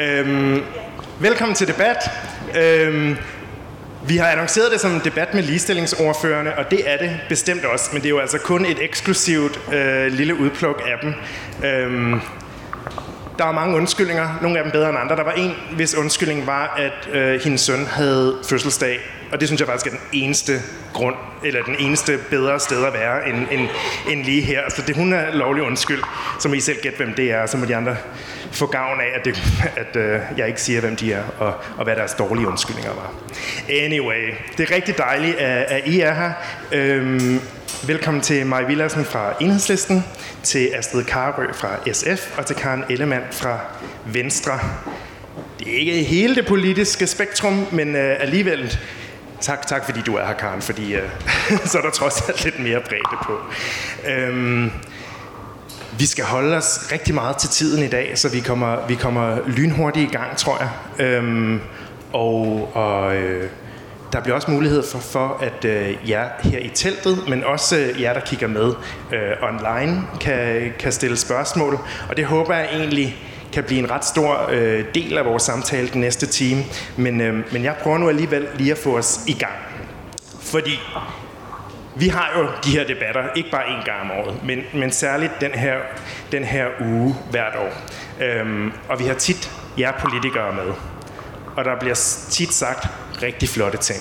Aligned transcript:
Øhm, 0.00 0.62
velkommen 1.20 1.54
til 1.54 1.68
debat. 1.68 1.96
Øhm, 2.56 3.16
vi 4.06 4.16
har 4.16 4.26
annonceret 4.26 4.72
det 4.72 4.80
som 4.80 4.92
en 4.92 5.00
debat 5.04 5.34
med 5.34 5.42
ligestillingsordførende, 5.42 6.54
og 6.54 6.70
det 6.70 6.90
er 6.90 6.96
det 6.96 7.20
bestemt 7.28 7.64
også, 7.64 7.90
men 7.92 8.02
det 8.02 8.06
er 8.06 8.10
jo 8.10 8.18
altså 8.18 8.38
kun 8.38 8.66
et 8.66 8.78
eksklusivt 8.82 9.60
øh, 9.72 10.12
lille 10.12 10.34
udpluk 10.34 10.82
af 10.86 10.98
dem. 11.02 11.14
Øhm, 11.64 12.20
der 13.38 13.44
var 13.44 13.52
mange 13.52 13.76
undskyldninger, 13.76 14.38
nogle 14.42 14.58
af 14.58 14.64
dem 14.64 14.72
bedre 14.72 14.88
end 14.88 14.98
andre. 14.98 15.16
Der 15.16 15.24
var 15.24 15.32
en, 15.32 15.54
hvis 15.72 15.94
undskyldning 15.94 16.46
var, 16.46 16.74
at 16.78 17.14
øh, 17.14 17.40
hendes 17.40 17.60
søn 17.60 17.86
havde 17.86 18.38
fødselsdag, 18.48 18.98
og 19.32 19.40
det 19.40 19.48
synes 19.48 19.60
jeg 19.60 19.68
faktisk 19.68 19.86
er 19.86 19.90
den 19.90 20.00
eneste 20.12 20.52
grund, 20.92 21.16
eller 21.44 21.62
den 21.62 21.76
eneste 21.78 22.18
bedre 22.30 22.60
sted 22.60 22.84
at 22.84 22.92
være, 22.92 23.28
end, 23.28 23.36
end, 23.50 23.68
end 24.10 24.24
lige 24.24 24.42
her. 24.42 24.60
Så 24.70 24.82
det, 24.86 24.96
hun 24.96 25.12
er 25.12 25.34
lovlig 25.34 25.62
undskyld, 25.62 26.02
så 26.40 26.48
må 26.48 26.54
I 26.54 26.60
selv 26.60 26.78
gætte, 26.82 26.96
hvem 26.96 27.14
det 27.14 27.32
er, 27.32 27.46
så 27.46 27.56
må 27.56 27.64
de 27.64 27.76
andre 27.76 27.96
få 28.52 28.66
gavn 28.66 29.00
af, 29.00 29.18
at, 29.18 29.24
det, 29.24 29.42
at 29.82 29.96
øh, 29.96 30.20
jeg 30.36 30.48
ikke 30.48 30.62
siger, 30.62 30.80
hvem 30.80 30.96
de 30.96 31.12
er, 31.12 31.22
og, 31.38 31.54
og 31.76 31.84
hvad 31.84 31.96
deres 31.96 32.14
dårlige 32.14 32.48
undskyldninger 32.48 32.92
var. 32.92 33.14
Anyway, 33.68 34.34
det 34.56 34.70
er 34.70 34.74
rigtig 34.74 34.98
dejligt, 34.98 35.36
at, 35.36 35.64
at 35.68 35.86
I 35.86 36.00
er 36.00 36.14
her. 36.14 36.32
Øhm, 36.72 37.40
velkommen 37.86 38.20
til 38.20 38.46
Maj 38.46 38.62
Villersen 38.64 39.04
fra 39.04 39.32
Enhedslisten, 39.40 40.04
til 40.42 40.70
Astrid 40.74 41.04
Karø 41.04 41.52
fra 41.52 41.92
SF 41.92 42.38
og 42.38 42.46
til 42.46 42.56
Karen 42.56 42.84
Ellemann 42.90 43.24
fra 43.30 43.58
Venstre. 44.06 44.58
Det 45.58 45.74
er 45.74 45.78
ikke 45.78 46.02
hele 46.02 46.34
det 46.34 46.46
politiske 46.46 47.06
spektrum, 47.06 47.66
men 47.72 47.96
øh, 47.96 48.16
alligevel 48.20 48.78
Tak, 49.40 49.66
tak 49.66 49.84
fordi 49.84 50.00
du 50.00 50.16
er 50.16 50.26
her, 50.26 50.34
Karen, 50.34 50.62
fordi 50.62 50.94
øh, 50.94 51.10
så 51.70 51.78
er 51.78 51.82
der 51.82 51.90
trods 51.90 52.28
alt 52.28 52.44
lidt 52.44 52.58
mere 52.58 52.80
bredde 52.80 53.18
på. 53.22 53.38
Øhm, 54.08 54.72
vi 55.98 56.06
skal 56.06 56.24
holde 56.24 56.56
os 56.56 56.88
rigtig 56.92 57.14
meget 57.14 57.36
til 57.36 57.48
tiden 57.48 57.84
i 57.84 57.88
dag, 57.88 58.18
så 58.18 58.28
vi 58.28 58.40
kommer, 58.40 58.86
vi 58.86 58.94
kommer 58.94 59.38
lynhurtigt 59.46 60.10
i 60.10 60.16
gang, 60.16 60.36
tror 60.36 60.58
jeg. 60.60 60.70
Øhm, 61.06 61.60
og 62.12 62.70
og 62.74 63.16
øh, 63.16 63.50
der 64.12 64.20
bliver 64.20 64.34
også 64.34 64.50
mulighed 64.50 64.82
for, 64.82 64.98
for 64.98 65.38
at 65.40 65.64
øh, 65.64 66.10
jer 66.10 66.28
her 66.40 66.58
i 66.58 66.68
teltet, 66.68 67.28
men 67.28 67.44
også 67.44 67.78
øh, 67.78 68.02
jer, 68.02 68.12
der 68.12 68.20
kigger 68.20 68.46
med 68.46 68.72
øh, 69.12 69.32
online, 69.42 70.02
kan, 70.20 70.72
kan 70.78 70.92
stille 70.92 71.16
spørgsmål. 71.16 71.78
Og 72.08 72.16
det 72.16 72.24
håber 72.24 72.54
jeg 72.54 72.68
egentlig 72.72 73.16
kan 73.52 73.64
blive 73.64 73.78
en 73.78 73.90
ret 73.90 74.04
stor 74.04 74.48
øh, 74.50 74.84
del 74.94 75.18
af 75.18 75.24
vores 75.24 75.42
samtale 75.42 75.88
den 75.88 76.00
næste 76.00 76.26
time. 76.26 76.64
Men, 76.96 77.20
øh, 77.20 77.52
men 77.52 77.64
jeg 77.64 77.74
prøver 77.82 77.98
nu 77.98 78.08
alligevel 78.08 78.48
lige 78.54 78.72
at 78.72 78.78
få 78.78 78.98
os 78.98 79.20
i 79.26 79.32
gang. 79.32 79.54
Fordi 80.40 80.80
vi 81.96 82.08
har 82.08 82.32
jo 82.38 82.48
de 82.64 82.70
her 82.70 82.86
debatter, 82.86 83.22
ikke 83.36 83.50
bare 83.50 83.68
en 83.68 83.84
gang 83.84 84.00
om 84.00 84.10
året, 84.10 84.44
men, 84.44 84.58
men 84.74 84.92
særligt 84.92 85.32
den 85.40 85.50
her, 85.50 85.76
den 86.32 86.44
her 86.44 86.66
uge 86.80 87.16
hvert 87.30 87.54
år. 87.56 87.72
Øhm, 88.24 88.72
og 88.88 88.98
vi 88.98 89.04
har 89.04 89.14
tit 89.14 89.50
jer 89.78 89.92
politikere 90.00 90.54
med. 90.54 90.72
Og 91.56 91.64
der 91.64 91.78
bliver 91.80 91.94
tit 92.30 92.52
sagt 92.52 92.88
rigtig 93.22 93.48
flotte 93.48 93.78
ting. 93.78 94.00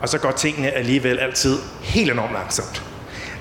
Og 0.00 0.08
så 0.08 0.18
går 0.18 0.30
tingene 0.30 0.70
alligevel 0.70 1.18
altid 1.18 1.58
helt 1.82 2.10
enormt 2.10 2.32
langsomt. 2.32 2.82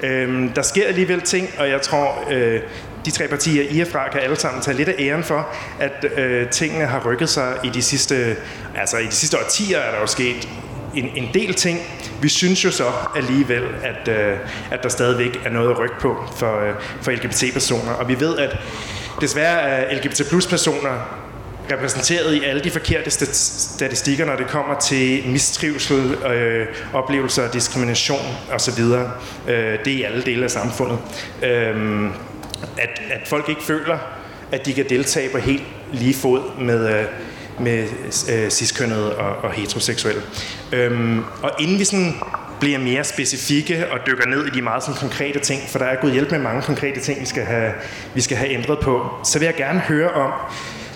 Øhm, 0.03 0.49
der 0.49 0.61
sker 0.61 0.87
alligevel 0.87 1.21
ting, 1.21 1.49
og 1.57 1.69
jeg 1.69 1.81
tror, 1.81 2.23
øh, 2.29 2.61
de 3.07 3.11
tre 3.11 3.27
partier 3.27 3.63
I 3.69 3.79
er 3.79 3.85
fra 3.85 4.09
kan 4.09 4.21
alle 4.21 4.35
sammen 4.35 4.61
tage 4.61 4.77
lidt 4.77 4.89
af 4.89 4.95
æren 4.99 5.23
for, 5.23 5.47
at 5.79 6.05
øh, 6.17 6.49
tingene 6.49 6.85
har 6.85 7.01
rykket 7.05 7.29
sig 7.29 7.57
i 7.63 7.69
de 7.69 7.81
sidste, 7.81 8.35
altså 8.75 8.97
i 8.97 9.05
de 9.05 9.11
sidste 9.11 9.37
årtier 9.37 9.77
er 9.77 9.91
der 9.91 9.99
jo 9.99 10.07
sket 10.07 10.49
en, 10.95 11.09
en 11.15 11.29
del 11.33 11.53
ting. 11.53 11.79
Vi 12.21 12.29
synes 12.29 12.65
jo 12.65 12.71
så 12.71 12.91
alligevel, 13.15 13.63
at, 13.83 14.07
øh, 14.07 14.37
at 14.71 14.83
der 14.83 14.89
stadigvæk 14.89 15.41
er 15.45 15.49
noget 15.49 15.69
at 15.69 15.79
rykke 15.79 15.95
på 15.99 16.23
for, 16.37 16.67
øh, 16.67 16.73
for 17.01 17.11
LGBT-personer. 17.11 17.91
Og 17.91 18.07
vi 18.07 18.19
ved, 18.19 18.37
at 18.37 18.57
desværre 19.21 19.59
er 19.59 19.97
LGBT 19.97 20.29
plus 20.29 20.47
personer 20.47 21.23
repræsenteret 21.71 22.33
i 22.35 22.43
alle 22.43 22.61
de 22.61 22.71
forkerte 22.71 23.11
statistikker, 23.11 24.25
når 24.25 24.35
det 24.35 24.47
kommer 24.47 24.79
til 24.79 25.23
mistrivsel, 25.27 26.13
øh, 26.13 26.67
oplevelser, 26.93 27.51
diskrimination 27.51 28.25
osv. 28.53 28.83
Øh, 28.83 29.05
det 29.85 29.87
er 29.87 29.97
i 29.97 30.03
alle 30.03 30.21
dele 30.21 30.43
af 30.43 30.51
samfundet. 30.51 30.99
Øh, 31.43 32.09
at, 32.77 33.01
at 33.11 33.27
folk 33.27 33.49
ikke 33.49 33.63
føler, 33.63 33.97
at 34.51 34.65
de 34.65 34.73
kan 34.73 34.85
deltage 34.89 35.29
på 35.29 35.37
helt 35.37 35.63
lige 35.93 36.13
fod 36.13 36.41
med, 36.59 36.99
øh, 36.99 37.05
med 37.59 37.87
øh, 38.31 38.49
ciskønnede 38.49 39.15
og, 39.17 39.35
og 39.35 39.51
heteroseksuelle. 39.51 40.21
Øhm, 40.71 41.23
og 41.41 41.51
inden 41.59 41.79
vi 41.79 41.83
sådan 41.83 42.13
bliver 42.59 42.79
mere 42.79 43.03
specifikke 43.03 43.91
og 43.91 43.99
dykker 44.07 44.25
ned 44.25 44.45
i 44.45 44.49
de 44.49 44.61
meget 44.61 44.83
sådan 44.83 44.99
konkrete 44.99 45.39
ting, 45.39 45.61
for 45.69 45.79
der 45.79 45.85
er 45.85 46.01
gået 46.01 46.13
hjælp 46.13 46.31
med 46.31 46.39
mange 46.39 46.61
konkrete 46.61 46.99
ting, 46.99 47.21
vi 47.21 47.25
skal 47.25 47.43
have, 47.43 47.71
vi 48.13 48.21
skal 48.21 48.37
have 48.37 48.51
ændret 48.51 48.79
på, 48.79 49.09
så 49.23 49.39
vil 49.39 49.45
jeg 49.45 49.55
gerne 49.55 49.79
høre 49.79 50.11
om, 50.11 50.31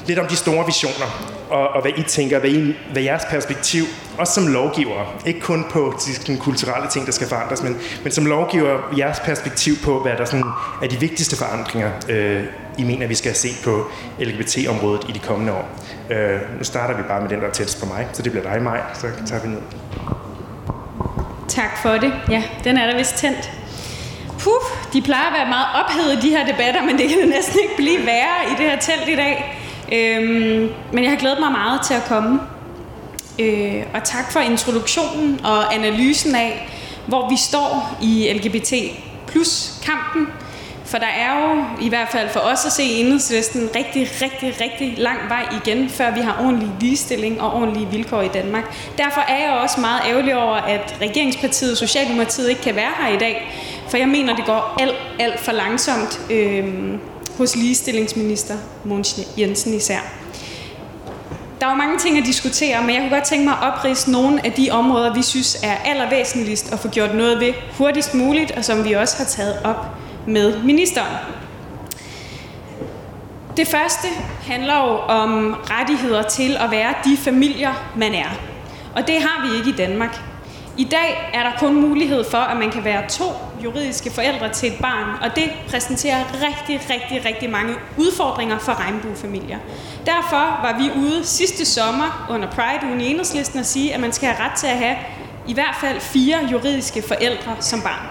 lidt 0.07 0.19
om 0.19 0.27
de 0.27 0.35
store 0.35 0.65
visioner, 0.65 1.35
og, 1.49 1.67
og 1.67 1.81
hvad 1.81 1.91
I 1.97 2.03
tænker, 2.03 2.39
hvad, 2.39 2.49
I, 2.49 2.75
hvad 2.91 3.01
jeres 3.01 3.25
perspektiv, 3.29 3.83
også 4.17 4.33
som 4.33 4.47
lovgiver, 4.47 5.21
ikke 5.25 5.39
kun 5.39 5.65
på 5.69 5.93
de 6.27 6.37
kulturelle 6.37 6.89
ting, 6.89 7.05
der 7.05 7.11
skal 7.11 7.27
forandres, 7.27 7.63
men, 7.63 7.77
men 8.03 8.11
som 8.11 8.25
lovgiver, 8.25 8.93
jeres 8.97 9.19
perspektiv 9.19 9.73
på, 9.83 9.99
hvad 9.99 10.11
der 10.17 10.25
sådan 10.25 10.45
er 10.83 10.87
de 10.87 10.99
vigtigste 10.99 11.37
forandringer, 11.37 11.91
øh, 12.09 12.43
I 12.77 12.83
mener, 12.83 13.07
vi 13.07 13.15
skal 13.15 13.35
se 13.35 13.49
på 13.63 13.87
LGBT-området 14.19 15.09
i 15.09 15.11
de 15.11 15.19
kommende 15.19 15.53
år. 15.53 15.69
Øh, 16.09 16.39
nu 16.57 16.63
starter 16.63 16.97
vi 16.97 17.03
bare 17.07 17.21
med 17.21 17.29
den, 17.29 17.39
der 17.39 17.47
er 17.47 17.51
tættest 17.51 17.79
på 17.79 17.85
mig, 17.85 18.07
så 18.13 18.21
det 18.21 18.31
bliver 18.31 18.53
dig, 18.53 18.61
Maj, 18.61 18.81
så 18.93 19.07
tager 19.27 19.41
vi 19.41 19.47
ned. 19.47 19.61
Tak 21.47 21.77
for 21.81 21.89
det. 21.89 22.13
Ja, 22.29 22.43
den 22.63 22.77
er 22.77 22.85
der 22.85 22.97
vist 22.97 23.15
tændt. 23.15 23.51
Puh, 24.39 24.63
de 24.93 25.01
plejer 25.01 25.27
at 25.27 25.33
være 25.33 25.49
meget 25.49 25.67
ophedet, 25.81 26.23
de 26.23 26.29
her 26.29 26.45
debatter, 26.45 26.81
men 26.85 26.97
det 26.97 27.09
kan 27.09 27.27
næsten 27.27 27.59
ikke 27.63 27.75
blive 27.77 28.05
værre 28.05 28.37
i 28.51 28.53
det 28.57 28.65
her 28.69 28.79
telt 28.79 29.09
i 29.09 29.15
dag. 29.15 29.60
Øhm, 29.91 30.69
men 30.93 31.03
jeg 31.03 31.11
har 31.11 31.17
glædet 31.17 31.39
mig 31.39 31.51
meget 31.51 31.81
til 31.81 31.93
at 31.93 32.03
komme. 32.07 32.39
Øh, 33.39 33.83
og 33.93 34.03
tak 34.03 34.31
for 34.31 34.39
introduktionen 34.39 35.39
og 35.43 35.75
analysen 35.75 36.35
af, 36.35 36.69
hvor 37.07 37.29
vi 37.29 37.35
står 37.37 37.97
i 38.01 38.33
LGBT 38.33 38.73
plus 39.27 39.81
kampen. 39.85 40.27
For 40.85 40.97
der 40.97 41.07
er 41.07 41.39
jo, 41.39 41.63
i 41.85 41.89
hvert 41.89 42.07
fald 42.09 42.29
for 42.29 42.39
os 42.39 42.65
at 42.65 42.71
se 42.71 42.83
i 42.83 43.01
enhedslisten, 43.01 43.69
rigtig, 43.75 44.07
rigtig, 44.21 44.61
rigtig 44.61 44.93
lang 44.97 45.19
vej 45.29 45.45
igen, 45.65 45.89
før 45.89 46.11
vi 46.11 46.19
har 46.19 46.37
ordentlig 46.39 46.69
ligestilling 46.79 47.41
og 47.41 47.53
ordentlige 47.53 47.87
vilkår 47.87 48.21
i 48.21 48.27
Danmark. 48.27 48.75
Derfor 48.97 49.21
er 49.21 49.37
jeg 49.37 49.59
også 49.63 49.81
meget 49.81 50.01
ærgerlig 50.07 50.35
over, 50.35 50.55
at 50.55 50.97
regeringspartiet 51.01 51.77
Socialdemokratiet 51.77 52.49
ikke 52.49 52.61
kan 52.61 52.75
være 52.75 52.91
her 52.99 53.13
i 53.15 53.17
dag. 53.17 53.51
For 53.89 53.97
jeg 53.97 54.07
mener, 54.07 54.35
det 54.35 54.45
går 54.45 54.77
alt, 54.79 54.95
alt 55.19 55.39
for 55.39 55.51
langsomt. 55.51 56.21
Øh, 56.31 56.93
hos 57.37 57.55
ligestillingsminister 57.55 58.55
Mogens 58.85 59.19
Jensen 59.37 59.73
især. 59.73 59.99
Der 61.59 61.67
er 61.67 61.71
jo 61.71 61.77
mange 61.77 61.97
ting 61.99 62.17
at 62.17 62.25
diskutere, 62.25 62.81
men 62.81 62.89
jeg 62.89 63.01
kunne 63.01 63.09
godt 63.09 63.23
tænke 63.23 63.45
mig 63.45 63.53
at 63.53 63.73
oprise 63.73 64.11
nogle 64.11 64.45
af 64.45 64.51
de 64.51 64.69
områder, 64.71 65.13
vi 65.13 65.21
synes 65.21 65.57
er 65.63 65.75
allervæsentligst 65.85 66.73
at 66.73 66.79
få 66.79 66.87
gjort 66.87 67.15
noget 67.15 67.39
ved 67.39 67.53
hurtigst 67.77 68.13
muligt, 68.13 68.51
og 68.51 68.65
som 68.65 68.85
vi 68.85 68.93
også 68.93 69.17
har 69.17 69.25
taget 69.25 69.59
op 69.63 69.85
med 70.27 70.63
ministeren. 70.63 71.17
Det 73.57 73.67
første 73.67 74.07
handler 74.41 74.75
jo 74.75 74.97
om 74.97 75.55
rettigheder 75.69 76.21
til 76.23 76.57
at 76.59 76.71
være 76.71 76.93
de 77.05 77.17
familier, 77.17 77.91
man 77.97 78.13
er. 78.13 78.29
Og 78.95 79.07
det 79.07 79.15
har 79.21 79.47
vi 79.47 79.57
ikke 79.57 79.69
i 79.69 79.85
Danmark. 79.87 80.30
I 80.77 80.83
dag 80.83 81.29
er 81.33 81.43
der 81.43 81.51
kun 81.59 81.73
mulighed 81.81 82.23
for, 82.31 82.37
at 82.37 82.57
man 82.57 82.71
kan 82.71 82.83
være 82.83 83.09
to 83.09 83.23
juridiske 83.63 84.11
forældre 84.11 84.49
til 84.49 84.71
et 84.73 84.79
barn, 84.81 85.23
og 85.23 85.35
det 85.35 85.51
præsenterer 85.69 86.23
rigtig, 86.33 86.89
rigtig, 86.89 87.25
rigtig 87.25 87.49
mange 87.49 87.73
udfordringer 87.97 88.57
for 88.59 88.79
regnbuefamilier. 88.79 89.57
Derfor 90.05 90.61
var 90.61 90.77
vi 90.79 90.99
ude 91.01 91.25
sidste 91.25 91.65
sommer 91.65 92.27
under 92.29 92.51
Pride-ugen 92.51 93.01
i 93.01 93.05
Enhedslisten 93.05 93.59
at 93.59 93.65
sige, 93.65 93.93
at 93.93 93.99
man 93.99 94.13
skal 94.13 94.29
have 94.29 94.49
ret 94.49 94.57
til 94.57 94.67
at 94.67 94.77
have 94.77 94.95
i 95.47 95.53
hvert 95.53 95.75
fald 95.81 95.99
fire 95.99 96.37
juridiske 96.51 97.03
forældre 97.07 97.55
som 97.59 97.81
barn. 97.81 98.05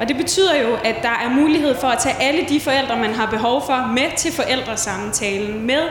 Og 0.00 0.08
det 0.08 0.16
betyder 0.16 0.56
jo, 0.56 0.74
at 0.84 0.96
der 1.02 1.18
er 1.24 1.30
mulighed 1.30 1.80
for 1.80 1.88
at 1.88 1.98
tage 1.98 2.16
alle 2.20 2.44
de 2.48 2.60
forældre, 2.60 2.96
man 2.96 3.14
har 3.14 3.26
behov 3.26 3.66
for, 3.66 3.92
med 3.94 4.16
til 4.16 4.32
forældresamtalen, 4.32 5.66
med 5.66 5.82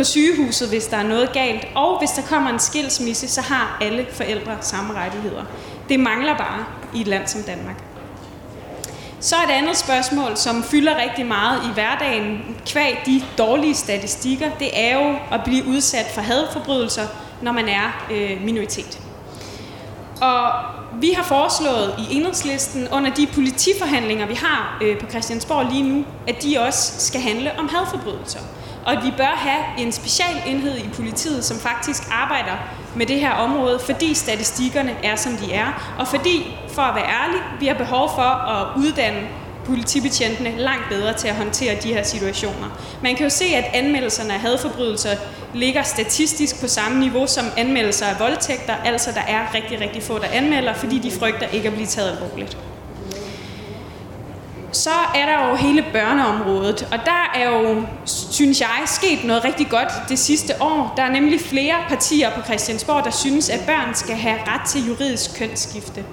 på 0.00 0.04
sygehuset, 0.04 0.68
hvis 0.68 0.86
der 0.86 0.96
er 0.96 1.02
noget 1.02 1.32
galt, 1.32 1.66
og 1.74 1.98
hvis 1.98 2.10
der 2.10 2.22
kommer 2.22 2.50
en 2.50 2.58
skilsmisse, 2.58 3.28
så 3.28 3.40
har 3.40 3.78
alle 3.80 4.06
forældre 4.12 4.56
samme 4.60 4.94
rettigheder. 4.94 5.44
Det 5.88 6.00
mangler 6.00 6.36
bare 6.36 6.64
i 6.94 7.00
et 7.00 7.06
land 7.06 7.26
som 7.26 7.42
Danmark. 7.42 7.84
Så 9.20 9.36
et 9.36 9.50
andet 9.50 9.76
spørgsmål, 9.76 10.36
som 10.36 10.62
fylder 10.62 11.02
rigtig 11.02 11.26
meget 11.26 11.62
i 11.64 11.72
hverdagen, 11.74 12.56
kvæg 12.66 13.02
de 13.06 13.22
dårlige 13.38 13.74
statistikker, 13.74 14.50
det 14.58 14.70
er 14.72 14.98
jo 14.98 15.16
at 15.32 15.40
blive 15.44 15.66
udsat 15.66 16.06
for 16.14 16.20
hadforbrydelser, 16.20 17.06
når 17.42 17.52
man 17.52 17.68
er 17.68 18.06
øh, 18.10 18.44
minoritet. 18.44 19.00
Og 20.20 20.52
vi 21.00 21.10
har 21.10 21.24
foreslået 21.24 21.94
i 21.98 22.16
enhedslisten 22.16 22.88
under 22.92 23.14
de 23.14 23.26
politiforhandlinger, 23.26 24.26
vi 24.26 24.34
har 24.34 24.78
øh, 24.82 24.98
på 24.98 25.06
Christiansborg 25.10 25.72
lige 25.72 25.82
nu, 25.82 26.04
at 26.28 26.42
de 26.42 26.58
også 26.58 27.06
skal 27.06 27.20
handle 27.20 27.58
om 27.58 27.68
hadforbrydelser. 27.68 28.40
Og 28.90 29.04
vi 29.04 29.10
bør 29.16 29.34
have 29.36 29.86
en 29.86 29.92
specialenhed 29.92 30.76
i 30.76 30.88
politiet, 30.94 31.44
som 31.44 31.56
faktisk 31.58 32.02
arbejder 32.10 32.56
med 32.96 33.06
det 33.06 33.20
her 33.20 33.30
område, 33.32 33.78
fordi 33.78 34.14
statistikkerne 34.14 34.96
er, 35.04 35.16
som 35.16 35.32
de 35.36 35.52
er. 35.52 35.96
Og 35.98 36.08
fordi, 36.08 36.56
for 36.68 36.82
at 36.82 36.94
være 36.94 37.04
ærlig, 37.04 37.40
vi 37.60 37.66
har 37.66 37.74
behov 37.74 38.10
for 38.14 38.22
at 38.22 38.66
uddanne 38.76 39.28
politibetjentene 39.64 40.56
langt 40.56 40.88
bedre 40.88 41.12
til 41.12 41.28
at 41.28 41.34
håndtere 41.34 41.76
de 41.82 41.92
her 41.94 42.02
situationer. 42.02 42.68
Man 43.02 43.16
kan 43.16 43.24
jo 43.24 43.30
se, 43.30 43.44
at 43.44 43.64
anmeldelserne 43.74 44.34
af 44.34 44.40
hadforbrydelser 44.40 45.10
ligger 45.54 45.82
statistisk 45.82 46.60
på 46.60 46.68
samme 46.68 47.00
niveau 47.00 47.26
som 47.26 47.44
anmeldelser 47.56 48.06
af 48.06 48.20
voldtægter, 48.20 48.74
altså 48.84 49.10
der 49.14 49.20
er 49.20 49.54
rigtig, 49.54 49.80
rigtig 49.80 50.02
få, 50.02 50.18
der 50.18 50.28
anmelder, 50.32 50.74
fordi 50.74 50.98
de 50.98 51.10
frygter 51.10 51.46
ikke 51.46 51.68
at 51.68 51.74
blive 51.74 51.86
taget 51.86 52.10
alvorligt. 52.10 52.58
Så 54.72 54.90
er 55.14 55.26
der 55.26 55.48
jo 55.48 55.54
hele 55.54 55.84
børneområdet, 55.92 56.88
og 56.92 56.98
der 57.04 57.30
er 57.34 57.50
jo, 57.50 57.82
synes 58.04 58.60
jeg, 58.60 58.68
sket 58.86 59.24
noget 59.24 59.44
rigtig 59.44 59.68
godt 59.68 59.88
det 60.08 60.18
sidste 60.18 60.62
år. 60.62 60.94
Der 60.96 61.02
er 61.02 61.10
nemlig 61.10 61.40
flere 61.40 61.74
partier 61.88 62.30
på 62.30 62.42
Christiansborg, 62.42 63.04
der 63.04 63.10
synes, 63.10 63.50
at 63.50 63.60
børn 63.66 63.94
skal 63.94 64.16
have 64.16 64.38
ret 64.46 64.68
til 64.68 64.86
juridisk 64.86 65.38
kønsskifte. 65.38 66.04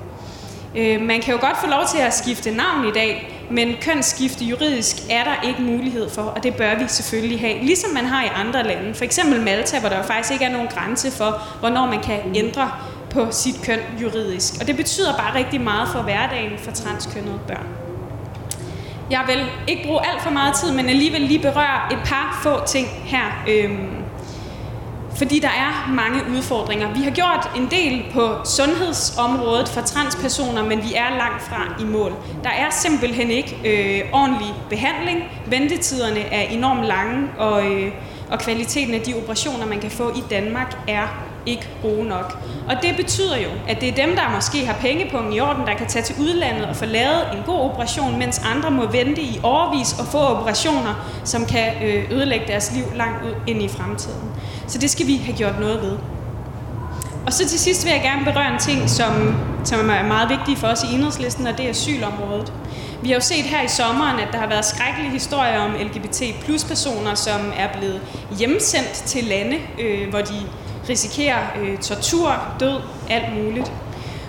Øh, 0.76 1.02
man 1.02 1.22
kan 1.22 1.34
jo 1.34 1.40
godt 1.42 1.58
få 1.62 1.68
lov 1.68 1.82
til 1.92 1.98
at 1.98 2.14
skifte 2.14 2.52
navn 2.52 2.88
i 2.88 2.92
dag, 2.92 3.44
men 3.52 3.76
kønsskifte 3.82 4.46
juridisk 4.46 4.96
er 5.10 5.24
der 5.24 5.48
ikke 5.48 5.62
mulighed 5.62 6.10
for, 6.10 6.22
og 6.22 6.44
det 6.44 6.56
bør 6.56 6.76
vi 6.76 6.84
selvfølgelig 6.88 7.40
have, 7.40 7.64
ligesom 7.64 7.90
man 7.94 8.06
har 8.06 8.24
i 8.24 8.30
andre 8.36 8.64
lande. 8.64 8.94
For 8.94 9.04
eksempel 9.04 9.42
Malta, 9.42 9.80
hvor 9.80 9.90
der 9.90 9.98
jo 9.98 10.04
faktisk 10.04 10.34
ikke 10.34 10.46
er 10.46 10.52
nogen 10.52 10.68
grænse 10.68 11.12
for, 11.12 11.42
hvornår 11.60 11.86
man 11.86 12.02
kan 12.04 12.20
ændre 12.36 12.72
på 13.10 13.28
sit 13.32 13.56
køn 13.64 13.80
juridisk. 14.02 14.54
Og 14.62 14.68
det 14.68 14.76
betyder 14.76 15.18
bare 15.18 15.36
rigtig 15.36 15.62
meget 15.62 15.90
for 15.90 16.02
hverdagen 16.02 16.60
for 16.60 16.72
transkønnede 16.72 17.40
børn. 17.48 17.87
Jeg 19.12 19.24
vil 19.28 19.46
ikke 19.68 19.88
bruge 19.88 20.00
alt 20.08 20.22
for 20.22 20.30
meget 20.30 20.56
tid, 20.56 20.72
men 20.72 20.90
alligevel 20.90 21.22
lige 21.22 21.40
berøre 21.40 21.94
et 21.94 22.00
par 22.06 22.40
få 22.44 22.66
ting 22.66 22.88
her. 22.88 23.44
Øhm, 23.50 23.90
fordi 25.18 25.40
der 25.40 25.48
er 25.48 25.92
mange 25.94 26.20
udfordringer. 26.38 26.94
Vi 26.94 27.02
har 27.02 27.12
gjort 27.12 27.50
en 27.56 27.68
del 27.72 28.04
på 28.14 28.36
sundhedsområdet 28.46 29.70
for 29.70 29.82
transpersoner, 29.82 30.64
men 30.64 30.84
vi 30.84 30.94
er 30.96 31.10
langt 31.18 31.42
fra 31.42 31.76
i 31.80 31.84
mål. 31.84 32.14
Der 32.44 32.50
er 32.50 32.70
simpelthen 32.70 33.32
ikke 33.32 33.56
øh, 33.66 34.10
ordentlig 34.14 34.54
behandling. 34.70 35.24
Ventetiderne 35.46 36.20
er 36.20 36.42
enormt 36.42 36.86
lange, 36.86 37.28
og, 37.38 37.66
øh, 37.66 37.92
og 38.32 38.40
kvaliteten 38.40 38.94
af 38.94 39.02
de 39.02 39.14
operationer, 39.24 39.66
man 39.66 39.80
kan 39.80 39.92
få 39.92 40.10
i 40.10 40.24
Danmark, 40.30 40.78
er 40.88 41.27
ikke 41.48 41.68
gode 41.82 42.08
nok. 42.08 42.38
Og 42.70 42.76
det 42.82 42.96
betyder 42.96 43.38
jo, 43.38 43.50
at 43.68 43.82
det 43.82 43.90
er 43.90 44.06
dem, 44.06 44.16
der 44.16 44.36
måske 44.36 44.66
har 44.66 44.74
pengepunkten 44.74 45.34
i 45.34 45.40
orden, 45.40 45.68
der 45.68 45.74
kan 45.74 45.88
tage 45.88 46.04
til 46.04 46.16
udlandet 46.20 46.66
og 46.66 46.76
få 46.76 46.86
lavet 46.86 47.22
en 47.34 47.44
god 47.46 47.60
operation, 47.60 48.20
mens 48.20 48.42
andre 48.56 48.72
må 48.72 48.92
vente 48.92 49.22
i 49.22 49.40
overvis 49.44 50.00
og 50.00 50.06
få 50.06 50.18
operationer, 50.18 51.22
som 51.24 51.46
kan 51.46 51.74
øh, 51.84 52.12
ødelægge 52.12 52.48
deres 52.48 52.72
liv 52.76 52.86
langt 52.96 53.26
ud 53.26 53.34
ind 53.48 53.62
i 53.62 53.68
fremtiden. 53.68 54.32
Så 54.68 54.78
det 54.78 54.90
skal 54.90 55.08
vi 55.08 55.16
have 55.16 55.38
gjort 55.38 55.60
noget 55.60 55.82
ved. 55.82 55.98
Og 57.26 57.34
så 57.34 57.50
til 57.50 57.60
sidst 57.60 57.86
vil 57.86 57.92
jeg 57.92 58.02
gerne 58.02 58.26
berøre 58.26 58.54
en 58.54 58.60
ting, 58.60 58.90
som, 58.90 59.36
som 59.64 59.90
er 59.90 60.04
meget 60.04 60.30
vigtig 60.30 60.58
for 60.58 60.68
os 60.68 60.84
i 60.84 60.96
enhedslisten, 60.96 61.48
og 61.48 61.58
det 61.58 61.66
er 61.66 61.70
asylområdet. 61.70 62.54
Vi 63.02 63.08
har 63.08 63.16
jo 63.16 63.22
set 63.22 63.46
her 63.46 63.62
i 63.64 63.68
sommeren, 63.68 64.20
at 64.20 64.28
der 64.32 64.38
har 64.38 64.48
været 64.48 64.66
skrækkelige 64.66 65.12
historier 65.12 65.60
om 65.60 65.72
LGBT 65.74 66.22
plus 66.46 66.64
personer, 66.64 67.16
som 67.16 67.54
er 67.58 67.78
blevet 67.78 68.02
hjemsendt 68.40 68.92
til 68.94 69.24
lande, 69.24 69.58
øh, 69.80 70.10
hvor 70.10 70.20
de 70.20 70.36
risikerer 70.90 71.40
øh, 71.62 71.78
tortur, 71.78 72.36
død, 72.60 72.82
alt 73.10 73.44
muligt. 73.44 73.72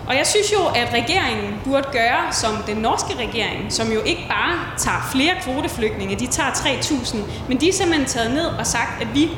Og 0.06 0.16
jeg 0.16 0.26
synes 0.26 0.52
jo, 0.52 0.58
at 0.74 0.94
regeringen 0.94 1.60
burde 1.64 1.88
gøre 1.92 2.32
som 2.32 2.56
den 2.66 2.76
norske 2.76 3.14
regering, 3.18 3.72
som 3.72 3.92
jo 3.92 4.02
ikke 4.02 4.24
bare 4.28 4.58
tager 4.78 5.08
flere 5.12 5.34
kvoteflygtninge, 5.42 6.16
de 6.16 6.26
tager 6.26 6.50
3.000, 6.50 7.16
men 7.48 7.60
de 7.60 7.68
er 7.68 7.72
simpelthen 7.72 8.06
taget 8.06 8.30
ned 8.30 8.46
og 8.46 8.66
sagt, 8.66 9.02
at 9.02 9.14
vi 9.14 9.30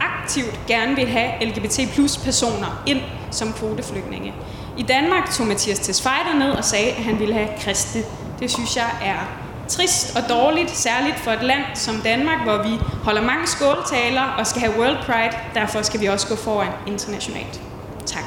aktivt 0.00 0.60
gerne 0.66 0.96
vil 0.96 1.08
have 1.08 1.30
LGBT 1.44 1.80
plus 1.94 2.16
personer 2.16 2.82
ind 2.86 3.00
som 3.30 3.52
kvoteflygtninge. 3.52 4.34
I 4.76 4.82
Danmark 4.82 5.30
tog 5.30 5.46
Mathias 5.46 5.78
Tesfaye 5.78 6.38
ned 6.38 6.50
og 6.50 6.64
sagde, 6.64 6.90
at 6.90 7.04
han 7.04 7.18
ville 7.18 7.34
have 7.34 7.48
kristne. 7.60 8.02
Det 8.40 8.50
synes 8.50 8.76
jeg 8.76 8.90
er 9.02 9.47
trist 9.68 10.16
og 10.16 10.22
dårligt, 10.28 10.70
særligt 10.70 11.18
for 11.18 11.30
et 11.30 11.42
land 11.42 11.62
som 11.74 11.94
Danmark, 12.04 12.42
hvor 12.44 12.62
vi 12.62 12.78
holder 13.04 13.22
mange 13.22 13.46
skåltaler 13.46 14.22
og 14.38 14.46
skal 14.46 14.62
have 14.62 14.80
World 14.80 14.96
Pride. 15.06 15.36
Derfor 15.54 15.82
skal 15.82 16.00
vi 16.00 16.06
også 16.06 16.28
gå 16.28 16.36
foran 16.36 16.72
internationalt. 16.86 17.60
Tak. 18.06 18.24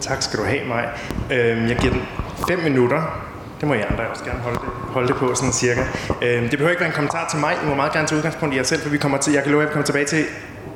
Tak 0.00 0.22
skal 0.22 0.38
du 0.38 0.44
have, 0.44 0.64
mig. 0.64 0.88
Øhm, 1.32 1.68
jeg 1.68 1.76
giver 1.76 1.92
den 1.92 2.02
fem 2.48 2.58
minutter. 2.58 3.22
Det 3.60 3.68
må 3.68 3.74
I 3.74 3.80
andre 3.90 4.08
også 4.08 4.24
gerne 4.24 4.38
holde 4.38 4.58
det, 4.58 4.68
holde 4.92 5.08
det 5.08 5.16
på, 5.16 5.34
sådan 5.34 5.52
cirka. 5.52 5.80
Øhm, 6.22 6.48
det 6.48 6.50
behøver 6.50 6.70
ikke 6.70 6.80
være 6.80 6.88
en 6.90 6.94
kommentar 6.94 7.28
til 7.30 7.38
mig. 7.40 7.54
I 7.64 7.66
må 7.66 7.74
meget 7.74 7.92
gerne 7.92 8.08
tage 8.08 8.16
udgangspunkt 8.16 8.54
i 8.54 8.58
jer 8.58 8.64
selv, 8.64 8.82
for 8.82 8.88
vi 8.88 8.98
kommer 8.98 9.18
til, 9.18 9.32
jeg 9.32 9.42
kan 9.42 9.52
love, 9.52 9.62
at 9.62 9.68
vi 9.68 9.72
kommer 9.72 9.86
tilbage 9.86 10.06
til 10.06 10.24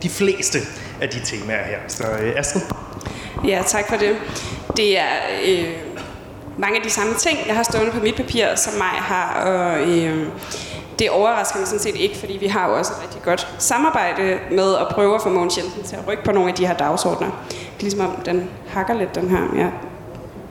de 0.03 0.09
fleste 0.09 0.59
af 1.01 1.09
de 1.09 1.21
temaer 1.25 1.65
her. 1.65 1.79
Så 1.89 2.05
øh, 2.21 2.33
Astrid? 2.37 2.63
Ja, 3.45 3.63
tak 3.67 3.89
for 3.89 3.97
det. 3.97 4.17
Det 4.77 4.99
er 4.99 5.13
øh, 5.49 5.65
mange 6.59 6.77
af 6.77 6.83
de 6.83 6.91
samme 6.91 7.15
ting, 7.15 7.39
jeg 7.47 7.57
har 7.57 7.63
stående 7.63 7.93
på 7.93 8.01
mit 8.01 8.17
papir, 8.17 8.47
som 8.57 8.73
mig 8.73 8.87
har, 8.87 9.43
og 9.43 9.89
øh, 9.89 10.27
det 10.99 11.11
overrasker 11.11 11.59
mig 11.59 11.69
sådan 11.69 11.81
set 11.81 11.97
ikke, 11.97 12.17
fordi 12.17 12.37
vi 12.37 12.47
har 12.47 12.69
jo 12.69 12.79
også 12.79 12.93
et 12.93 13.03
rigtig 13.03 13.23
godt 13.23 13.49
samarbejde 13.59 14.39
med 14.51 14.77
at 14.77 14.87
prøve 14.91 15.15
at 15.15 15.23
få 15.23 15.29
Mogens 15.29 15.59
Jensen 15.59 15.83
til 15.83 15.97
at 15.97 16.09
rykke 16.09 16.25
på 16.25 16.33
nogle 16.33 16.49
af 16.49 16.55
de 16.55 16.67
her 16.67 16.75
dagsordner. 16.75 17.31
Det 17.49 17.57
er 17.57 17.81
ligesom 17.81 18.01
om, 18.01 18.17
den 18.25 18.51
hakker 18.69 18.95
lidt, 18.95 19.15
den 19.15 19.29
her. 19.29 19.43
Ja. 19.57 19.69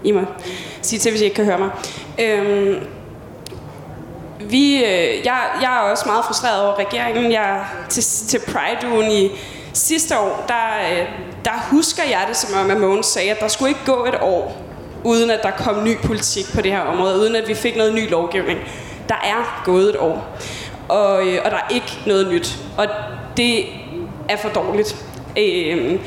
I 0.04 0.12
må 0.12 0.22
sige 0.82 1.00
til, 1.00 1.12
hvis 1.12 1.22
I 1.22 1.24
ikke 1.24 1.36
kan 1.36 1.46
høre 1.46 1.58
mig. 1.60 1.70
Øh, 2.20 2.82
vi, 4.40 4.76
øh, 4.76 5.26
jeg, 5.26 5.42
jeg 5.62 5.76
er 5.76 5.92
også 5.92 6.04
meget 6.06 6.26
frustreret 6.26 6.62
over 6.62 6.80
regeringen. 6.80 7.32
Jeg, 7.32 7.66
til, 7.90 8.04
til 8.04 8.40
Pride-ugen 8.40 9.12
i 9.12 9.32
sidste 9.74 10.20
år, 10.20 10.46
der, 10.48 10.92
øh, 10.92 11.08
der 11.46 11.68
husker 11.72 12.04
jeg 12.04 12.26
det 12.28 12.38
som 12.38 12.60
om, 12.60 12.72
at 12.72 12.78
Mogens 12.78 13.08
sagde, 13.08 13.32
at 13.32 13.40
der 13.40 13.48
skulle 13.48 13.70
ikke 13.70 13.86
gå 13.86 14.06
et 14.06 14.16
år, 14.22 14.69
uden 15.04 15.32
at 15.32 15.40
der 15.44 15.52
kom 15.52 15.84
ny 15.84 15.98
politik 15.98 16.46
på 16.56 16.62
det 16.62 16.72
her 16.72 16.80
område, 16.80 17.20
uden 17.20 17.36
at 17.36 17.48
vi 17.48 17.54
fik 17.54 17.78
noget 17.78 17.94
ny 17.94 18.10
lovgivning. 18.10 18.60
Der 19.10 19.16
er 19.16 19.62
gået 19.66 19.90
et 19.90 19.98
år, 19.98 20.38
og, 20.90 21.28
øh, 21.28 21.40
og 21.46 21.52
der 21.52 21.58
er 21.58 21.74
ikke 21.74 21.98
noget 22.06 22.32
nyt. 22.32 22.58
Og 22.78 22.86
det 23.38 23.66
er 24.30 24.38
for 24.38 24.50
dårligt. 24.50 25.06
Øh, 25.38 26.00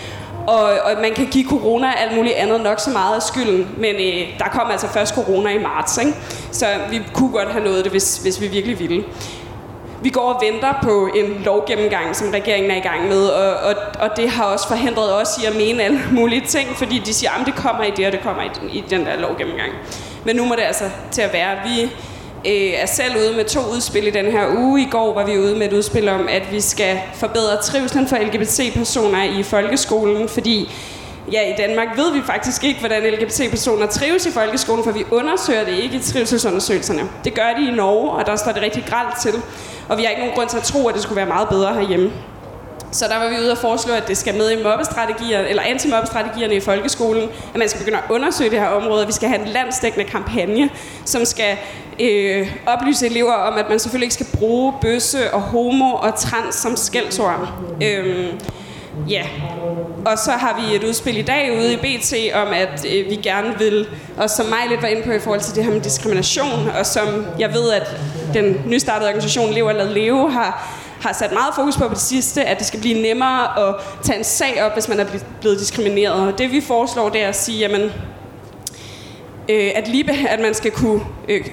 og, 0.47 0.63
og 0.63 1.01
man 1.03 1.15
kan 1.15 1.27
give 1.27 1.49
corona 1.49 1.87
og 1.87 2.01
alt 2.01 2.17
muligt 2.17 2.35
andet 2.35 2.61
nok 2.61 2.81
så 2.81 2.91
meget 2.91 3.17
af 3.17 3.23
skylden, 3.23 3.69
men 3.77 3.95
øh, 3.95 4.39
der 4.39 4.45
kom 4.53 4.71
altså 4.71 4.89
først 4.89 5.15
corona 5.15 5.51
i 5.51 5.59
marts, 5.59 5.99
ikke? 5.99 6.13
så 6.51 6.67
vi 6.91 7.03
kunne 7.13 7.33
godt 7.33 7.49
have 7.49 7.65
nået 7.65 7.85
det, 7.85 7.93
hvis, 7.93 8.19
hvis 8.19 8.41
vi 8.41 8.47
virkelig 8.47 8.79
ville. 8.79 9.05
Vi 10.03 10.11
går 10.11 10.21
og 10.21 10.43
venter 10.43 10.75
på 10.83 11.09
en 11.15 11.43
lovgennemgang, 11.45 12.17
som 12.17 12.31
regeringen 12.31 12.71
er 12.71 12.77
i 12.77 12.81
gang 12.81 13.09
med, 13.09 13.27
og, 13.27 13.57
og, 13.57 13.75
og 14.01 14.17
det 14.17 14.31
har 14.31 14.45
også 14.45 14.69
forhindret 14.69 15.15
os 15.21 15.39
i 15.43 15.47
at 15.47 15.57
mene 15.57 15.83
alle 15.83 16.01
mulige 16.13 16.47
ting, 16.47 16.69
fordi 16.77 16.99
de 16.99 17.15
siger, 17.15 17.31
at 17.31 17.47
det 17.47 17.55
kommer 17.55 17.85
i 17.85 17.91
det, 17.97 18.07
og 18.07 18.13
det 18.13 18.21
kommer 18.21 18.43
i, 18.43 18.77
i 18.79 18.85
den 18.91 19.07
der 19.07 19.17
lovgennemgang. 19.17 19.73
Men 20.25 20.37
nu 20.37 20.45
må 20.45 20.55
det 20.55 20.63
altså 20.63 20.85
til 21.11 21.23
at 21.23 21.33
være. 21.33 21.57
Vi 21.65 21.83
øh, 22.51 22.81
er 22.83 22.87
selv 22.87 23.17
ude 23.17 23.37
med 23.37 23.45
to 23.45 23.61
udspil 23.75 24.07
i 24.07 24.11
den 24.11 24.27
her 24.27 24.47
uge. 24.57 24.83
I 24.83 24.89
går 24.91 25.15
var 25.15 25.27
vi 25.27 25.39
ude 25.39 25.57
med 25.57 25.67
et 25.67 25.73
udspil 25.73 26.09
om, 26.09 26.29
at 26.29 26.53
vi 26.53 26.61
skal 26.61 27.01
forbedre 27.15 27.63
trivselen 27.63 28.09
for 28.09 28.17
LGBT-personer 28.17 29.23
i 29.23 29.43
folkeskolen, 29.43 30.29
fordi 30.29 30.71
ja, 31.33 31.53
i 31.53 31.55
Danmark 31.57 31.89
ved 31.97 32.13
vi 32.13 32.21
faktisk 32.27 32.65
ikke, 32.65 32.81
hvordan 32.81 33.03
LGBT-personer 33.03 33.87
trives 33.87 34.27
i 34.27 34.31
folkeskolen, 34.31 34.85
for 34.85 34.93
vi 34.93 35.05
undersøger 35.11 35.65
det 35.65 35.79
ikke 35.79 35.97
i 35.97 36.01
trivselsundersøgelserne. 36.01 37.03
Det 37.25 37.35
gør 37.35 37.55
de 37.59 37.69
i 37.69 37.71
Norge, 37.71 38.11
og 38.11 38.27
der 38.27 38.37
står 38.37 38.53
det 38.53 38.63
rigtig 38.63 38.85
gralt 38.89 39.21
til. 39.23 39.35
Og 39.93 39.99
vi 39.99 40.03
har 40.03 40.11
ikke 40.11 40.23
nogen 40.23 40.37
grund 40.37 40.49
til 40.49 40.57
at 40.57 40.63
tro, 40.63 40.89
at 40.89 40.95
det 40.95 41.03
skulle 41.03 41.17
være 41.17 41.27
meget 41.27 41.49
bedre 41.49 41.75
herhjemme. 41.75 42.13
Så 42.93 43.05
der 43.09 43.19
var 43.19 43.29
vi 43.29 43.37
ude 43.39 43.53
og 43.53 43.59
foreslå, 43.59 43.95
at 43.95 44.09
det 44.09 44.17
skal 44.17 44.35
med 44.35 44.51
i 44.51 44.63
mobbestrategierne, 44.63 45.49
eller 45.49 45.63
antimobbestrategierne 45.63 46.55
i 46.55 46.61
folkeskolen, 46.61 47.29
at 47.55 47.59
man 47.59 47.69
skal 47.69 47.79
begynde 47.79 47.99
at 47.99 48.05
undersøge 48.11 48.51
det 48.51 48.61
her 48.61 48.67
område, 48.67 49.07
vi 49.07 49.13
skal 49.13 49.29
have 49.29 49.41
en 49.41 49.49
landsdækkende 49.49 50.07
kampagne, 50.07 50.71
som 51.05 51.25
skal 51.25 51.57
øh, 52.01 52.57
oplyse 52.67 53.07
elever 53.07 53.33
om, 53.33 53.59
at 53.59 53.69
man 53.69 53.79
selvfølgelig 53.79 54.07
ikke 54.07 54.15
skal 54.15 54.39
bruge 54.39 54.73
bøsse 54.81 55.35
og 55.35 55.41
homo 55.41 55.93
og 55.95 56.15
trans 56.19 56.55
som 56.55 56.77
skældsord. 56.77 57.49
Øh, 57.83 58.33
Ja, 59.09 59.27
og 60.07 60.19
så 60.19 60.31
har 60.31 60.61
vi 60.61 60.77
et 60.77 60.85
udspil 60.85 61.17
i 61.17 61.23
dag 61.23 61.53
ude 61.59 61.73
i 61.73 61.77
BT 61.77 62.15
om, 62.35 62.49
at 62.49 62.87
øh, 62.93 63.11
vi 63.11 63.17
gerne 63.17 63.59
vil, 63.59 63.89
og 64.17 64.31
som 64.31 64.47
mig 64.47 64.59
lidt 64.69 64.83
var 64.83 64.89
inde 64.89 65.03
på 65.03 65.11
i 65.13 65.19
forhold 65.19 65.41
til 65.41 65.55
det 65.55 65.65
her 65.65 65.73
med 65.73 65.81
diskrimination, 65.81 66.69
og 66.79 66.87
som 66.87 67.27
jeg 67.39 67.53
ved, 67.53 67.71
at 67.71 67.97
den 68.35 68.63
nystartede 68.67 69.09
organisation 69.09 69.53
Lev 69.53 69.69
eller 69.69 69.91
Leve 69.91 70.31
har, 70.31 70.79
har 71.01 71.13
sat 71.13 71.33
meget 71.33 71.55
fokus 71.55 71.77
på 71.77 71.89
på 71.89 71.95
det 71.95 72.03
sidste, 72.03 72.45
at 72.45 72.59
det 72.59 72.67
skal 72.67 72.81
blive 72.81 73.03
nemmere 73.03 73.69
at 73.69 73.75
tage 74.03 74.19
en 74.19 74.25
sag 74.25 74.65
op, 74.65 74.73
hvis 74.73 74.89
man 74.89 75.01
er 75.01 75.07
blevet 75.41 75.61
diskrimineret. 75.61 76.33
Og 76.33 76.39
det 76.39 76.53
vi 76.53 76.61
foreslår, 76.61 77.09
det 77.09 77.23
er 77.23 77.29
at 77.29 77.37
sige, 77.37 77.59
jamen, 77.59 77.93
øh, 79.49 79.71
at, 79.75 79.89
lige, 79.89 80.29
at 80.29 80.41
man 80.41 80.55
skal 80.55 80.71
kunne 80.71 81.01
øh, 81.29 81.45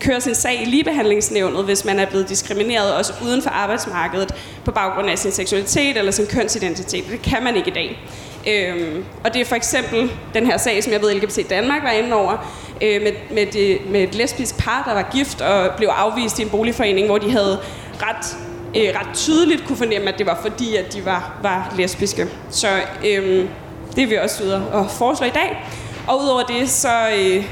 køre 0.00 0.20
sin 0.20 0.34
sag 0.34 0.62
i 0.62 0.64
ligebehandlingsnævnet, 0.64 1.64
hvis 1.64 1.84
man 1.84 1.98
er 1.98 2.06
blevet 2.06 2.28
diskrimineret, 2.28 2.94
også 2.94 3.12
uden 3.24 3.42
for 3.42 3.50
arbejdsmarkedet, 3.50 4.34
på 4.64 4.70
baggrund 4.70 5.10
af 5.10 5.18
sin 5.18 5.32
seksualitet 5.32 5.96
eller 5.96 6.12
sin 6.12 6.26
kønsidentitet. 6.26 7.04
Det 7.10 7.22
kan 7.22 7.44
man 7.44 7.56
ikke 7.56 7.70
i 7.70 7.74
dag. 7.74 7.98
Øhm, 8.46 9.04
og 9.24 9.34
det 9.34 9.40
er 9.40 9.44
for 9.44 9.56
eksempel 9.56 10.10
den 10.34 10.46
her 10.46 10.56
sag, 10.56 10.84
som 10.84 10.92
jeg 10.92 11.02
ved, 11.02 11.14
LGBT 11.14 11.50
Danmark 11.50 11.82
var 11.82 11.90
inde 11.90 12.12
over, 12.16 12.52
øh, 12.82 13.02
med, 13.02 13.12
med, 13.30 13.46
det, 13.46 13.78
med 13.90 14.02
et 14.02 14.14
lesbisk 14.14 14.58
par, 14.58 14.82
der 14.86 14.94
var 14.94 15.08
gift 15.12 15.40
og 15.40 15.70
blev 15.76 15.88
afvist 15.88 16.38
i 16.38 16.42
en 16.42 16.48
boligforening, 16.48 17.06
hvor 17.06 17.18
de 17.18 17.30
havde 17.30 17.58
ret, 18.02 18.36
øh, 18.76 19.00
ret 19.00 19.14
tydeligt 19.14 19.66
kunne 19.66 19.76
fornemme, 19.76 20.08
at 20.12 20.18
det 20.18 20.26
var 20.26 20.38
fordi, 20.42 20.76
at 20.76 20.94
de 20.94 21.04
var, 21.04 21.38
var 21.42 21.74
lesbiske. 21.76 22.26
Så 22.50 22.68
øh, 23.06 23.48
det 23.96 24.02
er 24.02 24.06
vi 24.06 24.16
også 24.16 24.44
ude 24.44 24.70
og 24.72 24.90
foreslå 24.90 25.26
i 25.26 25.30
dag. 25.30 25.64
Og 26.06 26.22
udover 26.22 26.42
det, 26.42 26.70
så 26.70 27.08
øh, 27.18 27.44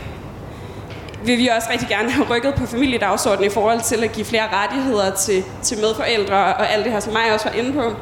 vil 1.27 1.39
vi 1.39 1.49
også 1.49 1.69
rigtig 1.71 1.89
gerne 1.89 2.11
have 2.11 2.27
rykket 2.31 2.55
på 2.55 2.67
familiedagsordenen 2.67 3.51
i 3.51 3.55
forhold 3.55 3.81
til 3.81 4.05
at 4.05 4.13
give 4.13 4.27
flere 4.27 4.49
rettigheder 4.53 5.11
til, 5.15 5.45
til 5.63 5.79
medforældre 5.79 6.37
og 6.37 6.73
alt 6.73 6.85
det 6.85 6.93
her, 6.93 7.01
som 7.01 7.13
mig 7.13 7.33
også 7.35 7.49
var 7.49 7.57
inde 7.57 7.73
på. 7.73 7.93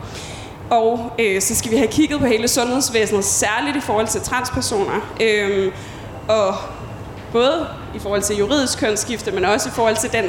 Og 0.71 1.13
øh, 1.19 1.43
så 1.43 1.55
skal 1.55 1.71
vi 1.71 1.77
have 1.77 1.89
kigget 1.89 2.21
på 2.21 2.27
hele 2.27 2.49
sundhedsvæsenet, 2.49 3.25
særligt 3.25 3.77
i 3.77 3.81
forhold 3.81 4.07
til 4.07 4.21
transpersoner. 4.21 5.15
Øh, 5.21 5.73
og 6.29 6.55
både 7.33 7.67
i 7.95 7.99
forhold 7.99 8.23
til 8.23 8.37
juridisk 8.37 8.79
kønsskifte, 8.79 9.31
men 9.31 9.45
også 9.45 9.69
i 9.69 9.73
forhold 9.73 9.97
til 9.97 10.13
den 10.13 10.25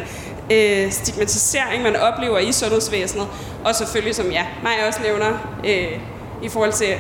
øh, 0.52 0.92
stigmatisering, 0.92 1.84
man 1.84 1.96
oplever 1.96 2.38
i 2.38 2.52
sundhedsvæsenet. 2.52 3.28
Og 3.66 3.76
selvfølgelig, 3.76 4.16
som 4.16 4.32
ja, 4.32 4.46
mig 4.64 4.74
også 4.88 5.00
nævner, 5.04 5.28
øh, 5.66 6.00
i 6.44 6.50
forhold 6.50 6.74
til 6.74 6.94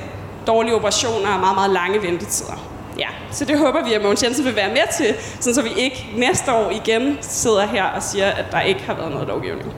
dårlige 0.48 0.76
operationer 0.76 1.34
og 1.34 1.40
meget, 1.40 1.56
meget 1.56 1.72
lange 1.72 2.02
ventetider. 2.02 2.75
Ja, 3.00 3.08
så 3.32 3.46
det 3.46 3.60
håber 3.60 3.84
vi, 3.84 3.94
at 3.94 4.02
Mogens 4.02 4.24
Jensen 4.24 4.46
vil 4.46 4.56
være 4.56 4.70
med 4.70 4.94
til, 4.98 5.16
så 5.54 5.62
vi 5.62 5.70
ikke 5.78 6.08
næste 6.16 6.54
år 6.54 6.70
igen 6.72 7.18
sidder 7.22 7.66
her 7.66 7.84
og 7.84 8.04
siger, 8.04 8.28
at 8.32 8.46
der 8.52 8.62
ikke 8.62 8.82
har 8.82 8.94
været 8.94 9.12
noget 9.12 9.28
lovgivning 9.28 9.74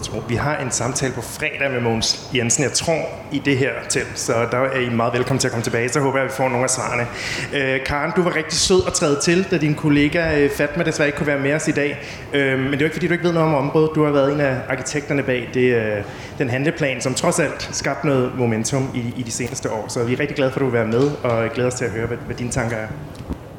jeg 0.00 0.06
tror, 0.06 0.20
vi 0.28 0.34
har 0.34 0.56
en 0.56 0.70
samtale 0.70 1.12
på 1.12 1.22
fredag 1.22 1.70
med 1.70 1.80
Mogens 1.80 2.30
Jensen, 2.34 2.64
jeg 2.64 2.72
tror, 2.72 3.08
i 3.32 3.38
det 3.38 3.58
her 3.58 3.72
til. 3.88 4.02
Så 4.14 4.32
der 4.50 4.58
er 4.58 4.80
I 4.80 4.88
meget 4.88 5.12
velkommen 5.12 5.38
til 5.38 5.48
at 5.48 5.52
komme 5.52 5.64
tilbage. 5.64 5.88
Så 5.88 6.00
håber 6.00 6.18
jeg, 6.18 6.24
at 6.24 6.30
vi 6.30 6.36
får 6.36 6.48
nogle 6.48 6.64
af 6.64 6.70
svarene. 6.70 7.06
Øh, 7.54 7.84
Karen, 7.86 8.12
du 8.16 8.22
var 8.22 8.36
rigtig 8.36 8.58
sød 8.58 8.82
at 8.86 8.92
træde 8.92 9.20
til, 9.22 9.46
da 9.50 9.58
din 9.58 9.74
kollega 9.74 10.40
øh, 10.40 10.50
Fatma 10.50 10.84
desværre 10.84 11.08
ikke 11.08 11.16
kunne 11.18 11.26
være 11.26 11.38
med 11.38 11.54
os 11.54 11.68
i 11.68 11.72
dag. 11.72 11.98
Øh, 12.32 12.58
men 12.58 12.66
det 12.66 12.74
er 12.74 12.80
jo 12.80 12.84
ikke, 12.84 12.94
fordi 12.94 13.06
du 13.06 13.12
ikke 13.12 13.24
ved 13.24 13.32
noget 13.32 13.48
om 13.48 13.54
området. 13.54 13.90
Du 13.94 14.04
har 14.04 14.12
været 14.12 14.32
en 14.32 14.40
af 14.40 14.56
arkitekterne 14.68 15.22
bag 15.22 15.48
det, 15.54 15.74
øh, 15.74 16.04
den 16.38 16.50
handleplan, 16.50 17.00
som 17.00 17.14
trods 17.14 17.38
alt 17.40 17.68
skabte 17.72 18.06
noget 18.06 18.32
momentum 18.36 18.90
i, 18.94 19.14
i 19.16 19.22
de 19.22 19.30
seneste 19.30 19.70
år. 19.70 19.84
Så 19.88 20.04
vi 20.04 20.12
er 20.12 20.20
rigtig 20.20 20.36
glade 20.36 20.50
for, 20.50 20.56
at 20.56 20.60
du 20.60 20.66
vil 20.66 20.74
være 20.74 20.86
med, 20.86 21.10
og 21.22 21.50
glæder 21.54 21.70
os 21.70 21.74
til 21.74 21.84
at 21.84 21.90
høre, 21.90 22.06
hvad, 22.06 22.18
hvad 22.26 22.36
dine 22.36 22.50
tanker 22.50 22.76
er. 22.76 22.86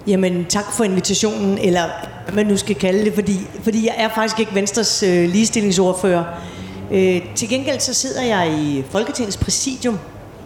Jamen, 0.07 0.45
tak 0.45 0.71
for 0.71 0.83
invitationen, 0.83 1.57
eller 1.57 1.83
hvad 2.23 2.35
man 2.35 2.45
nu 2.45 2.57
skal 2.57 2.75
kalde 2.75 3.05
det, 3.05 3.13
fordi, 3.13 3.47
fordi 3.63 3.85
jeg 3.85 3.95
er 3.97 4.09
faktisk 4.09 4.39
ikke 4.39 4.55
Venstres 4.55 5.03
øh, 5.03 5.29
ligestillingsordfører. 5.29 6.23
Øh, 6.91 7.21
til 7.35 7.49
gengæld 7.49 7.79
så 7.79 7.93
sidder 7.93 8.21
jeg 8.21 8.53
i 8.59 8.83
Folketingets 8.89 9.37
præsidium. 9.37 9.99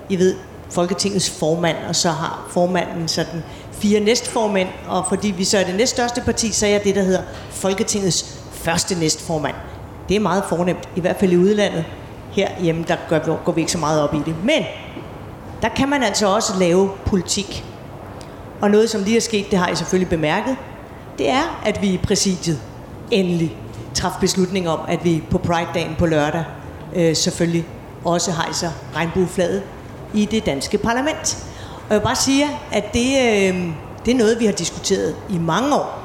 I 0.09 0.19
ved, 0.19 0.35
Folketingets 0.69 1.29
formand, 1.29 1.77
og 1.89 1.95
så 1.95 2.09
har 2.09 2.47
formanden 2.49 3.07
sådan 3.07 3.43
fire 3.71 3.99
næstformænd, 3.99 4.67
og 4.87 5.05
fordi 5.09 5.27
vi 5.37 5.43
så 5.43 5.57
er 5.57 5.63
det 5.63 5.75
næststørste 5.75 6.21
parti, 6.21 6.51
så 6.51 6.65
er 6.65 6.69
jeg 6.69 6.83
det, 6.83 6.95
der 6.95 7.03
hedder 7.03 7.21
Folketingets 7.49 8.39
første 8.51 8.99
næstformand. 8.99 9.55
Det 10.09 10.15
er 10.15 10.19
meget 10.19 10.43
fornemt, 10.49 10.89
i 10.95 10.99
hvert 10.99 11.15
fald 11.19 11.31
i 11.31 11.37
udlandet. 11.37 11.85
Herhjemme, 12.31 12.85
der 12.87 12.95
går, 13.09 13.43
går 13.43 13.51
vi 13.51 13.61
ikke 13.61 13.71
så 13.71 13.77
meget 13.77 14.01
op 14.01 14.13
i 14.13 14.19
det. 14.25 14.35
Men 14.43 14.63
der 15.61 15.69
kan 15.69 15.89
man 15.89 16.03
altså 16.03 16.27
også 16.27 16.53
lave 16.59 16.89
politik. 17.05 17.65
Og 18.61 18.71
noget, 18.71 18.89
som 18.89 19.03
lige 19.03 19.17
er 19.17 19.21
sket, 19.21 19.51
det 19.51 19.59
har 19.59 19.69
I 19.69 19.75
selvfølgelig 19.75 20.09
bemærket, 20.09 20.55
det 21.17 21.29
er, 21.29 21.61
at 21.65 21.81
vi 21.81 21.87
i 21.87 21.97
præsidiet 21.97 22.61
endelig 23.11 23.57
træffede 23.93 24.21
beslutning 24.21 24.69
om, 24.69 24.79
at 24.87 25.05
vi 25.05 25.23
på 25.29 25.37
Pride-dagen 25.37 25.95
på 25.99 26.05
lørdag 26.05 26.43
øh, 26.95 27.15
selvfølgelig 27.15 27.65
også 28.05 28.31
hejser 28.31 28.71
regnbueflaget 28.95 29.63
i 30.13 30.25
det 30.25 30.45
danske 30.45 30.77
parlament. 30.77 31.45
Og 31.73 31.89
jeg 31.89 31.99
vil 31.99 32.03
bare 32.03 32.15
sige, 32.15 32.45
at 32.71 32.93
det, 32.93 33.07
øh, 33.07 33.69
det 34.05 34.11
er 34.11 34.17
noget, 34.17 34.39
vi 34.39 34.45
har 34.45 34.53
diskuteret 34.53 35.15
i 35.29 35.37
mange 35.37 35.75
år. 35.75 35.99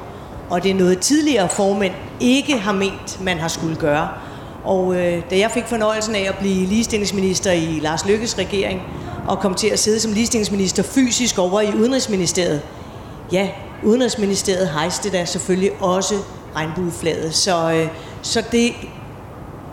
Og 0.49 0.63
det 0.63 0.71
er 0.71 0.75
noget, 0.75 0.99
tidligere 0.99 1.49
formænd 1.49 1.93
ikke 2.19 2.57
har 2.57 2.71
ment, 2.71 3.21
man 3.21 3.37
har 3.37 3.47
skulle 3.47 3.75
gøre. 3.75 4.07
Og 4.63 4.95
øh, 4.95 5.21
da 5.29 5.37
jeg 5.37 5.51
fik 5.51 5.63
fornøjelsen 5.65 6.15
af 6.15 6.25
at 6.29 6.37
blive 6.37 6.65
ligestillingsminister 6.65 7.51
i 7.51 7.79
Lars 7.81 8.05
Lykkes 8.05 8.37
regering, 8.37 8.81
og 9.27 9.39
kom 9.39 9.55
til 9.55 9.67
at 9.67 9.79
sidde 9.79 9.99
som 9.99 10.13
ligestillingsminister 10.13 10.83
fysisk 10.83 11.37
over 11.37 11.61
i 11.61 11.75
Udenrigsministeriet. 11.75 12.61
Ja, 13.31 13.49
Udenrigsministeriet 13.83 14.69
hejste 14.69 15.11
da 15.11 15.25
selvfølgelig 15.25 15.71
også 15.81 16.15
regnbueflaget. 16.55 17.35
Så, 17.35 17.71
øh, 17.71 17.87
så 18.21 18.43
det, 18.51 18.71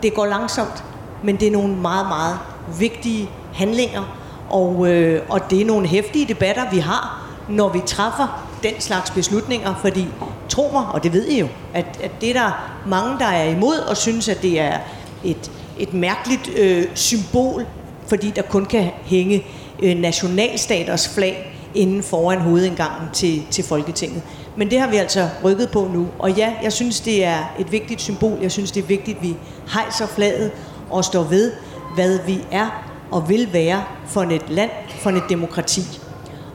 det 0.03 0.13
går 0.13 0.25
langsomt, 0.25 0.83
men 1.23 1.35
det 1.35 1.47
er 1.47 1.51
nogle 1.51 1.75
meget, 1.75 2.07
meget 2.07 2.37
vigtige 2.79 3.29
handlinger, 3.53 4.17
og, 4.49 4.87
øh, 4.87 5.21
og 5.29 5.49
det 5.49 5.61
er 5.61 5.65
nogle 5.65 5.87
hæftige 5.87 6.27
debatter, 6.27 6.71
vi 6.71 6.77
har, 6.79 7.29
når 7.49 7.69
vi 7.69 7.81
træffer 7.85 8.49
den 8.63 8.73
slags 8.79 9.11
beslutninger, 9.11 9.75
fordi 9.81 10.07
tro 10.49 10.69
mig, 10.73 10.85
og 10.85 11.03
det 11.03 11.13
ved 11.13 11.27
I 11.27 11.39
jo, 11.39 11.47
at, 11.73 11.85
at 12.03 12.11
det 12.21 12.29
er 12.29 12.33
der 12.33 12.79
mange, 12.87 13.19
der 13.19 13.25
er 13.25 13.49
imod 13.49 13.77
og 13.77 13.97
synes, 13.97 14.29
at 14.29 14.41
det 14.41 14.59
er 14.59 14.77
et, 15.23 15.51
et 15.79 15.93
mærkeligt 15.93 16.49
øh, 16.57 16.85
symbol 16.95 17.65
fordi 18.09 18.31
der 18.35 18.41
kun 18.41 18.65
kan 18.65 18.89
hænge 19.03 19.45
øh, 19.83 19.97
nationalstaters 19.97 21.09
flag 21.09 21.55
inden 21.75 22.03
foran 22.03 22.39
hovedindgangen 22.39 23.09
til, 23.13 23.43
til 23.51 23.63
Folketinget. 23.63 24.21
Men 24.55 24.71
det 24.71 24.79
har 24.79 24.87
vi 24.87 24.95
altså 24.95 25.29
rykket 25.43 25.69
på 25.69 25.89
nu. 25.93 26.07
Og 26.19 26.31
ja, 26.31 26.53
jeg 26.63 26.73
synes, 26.73 26.99
det 26.99 27.25
er 27.25 27.53
et 27.59 27.71
vigtigt 27.71 28.01
symbol. 28.01 28.37
Jeg 28.41 28.51
synes, 28.51 28.71
det 28.71 28.83
er 28.83 28.87
vigtigt, 28.87 29.17
at 29.17 29.23
vi 29.23 29.35
hejser 29.73 30.07
flaget 30.07 30.51
og 30.89 31.05
står 31.05 31.23
ved, 31.23 31.51
hvad 31.95 32.19
vi 32.25 32.39
er 32.51 32.85
og 33.11 33.29
vil 33.29 33.53
være 33.53 33.83
for 34.07 34.21
et 34.21 34.49
land, 34.49 34.69
for 34.89 35.09
et 35.09 35.23
demokrati. 35.29 35.81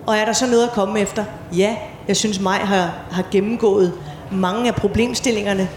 Og 0.06 0.16
er 0.16 0.24
der 0.24 0.32
så 0.32 0.46
noget 0.46 0.64
at 0.64 0.72
komme 0.72 1.00
efter? 1.00 1.24
Ja, 1.56 1.76
jeg 2.08 2.16
synes 2.16 2.40
mig 2.40 2.56
har, 2.56 2.94
har 3.10 3.24
gennemgået 3.30 3.92
mange 4.32 4.68
af 4.68 4.74
problemstillingerne. 4.74 5.68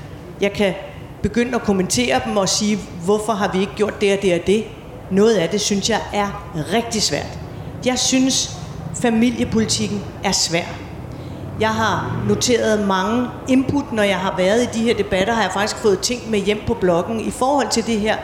Jeg 0.41 0.53
kan 0.53 0.73
begynde 1.21 1.55
at 1.55 1.61
kommentere 1.61 2.21
dem 2.25 2.37
og 2.37 2.49
sige, 2.49 2.79
hvorfor 3.05 3.33
har 3.33 3.51
vi 3.53 3.59
ikke 3.59 3.73
gjort 3.75 4.01
det 4.01 4.13
og 4.13 4.21
det 4.21 4.33
og 4.33 4.47
det? 4.47 4.63
Noget 5.11 5.35
af 5.35 5.49
det 5.49 5.61
synes 5.61 5.89
jeg 5.89 6.01
er 6.13 6.27
rigtig 6.73 7.01
svært. 7.01 7.39
Jeg 7.85 7.99
synes, 7.99 8.57
familiepolitikken 9.01 10.03
er 10.23 10.31
svær. 10.31 10.65
Jeg 11.59 11.69
har 11.69 12.23
noteret 12.27 12.87
mange 12.87 13.27
input, 13.47 13.91
når 13.91 14.03
jeg 14.03 14.17
har 14.17 14.37
været 14.37 14.63
i 14.63 14.79
de 14.79 14.83
her 14.83 14.93
debatter, 14.93 15.33
har 15.33 15.41
jeg 15.41 15.51
faktisk 15.51 15.81
fået 15.81 15.99
ting 15.99 16.31
med 16.31 16.39
hjem 16.39 16.59
på 16.67 16.73
bloggen 16.73 17.19
i 17.19 17.31
forhold 17.31 17.69
til 17.69 17.85
det 17.85 17.99
her 17.99 18.17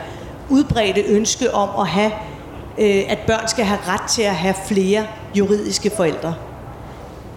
udbredte 0.48 1.00
ønske 1.00 1.54
om 1.54 1.68
at 1.80 1.86
have, 1.86 2.12
øh, 2.78 3.02
at 3.08 3.18
børn 3.26 3.48
skal 3.48 3.64
have 3.64 3.80
ret 3.88 4.10
til 4.10 4.22
at 4.22 4.34
have 4.34 4.54
flere 4.66 5.06
juridiske 5.34 5.90
forældre. 5.96 6.34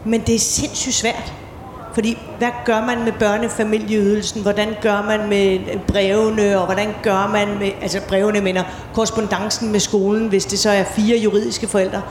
Men 0.05 0.21
det 0.21 0.35
er 0.35 0.39
sindssygt 0.39 0.95
svært. 0.95 1.33
Fordi 1.97 2.17
hvad 2.37 2.49
gør 2.65 2.85
man 2.85 3.03
med 3.03 3.11
børnefamilieydelsen? 3.11 4.41
Hvordan 4.41 4.75
gør 4.81 5.01
man 5.01 5.29
med 5.29 5.53
øh, 5.53 5.81
brevene? 5.87 6.59
Og 6.59 6.65
hvordan 6.65 6.93
gør 7.03 7.27
man 7.27 7.59
med, 7.59 7.71
altså 7.81 8.01
brevene 8.07 8.41
mener, 8.41 8.63
korrespondancen 8.93 9.71
med 9.71 9.79
skolen, 9.79 10.27
hvis 10.27 10.45
det 10.45 10.59
så 10.59 10.69
er 10.69 10.83
fire 10.83 11.17
juridiske 11.17 11.67
forældre? 11.67 12.01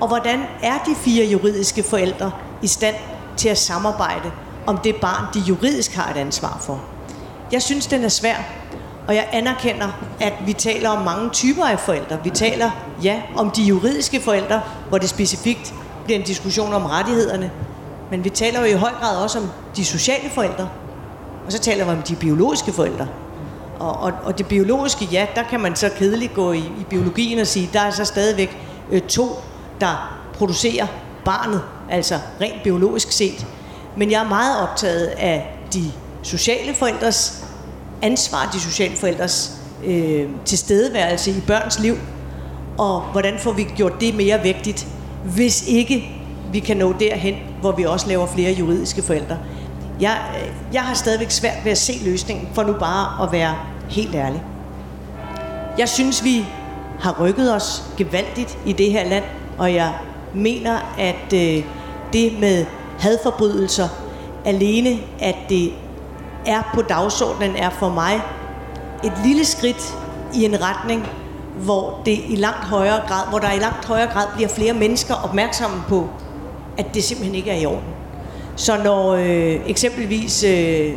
Og 0.00 0.08
hvordan 0.08 0.40
er 0.62 0.78
de 0.86 0.94
fire 0.94 1.26
juridiske 1.26 1.82
forældre 1.82 2.32
i 2.62 2.66
stand 2.66 2.94
til 3.36 3.48
at 3.48 3.58
samarbejde 3.58 4.30
om 4.66 4.78
det 4.78 4.96
barn, 4.96 5.34
de 5.34 5.40
juridisk 5.40 5.94
har 5.94 6.10
et 6.10 6.16
ansvar 6.16 6.58
for? 6.60 6.84
Jeg 7.52 7.62
synes, 7.62 7.86
den 7.86 8.04
er 8.04 8.08
svær. 8.08 8.36
Og 9.08 9.14
jeg 9.14 9.28
anerkender, 9.32 9.88
at 10.20 10.32
vi 10.46 10.52
taler 10.52 10.88
om 10.88 11.04
mange 11.04 11.30
typer 11.30 11.64
af 11.64 11.80
forældre. 11.80 12.18
Vi 12.24 12.30
taler, 12.30 12.70
ja, 13.02 13.22
om 13.36 13.50
de 13.50 13.62
juridiske 13.62 14.20
forældre, 14.20 14.60
hvor 14.88 14.98
det 14.98 15.08
specifikt 15.08 15.74
bliver 16.04 16.18
en 16.18 16.24
diskussion 16.24 16.74
om 16.74 16.86
rettighederne. 16.86 17.50
Men 18.10 18.24
vi 18.24 18.30
taler 18.30 18.60
jo 18.60 18.66
i 18.66 18.72
høj 18.72 18.90
grad 19.00 19.16
også 19.16 19.38
om 19.38 19.48
de 19.76 19.84
sociale 19.84 20.30
forældre. 20.30 20.68
Og 21.46 21.52
så 21.52 21.58
taler 21.58 21.84
vi 21.84 21.90
om 21.90 22.02
de 22.02 22.16
biologiske 22.16 22.72
forældre. 22.72 23.08
Og, 23.78 23.96
og, 23.96 24.12
og 24.24 24.38
det 24.38 24.46
biologiske, 24.46 25.08
ja, 25.12 25.26
der 25.34 25.42
kan 25.42 25.60
man 25.60 25.76
så 25.76 25.90
kedeligt 25.98 26.34
gå 26.34 26.52
i, 26.52 26.58
i 26.58 26.84
biologien 26.90 27.38
og 27.38 27.46
sige, 27.46 27.70
der 27.72 27.80
er 27.80 27.90
så 27.90 28.04
stadigvæk 28.04 28.58
øh, 28.90 29.00
to, 29.00 29.26
der 29.80 30.18
producerer 30.34 30.86
barnet, 31.24 31.62
altså 31.90 32.14
rent 32.40 32.62
biologisk 32.64 33.12
set. 33.12 33.46
Men 33.96 34.10
jeg 34.10 34.22
er 34.22 34.28
meget 34.28 34.62
optaget 34.62 35.06
af 35.06 35.58
de 35.72 35.92
sociale 36.22 36.74
forældres 36.74 37.44
ansvar, 38.02 38.50
de 38.52 38.60
sociale 38.60 38.96
forældres 38.96 39.58
øh, 39.84 40.28
tilstedeværelse 40.44 41.30
i 41.30 41.40
børns 41.46 41.78
liv, 41.78 41.98
og 42.78 43.00
hvordan 43.00 43.38
får 43.38 43.52
vi 43.52 43.62
gjort 43.62 44.00
det 44.00 44.14
mere 44.14 44.42
vigtigt, 44.42 44.86
hvis 45.24 45.68
ikke 45.68 46.10
vi 46.52 46.58
kan 46.58 46.76
nå 46.76 46.92
derhen, 46.92 47.34
hvor 47.60 47.72
vi 47.72 47.84
også 47.84 48.08
laver 48.08 48.26
flere 48.26 48.52
juridiske 48.52 49.02
forældre. 49.02 49.38
Jeg, 50.00 50.18
jeg 50.72 50.82
har 50.82 50.94
stadigvæk 50.94 51.30
svært 51.30 51.64
ved 51.64 51.72
at 51.72 51.78
se 51.78 51.92
løsningen, 52.04 52.48
for 52.54 52.62
nu 52.62 52.72
bare 52.72 53.26
at 53.26 53.32
være 53.32 53.54
helt 53.90 54.14
ærlig. 54.14 54.42
Jeg 55.78 55.88
synes, 55.88 56.24
vi 56.24 56.46
har 57.00 57.20
rykket 57.20 57.54
os 57.54 57.82
gevaldigt 57.96 58.58
i 58.66 58.72
det 58.72 58.92
her 58.92 59.08
land, 59.08 59.24
og 59.58 59.74
jeg 59.74 59.92
mener, 60.34 60.94
at 60.98 61.32
øh, 61.34 61.64
det 62.12 62.40
med 62.40 62.66
hadforbrydelser 62.98 63.88
alene, 64.44 64.98
at 65.20 65.36
det 65.48 65.72
er 66.46 66.62
på 66.74 66.82
dagsordenen, 66.82 67.56
er 67.56 67.70
for 67.70 67.88
mig 67.88 68.20
et 69.04 69.12
lille 69.24 69.44
skridt 69.44 69.96
i 70.34 70.44
en 70.44 70.56
retning, 70.62 71.06
hvor 71.56 72.00
det 72.04 72.20
i 72.28 72.36
langt 72.36 72.64
højere 72.64 73.00
grad, 73.08 73.28
hvor 73.30 73.38
der 73.38 73.52
i 73.52 73.58
langt 73.58 73.84
højere 73.84 74.12
grad 74.12 74.26
bliver 74.34 74.48
flere 74.48 74.72
mennesker 74.72 75.14
opmærksomme 75.14 75.82
på 75.88 76.08
at 76.78 76.94
det 76.94 77.04
simpelthen 77.04 77.34
ikke 77.34 77.50
er 77.50 77.56
i 77.56 77.66
orden. 77.66 77.88
Så 78.56 78.82
når 78.84 79.12
øh, 79.12 79.60
eksempelvis 79.66 80.42
øh, 80.42 80.92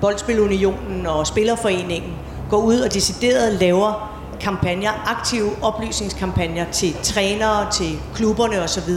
Boldspilunionen 0.00 1.06
og 1.06 1.26
Spillerforeningen 1.26 2.12
går 2.50 2.58
ud 2.58 2.80
og 2.80 2.94
decideret 2.94 3.52
laver 3.52 4.12
kampagner, 4.40 5.18
aktive 5.18 5.50
oplysningskampagner 5.62 6.64
til 6.72 6.96
trænere, 7.02 7.72
til 7.72 7.98
klubberne 8.14 8.60
osv., 8.62 8.92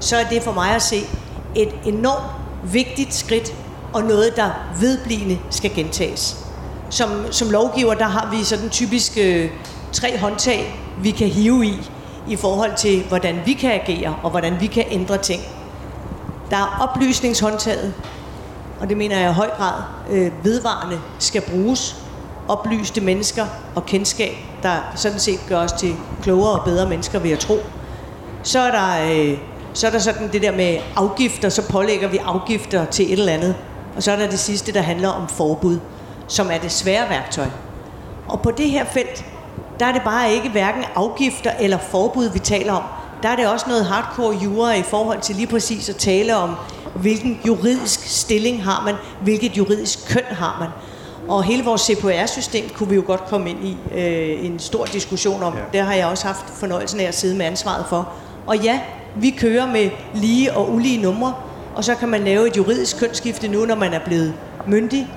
så 0.00 0.16
er 0.16 0.24
det 0.24 0.42
for 0.42 0.52
mig 0.52 0.70
at 0.70 0.82
se 0.82 0.96
et 1.54 1.74
enormt 1.84 2.26
vigtigt 2.72 3.14
skridt 3.14 3.54
og 3.92 4.02
noget, 4.02 4.36
der 4.36 4.50
vedblivende 4.80 5.38
skal 5.50 5.74
gentages. 5.74 6.36
Som, 6.90 7.10
som 7.30 7.50
lovgiver, 7.50 7.94
der 7.94 8.04
har 8.04 8.36
vi 8.36 8.44
sådan 8.44 8.70
typisk 8.70 9.18
øh, 9.20 9.50
tre 9.92 10.18
håndtag, 10.18 10.80
vi 11.02 11.10
kan 11.10 11.28
hive 11.28 11.66
i, 11.66 11.90
i 12.28 12.36
forhold 12.36 12.76
til, 12.76 13.04
hvordan 13.08 13.36
vi 13.46 13.52
kan 13.52 13.72
agere, 13.72 14.16
og 14.22 14.30
hvordan 14.30 14.60
vi 14.60 14.66
kan 14.66 14.84
ændre 14.90 15.18
ting. 15.18 15.42
Der 16.50 16.56
er 16.56 16.88
oplysningshåndtaget, 16.88 17.94
og 18.80 18.88
det 18.88 18.96
mener 18.96 19.18
jeg 19.18 19.30
i 19.30 19.34
høj 19.34 19.50
grad 19.50 19.82
øh, 20.10 20.32
vedvarende 20.44 21.00
skal 21.18 21.42
bruges. 21.50 21.96
Oplyste 22.48 23.00
mennesker 23.00 23.46
og 23.74 23.86
kendskab, 23.86 24.32
der 24.62 24.92
sådan 24.94 25.18
set 25.18 25.40
gør 25.48 25.58
os 25.58 25.72
til 25.72 25.94
klogere 26.22 26.52
og 26.52 26.64
bedre 26.64 26.88
mennesker, 26.88 27.18
vil 27.18 27.28
jeg 27.28 27.38
tro. 27.38 27.58
Så 28.42 28.58
er 28.58 28.70
der, 28.70 29.12
øh, 29.12 29.38
så 29.72 29.86
er 29.86 29.90
der 29.90 29.98
sådan 29.98 30.32
det 30.32 30.42
der 30.42 30.52
med 30.52 30.78
afgifter, 30.96 31.48
så 31.48 31.68
pålægger 31.68 32.08
vi 32.08 32.16
afgifter 32.16 32.84
til 32.84 33.04
et 33.12 33.18
eller 33.18 33.32
andet. 33.32 33.54
Og 33.96 34.02
så 34.02 34.12
er 34.12 34.16
der 34.16 34.30
det 34.30 34.38
sidste, 34.38 34.72
der 34.72 34.80
handler 34.80 35.08
om 35.08 35.28
forbud, 35.28 35.78
som 36.28 36.50
er 36.50 36.58
det 36.58 36.72
svære 36.72 37.08
værktøj. 37.08 37.46
Og 38.28 38.40
på 38.40 38.50
det 38.50 38.70
her 38.70 38.84
felt, 38.84 39.24
der 39.80 39.86
er 39.86 39.92
det 39.92 40.02
bare 40.02 40.32
ikke 40.32 40.48
hverken 40.48 40.84
afgifter 40.94 41.50
eller 41.60 41.78
forbud, 41.78 42.30
vi 42.32 42.38
taler 42.38 42.72
om. 42.72 42.82
Der 43.22 43.28
er 43.28 43.36
det 43.36 43.46
også 43.46 43.66
noget 43.68 43.86
hardcore 43.86 44.36
jura 44.44 44.74
i 44.74 44.82
forhold 44.82 45.20
til 45.20 45.36
lige 45.36 45.46
præcis 45.46 45.88
at 45.88 45.96
tale 45.96 46.36
om, 46.36 46.54
hvilken 46.94 47.40
juridisk 47.46 48.00
stilling 48.06 48.64
har 48.64 48.82
man, 48.84 48.94
hvilket 49.22 49.56
juridisk 49.56 50.08
køn 50.08 50.24
har 50.30 50.56
man. 50.60 50.68
Og 51.28 51.44
hele 51.44 51.64
vores 51.64 51.80
CPR-system 51.80 52.68
kunne 52.68 52.88
vi 52.88 52.94
jo 52.94 53.02
godt 53.06 53.24
komme 53.24 53.50
ind 53.50 53.64
i 53.64 53.76
øh, 53.94 54.44
en 54.44 54.58
stor 54.58 54.84
diskussion 54.84 55.42
om. 55.42 55.54
Ja. 55.54 55.60
Det 55.72 55.80
har 55.80 55.94
jeg 55.94 56.06
også 56.06 56.26
haft 56.26 56.50
fornøjelsen 56.50 57.00
af 57.00 57.04
at 57.04 57.14
sidde 57.14 57.36
med 57.36 57.46
ansvaret 57.46 57.86
for. 57.88 58.08
Og 58.46 58.56
ja, 58.56 58.80
vi 59.16 59.30
kører 59.30 59.66
med 59.66 59.90
lige 60.14 60.52
og 60.56 60.72
ulige 60.72 61.02
numre, 61.02 61.34
og 61.74 61.84
så 61.84 61.94
kan 61.94 62.08
man 62.08 62.24
lave 62.24 62.48
et 62.48 62.56
juridisk 62.56 62.98
kønsskifte 62.98 63.48
nu, 63.48 63.64
når 63.64 63.74
man 63.74 63.92
er 63.92 64.00
blevet 64.04 64.34
myndig. 64.66 65.08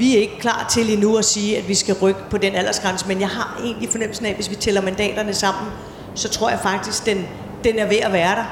Vi 0.00 0.16
er 0.16 0.20
ikke 0.20 0.38
klar 0.38 0.66
til 0.70 0.92
endnu 0.92 1.16
at 1.16 1.24
sige, 1.24 1.58
at 1.58 1.68
vi 1.68 1.74
skal 1.74 1.94
rykke 1.94 2.20
på 2.30 2.38
den 2.38 2.54
aldersgrænse, 2.54 3.08
men 3.08 3.20
jeg 3.20 3.28
har 3.28 3.60
egentlig 3.64 3.88
fornemmelsen 3.90 4.26
af, 4.26 4.30
at 4.30 4.36
hvis 4.36 4.50
vi 4.50 4.54
tæller 4.54 4.82
mandaterne 4.82 5.34
sammen, 5.34 5.72
så 6.14 6.28
tror 6.28 6.50
jeg 6.50 6.58
faktisk, 6.62 7.06
den, 7.06 7.26
den 7.64 7.78
er 7.78 7.86
ved 7.86 7.96
at 7.96 8.12
være 8.12 8.36
der. 8.36 8.44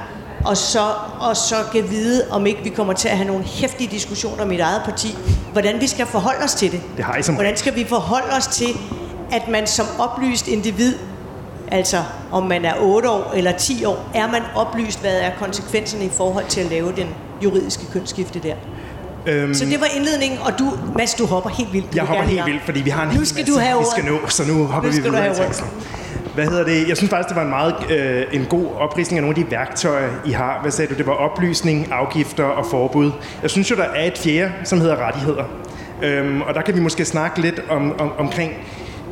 Og 0.45 0.57
så, 0.57 0.93
og 1.21 1.37
så 1.37 1.55
kan 1.73 1.91
vide, 1.91 2.31
om 2.31 2.47
ikke 2.47 2.63
vi 2.63 2.69
kommer 2.69 2.93
til 2.93 3.09
at 3.09 3.17
have 3.17 3.27
nogle 3.27 3.45
hæftige 3.45 3.91
diskussioner 3.91 4.43
om 4.43 4.49
mit 4.49 4.61
eget 4.61 4.83
parti, 4.85 5.17
hvordan 5.53 5.81
vi 5.81 5.87
skal 5.87 6.07
forholde 6.07 6.45
os 6.45 6.55
til 6.55 6.73
det. 6.73 6.81
Det 6.97 7.05
har 7.05 7.17
I 7.17 7.23
som... 7.23 7.35
Hvordan 7.35 7.57
skal 7.57 7.75
vi 7.75 7.85
forholde 7.85 8.33
os 8.37 8.47
til, 8.47 8.77
at 9.33 9.49
man 9.49 9.67
som 9.67 9.87
oplyst 9.99 10.49
individ 10.49 10.95
Altså, 11.71 12.03
om 12.33 12.43
man 12.43 12.65
er 12.65 12.75
8 12.81 13.11
år 13.11 13.33
eller 13.37 13.53
10 13.53 13.85
år, 13.85 14.11
er 14.15 14.31
man 14.31 14.43
oplyst, 14.55 15.01
hvad 15.01 15.21
er 15.21 15.31
konsekvenserne 15.39 16.05
i 16.05 16.09
forhold 16.09 16.47
til 16.49 16.61
at 16.61 16.67
lave 16.67 16.93
den 16.97 17.09
juridiske 17.45 17.87
kønsskifte 17.93 18.39
der. 18.39 18.55
Øhm, 19.29 19.55
så 19.55 19.65
det 19.65 19.81
var 19.81 19.87
indledningen, 19.97 20.39
og 20.39 20.59
du, 20.59 20.73
Mads, 20.99 21.15
du 21.15 21.27
hopper 21.27 21.51
helt 21.51 21.73
vildt. 21.73 21.95
Jeg 21.95 22.05
hopper 22.05 22.25
helt 22.25 22.47
vildt, 22.47 22.63
fordi 22.65 22.81
vi 22.81 22.91
har 22.91 23.11
en 23.11 23.17
nu 23.17 23.25
skal 23.25 23.47
du 23.47 23.59
have 23.59 23.79
vi 23.79 23.85
skal 23.93 24.05
nå, 24.05 24.19
så 24.29 24.45
nu 24.49 24.65
hopper 24.65 24.91
nu 24.91 24.97
vi 24.97 25.03
videre 25.03 25.35
til 25.35 25.65
Hvad 26.35 26.45
hedder 26.47 26.65
det? 26.65 26.89
Jeg 26.89 26.97
synes 26.97 27.11
faktisk, 27.11 27.29
det 27.29 27.37
var 27.37 27.43
en 27.43 27.49
meget 27.49 27.75
øh, 27.91 28.25
en 28.33 28.45
god 28.45 28.67
opridsning 28.79 29.19
af 29.19 29.23
nogle 29.23 29.39
af 29.39 29.45
de 29.45 29.51
værktøjer, 29.51 30.09
I 30.27 30.31
har. 30.31 30.59
Hvad 30.63 30.71
sagde 30.71 30.95
du? 30.95 30.99
Det 30.99 31.07
var 31.07 31.13
oplysning, 31.13 31.93
afgifter 31.93 32.45
og 32.45 32.67
forbud. 32.67 33.11
Jeg 33.43 33.51
synes 33.51 33.71
jo, 33.71 33.77
der 33.77 33.85
er 33.85 34.05
et 34.05 34.19
fjerde, 34.19 34.53
som 34.65 34.81
hedder 34.81 35.07
rettigheder. 35.07 35.45
Øhm, 36.03 36.43
og 36.43 36.55
der 36.55 36.63
kan 36.63 36.75
vi 36.75 36.81
måske 36.81 37.05
snakke 37.05 37.41
lidt 37.41 37.63
om, 37.69 38.01
om, 38.01 38.13
omkring 38.19 38.53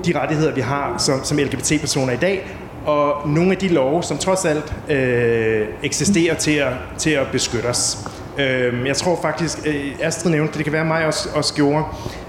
de 0.06 0.18
rettigheder, 0.18 0.54
vi 0.54 0.60
har 0.60 0.94
som, 0.98 1.24
som 1.24 1.38
LGBT-personer 1.38 2.12
i 2.12 2.16
dag, 2.16 2.46
og 2.86 3.28
nogle 3.28 3.52
af 3.52 3.56
de 3.56 3.68
love, 3.68 4.02
som 4.02 4.18
trods 4.18 4.44
alt 4.44 4.74
øh, 4.88 5.66
eksisterer 5.82 6.34
til 6.34 6.50
at, 6.50 6.72
til 6.98 7.10
at 7.10 7.26
beskytte 7.32 7.66
os. 7.66 7.98
Øh, 8.38 8.86
jeg 8.86 8.96
tror 8.96 9.18
faktisk, 9.22 9.58
øh, 9.66 9.92
Astrid 10.00 10.30
nævnte 10.30 10.48
det, 10.48 10.58
det 10.58 10.64
kan 10.64 10.72
være 10.72 10.84
mig 10.84 11.06
også, 11.06 11.28
også 11.34 11.54
gjorde. 11.54 11.84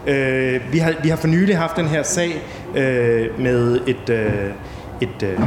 Øh, 0.07 0.61
vi, 0.71 0.77
har, 0.77 0.93
vi 1.03 1.09
har 1.09 1.15
for 1.15 1.27
nylig 1.27 1.57
haft 1.57 1.75
den 1.75 1.87
her 1.87 2.03
sag 2.03 2.41
øh, 2.75 3.39
med 3.39 3.79
et, 3.87 4.09
øh, 4.09 4.51
et 5.01 5.23
øh, 5.23 5.39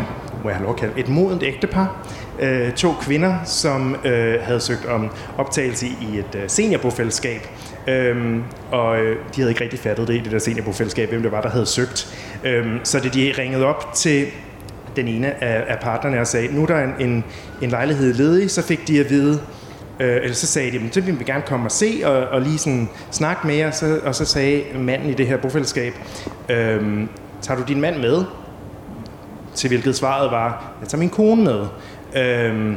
må 0.42 0.48
jeg 0.48 0.56
have 0.56 0.64
lov 0.64 0.74
at 0.74 0.80
kalde, 0.80 0.94
et 0.96 1.08
modent 1.08 1.42
ægtepar. 1.42 2.06
Øh, 2.40 2.72
to 2.72 2.92
kvinder, 3.00 3.34
som 3.44 3.96
øh, 4.04 4.40
havde 4.42 4.60
søgt 4.60 4.86
om 4.86 5.10
optagelse 5.38 5.86
i 5.86 6.18
et 6.18 6.34
øh, 6.34 6.42
seniorbofællesskab. 6.46 7.40
Øhm, 7.88 8.42
og 8.70 8.98
øh, 8.98 9.16
de 9.36 9.40
havde 9.40 9.50
ikke 9.50 9.64
rigtig 9.64 9.78
fattet 9.78 10.08
det 10.08 10.14
i 10.14 10.18
det 10.18 10.32
der 10.32 10.38
seniorbofællesskab, 10.38 11.08
hvem 11.08 11.22
det 11.22 11.32
var, 11.32 11.40
der 11.40 11.50
havde 11.50 11.66
søgt. 11.66 12.14
Øhm, 12.44 12.80
så 12.84 13.00
det 13.00 13.14
de 13.14 13.34
ringede 13.38 13.66
op 13.66 13.94
til 13.94 14.26
den 14.96 15.08
ene 15.08 15.44
af, 15.44 15.64
af 15.68 15.78
partnerne 15.78 16.20
og 16.20 16.26
sagde, 16.26 16.54
nu 16.54 16.62
er 16.62 16.66
der 16.66 16.84
en, 16.84 16.94
en, 16.98 17.24
en 17.62 17.70
lejlighed 17.70 18.14
ledig, 18.14 18.50
så 18.50 18.62
fik 18.62 18.88
de 18.88 19.00
at 19.00 19.10
vide, 19.10 19.40
øh, 20.00 20.16
eller 20.16 20.34
så 20.34 20.46
sagde 20.46 20.70
de, 20.70 20.88
så 20.92 21.00
vil 21.00 21.18
vi 21.18 21.24
gerne 21.24 21.42
komme 21.46 21.66
og 21.66 21.72
se 21.72 22.00
og, 22.04 22.12
og 22.12 22.40
lige 22.40 22.58
sådan 22.58 22.88
snakke 23.10 23.46
med 23.46 23.54
jer, 23.54 23.70
så, 23.70 24.00
og 24.04 24.14
så 24.14 24.24
sagde 24.24 24.64
manden 24.74 25.10
i 25.10 25.14
det 25.14 25.26
her 25.26 25.36
bofællesskab, 25.36 25.94
øh, 26.48 27.06
tager 27.42 27.60
du 27.60 27.64
din 27.68 27.80
mand 27.80 27.96
med? 27.96 28.24
Til 29.54 29.68
hvilket 29.68 29.96
svaret 29.96 30.30
var, 30.30 30.72
jeg 30.80 30.88
tager 30.88 30.98
min 30.98 31.10
kone 31.10 31.44
med. 31.44 31.66
Øh, 32.16 32.72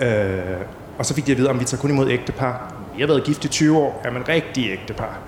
øh, 0.00 0.60
og 0.98 1.06
så 1.06 1.14
fik 1.14 1.26
de 1.26 1.32
at 1.32 1.38
vide, 1.38 1.50
om 1.50 1.60
vi 1.60 1.64
tager 1.64 1.80
kun 1.80 1.90
imod 1.90 2.10
ægtepar. 2.10 2.74
Vi 2.94 3.00
har 3.00 3.08
været 3.08 3.24
gift 3.24 3.44
i 3.44 3.48
20 3.48 3.78
år, 3.78 4.02
er 4.04 4.10
man 4.10 4.28
rigtig 4.28 4.70
ægtepar. 4.70 5.18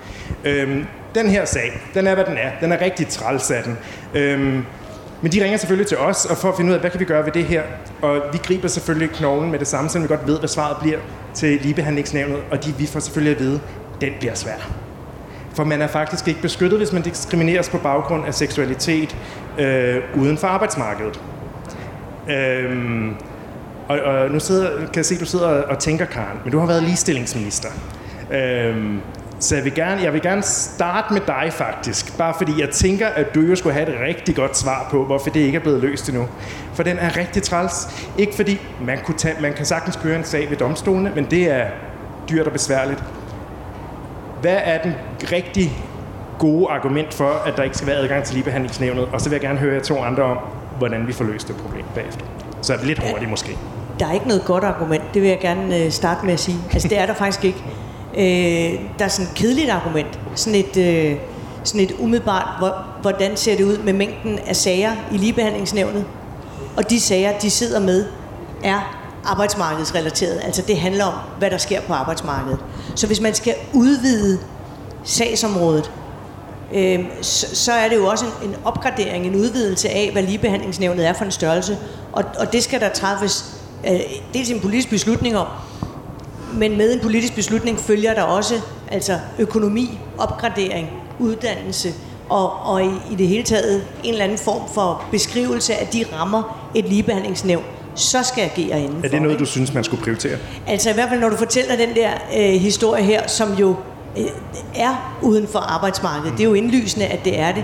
Øh, 0.43 0.85
den 1.15 1.29
her 1.29 1.45
sag, 1.45 1.81
den 1.93 2.07
er, 2.07 2.15
hvad 2.15 2.25
den 2.25 2.37
er. 2.37 2.51
Den 2.61 2.71
er 2.71 2.81
rigtig 2.81 3.07
træls 3.07 3.51
af 3.51 3.63
den. 3.63 3.77
Øh, 4.13 4.63
men 5.21 5.31
de 5.31 5.43
ringer 5.43 5.57
selvfølgelig 5.57 5.87
til 5.87 5.97
os, 5.97 6.25
og 6.25 6.37
for 6.37 6.49
at 6.49 6.55
finde 6.57 6.69
ud 6.69 6.73
af, 6.73 6.79
hvad 6.79 6.89
kan 6.89 6.99
vi 6.99 7.05
gøre 7.05 7.25
ved 7.25 7.31
det 7.31 7.43
her? 7.43 7.61
Og 8.01 8.21
vi 8.33 8.37
griber 8.37 8.67
selvfølgelig 8.67 9.09
knoglen 9.09 9.51
med 9.51 9.59
det 9.59 9.67
samme, 9.67 9.89
så 9.89 9.99
vi 9.99 10.07
godt 10.07 10.27
ved, 10.27 10.39
hvad 10.39 10.49
svaret 10.49 10.77
bliver 10.81 10.99
til 11.33 11.59
ligebehandlingsnævnet, 11.61 12.39
og 12.51 12.65
de, 12.65 12.73
vi 12.77 12.85
får 12.85 12.99
selvfølgelig 12.99 13.35
at 13.35 13.43
vide, 13.43 13.59
den 14.01 14.13
bliver 14.19 14.33
svær. 14.33 14.71
For 15.53 15.63
man 15.63 15.81
er 15.81 15.87
faktisk 15.87 16.27
ikke 16.27 16.41
beskyttet, 16.41 16.79
hvis 16.79 16.93
man 16.93 17.01
diskrimineres 17.01 17.69
på 17.69 17.77
baggrund 17.77 18.25
af 18.25 18.33
seksualitet 18.33 19.17
øh, 19.59 19.97
uden 20.15 20.37
for 20.37 20.47
arbejdsmarkedet. 20.47 21.21
Øhm, 22.29 23.15
og, 23.87 23.99
og 23.99 24.31
nu 24.31 24.39
sidder, 24.39 24.77
kan 24.77 24.95
jeg 24.95 25.05
se, 25.05 25.15
at 25.15 25.21
du 25.21 25.25
sidder 25.25 25.47
og 25.47 25.79
tænker, 25.79 26.05
Karen, 26.05 26.37
men 26.43 26.51
du 26.51 26.59
har 26.59 26.67
været 26.67 26.83
ligestillingsminister. 26.83 27.69
Øhm, 28.31 29.01
så 29.41 29.55
jeg 29.55 29.63
vil, 29.63 29.75
gerne, 29.75 30.01
jeg 30.01 30.13
vil 30.13 30.21
gerne 30.21 30.43
starte 30.43 31.13
med 31.13 31.21
dig 31.27 31.49
faktisk, 31.51 32.17
bare 32.17 32.33
fordi 32.37 32.61
jeg 32.61 32.69
tænker, 32.69 33.07
at 33.07 33.35
du 33.35 33.41
jo 33.41 33.55
skulle 33.55 33.73
have 33.73 33.89
et 33.89 33.99
rigtig 34.07 34.35
godt 34.35 34.57
svar 34.57 34.87
på, 34.91 35.05
hvorfor 35.05 35.29
det 35.29 35.39
ikke 35.39 35.55
er 35.55 35.59
blevet 35.61 35.81
løst 35.81 36.09
endnu. 36.09 36.27
For 36.73 36.83
den 36.83 36.97
er 36.97 37.17
rigtig 37.17 37.43
træls. 37.43 37.87
Ikke 38.17 38.35
fordi 38.35 38.59
man, 38.81 38.99
kunne 39.03 39.17
tage, 39.17 39.35
man 39.41 39.53
kan 39.53 39.65
sagtens 39.65 39.95
køre 39.95 40.17
en 40.17 40.23
sag 40.23 40.49
ved 40.49 40.57
domstolene, 40.57 41.11
men 41.15 41.25
det 41.25 41.51
er 41.51 41.65
dyrt 42.29 42.47
og 42.47 42.53
besværligt. 42.53 43.03
Hvad 44.41 44.57
er 44.63 44.81
den 44.81 44.93
rigtig 45.31 45.71
gode 46.39 46.67
argument 46.69 47.13
for, 47.13 47.41
at 47.45 47.57
der 47.57 47.63
ikke 47.63 47.77
skal 47.77 47.87
være 47.87 47.97
adgang 47.97 48.23
til 48.23 48.33
ligebehandlingsnævnet? 48.33 49.07
Og 49.13 49.21
så 49.21 49.29
vil 49.29 49.35
jeg 49.35 49.41
gerne 49.41 49.59
høre 49.59 49.75
jer 49.75 49.81
to 49.81 50.01
andre 50.01 50.23
om, 50.23 50.37
hvordan 50.77 51.07
vi 51.07 51.13
får 51.13 51.25
løst 51.25 51.47
det 51.47 51.55
problem 51.55 51.85
bagefter. 51.95 52.25
Så 52.61 52.73
er 52.73 52.77
det 52.77 52.87
lidt 52.87 53.11
hurtigt 53.11 53.29
måske. 53.29 53.57
Der 53.99 54.07
er 54.07 54.13
ikke 54.13 54.27
noget 54.27 54.45
godt 54.45 54.63
argument, 54.63 55.03
det 55.13 55.21
vil 55.21 55.29
jeg 55.29 55.39
gerne 55.39 55.77
øh, 55.77 55.91
starte 55.91 56.25
med 56.25 56.33
at 56.33 56.39
sige. 56.39 56.57
Altså 56.73 56.87
det 56.87 56.99
er 56.99 57.05
der 57.05 57.13
faktisk 57.13 57.45
ikke. 57.45 57.63
Øh, 58.17 58.79
der 58.99 59.05
er 59.05 59.07
sådan 59.07 59.31
et 59.31 59.35
kedeligt 59.35 59.69
argument. 59.69 60.19
Sådan 60.35 60.59
et, 60.59 60.77
øh, 60.77 61.15
sådan 61.63 61.81
et 61.81 61.95
umiddelbart, 61.99 62.47
hvor, 62.59 62.85
hvordan 63.01 63.37
ser 63.37 63.55
det 63.55 63.63
ud 63.63 63.77
med 63.77 63.93
mængden 63.93 64.39
af 64.39 64.55
sager 64.55 64.91
i 65.11 65.17
ligebehandlingsnævnet. 65.17 66.05
Og 66.77 66.89
de 66.89 66.99
sager, 66.99 67.39
de 67.39 67.49
sidder 67.49 67.79
med, 67.79 68.05
er 68.63 68.97
arbejdsmarkedsrelateret. 69.25 70.41
Altså 70.43 70.61
det 70.67 70.77
handler 70.77 71.05
om, 71.05 71.13
hvad 71.39 71.49
der 71.49 71.57
sker 71.57 71.81
på 71.81 71.93
arbejdsmarkedet. 71.93 72.59
Så 72.95 73.07
hvis 73.07 73.21
man 73.21 73.33
skal 73.33 73.55
udvide 73.73 74.39
sagsområdet, 75.03 75.91
øh, 76.73 76.99
så, 77.21 77.55
så 77.55 77.71
er 77.71 77.89
det 77.89 77.95
jo 77.95 78.05
også 78.05 78.25
en, 78.25 78.49
en 78.49 78.55
opgradering, 78.65 79.25
en 79.25 79.35
udvidelse 79.35 79.89
af, 79.89 80.09
hvad 80.11 80.23
ligebehandlingsnævnet 80.23 81.07
er 81.07 81.13
for 81.13 81.25
en 81.25 81.31
størrelse. 81.31 81.77
Og, 82.11 82.23
og 82.39 82.53
det 82.53 82.63
skal 82.63 82.79
der 82.79 82.89
træffes 82.89 83.55
øh, 83.87 83.99
dels 84.33 84.49
en 84.49 84.59
politisk 84.59 84.89
beslutning 84.89 85.37
om, 85.37 85.47
men 86.53 86.77
med 86.77 86.93
en 86.93 86.99
politisk 86.99 87.35
beslutning 87.35 87.79
følger 87.79 88.13
der 88.13 88.21
også 88.21 88.55
altså 88.91 89.19
økonomi, 89.39 89.99
opgradering, 90.17 90.89
uddannelse 91.19 91.89
og, 92.29 92.53
og 92.53 92.83
i, 92.83 92.89
i 93.11 93.15
det 93.15 93.27
hele 93.27 93.43
taget 93.43 93.83
en 94.03 94.11
eller 94.11 94.23
anden 94.23 94.37
form 94.37 94.61
for 94.73 95.05
beskrivelse 95.11 95.75
af 95.75 95.87
de 95.87 96.05
rammer, 96.13 96.69
et 96.75 96.85
ligebehandlingsnævn 96.85 97.63
så 97.95 98.23
skal 98.23 98.43
agere 98.43 98.81
indenfor. 98.81 99.05
Er 99.05 99.09
det 99.09 99.21
noget, 99.21 99.39
du 99.39 99.45
synes, 99.45 99.73
man 99.73 99.83
skulle 99.83 100.03
prioritere? 100.03 100.37
Altså 100.67 100.89
i 100.89 100.93
hvert 100.93 101.09
fald, 101.09 101.19
når 101.19 101.29
du 101.29 101.37
fortæller 101.37 101.75
den 101.75 101.95
der 101.95 102.09
øh, 102.37 102.61
historie 102.61 103.03
her, 103.03 103.27
som 103.27 103.53
jo 103.53 103.75
øh, 104.17 104.25
er 104.75 105.17
uden 105.21 105.47
for 105.47 105.59
arbejdsmarkedet, 105.59 106.31
mm. 106.31 106.37
det 106.37 106.43
er 106.43 106.47
jo 106.47 106.53
indlysende, 106.53 107.05
at 107.05 107.25
det 107.25 107.39
er 107.39 107.51
det, 107.51 107.63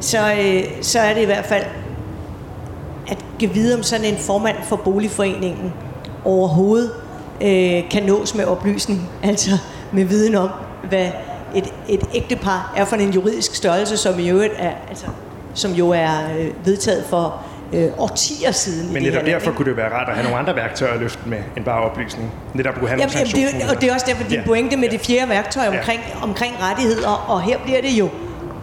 så, 0.00 0.32
øh, 0.32 0.64
så 0.82 0.98
er 0.98 1.14
det 1.14 1.22
i 1.22 1.24
hvert 1.24 1.46
fald 1.46 1.64
at 3.08 3.18
give 3.38 3.50
videre 3.50 3.76
om 3.76 3.82
sådan 3.82 4.06
en 4.06 4.18
formand 4.18 4.56
for 4.68 4.76
boligforeningen 4.76 5.72
overhovedet 6.24 6.90
øh, 7.42 7.90
kan 7.90 8.02
nås 8.02 8.34
med 8.34 8.44
oplysning, 8.44 9.08
altså 9.22 9.50
med 9.92 10.04
viden 10.04 10.34
om, 10.34 10.50
hvad 10.88 11.08
et, 11.54 11.72
et 11.88 12.00
ægtepar 12.14 12.72
er 12.76 12.84
for 12.84 12.96
en 12.96 13.10
juridisk 13.10 13.54
størrelse, 13.54 13.96
som 13.96 14.18
i 14.18 14.30
øvrigt 14.30 14.52
er, 14.58 14.72
altså, 14.88 15.06
som 15.54 15.72
jo 15.72 15.90
er 15.90 16.36
øh, 16.38 16.66
vedtaget 16.66 17.04
for 17.08 17.42
øh, 17.72 17.88
årtier 17.98 18.52
siden. 18.52 18.92
Men 18.92 19.02
netop 19.02 19.26
derfor 19.26 19.52
kunne 19.52 19.68
det 19.68 19.76
være 19.76 19.92
rart 19.92 20.08
at 20.08 20.14
have 20.14 20.24
nogle 20.24 20.38
andre 20.38 20.56
værktøjer 20.56 20.92
at 20.92 21.00
løfte 21.00 21.28
med, 21.28 21.38
end 21.56 21.64
bare 21.64 21.82
oplysning. 21.82 22.32
Netop 22.54 22.74
kunne 22.74 22.88
have 22.88 23.00
Jamen, 23.00 23.14
nogle 23.14 23.38
jamen, 23.38 23.60
det, 23.60 23.66
er 23.66 23.74
og 23.74 23.80
det 23.80 23.88
er 23.90 23.94
også 23.94 24.06
derfor, 24.08 24.22
din 24.22 24.38
ja. 24.38 24.42
pointe 24.46 24.76
med 24.76 24.88
Ja. 24.88 24.92
det 24.96 25.00
fjerde 25.06 25.28
værktøj 25.30 25.66
omkring, 25.66 26.00
ja. 26.14 26.22
omkring 26.22 26.54
rettigheder, 26.62 27.08
og 27.08 27.42
her 27.42 27.58
bliver 27.64 27.80
det 27.80 27.90
jo 27.90 28.08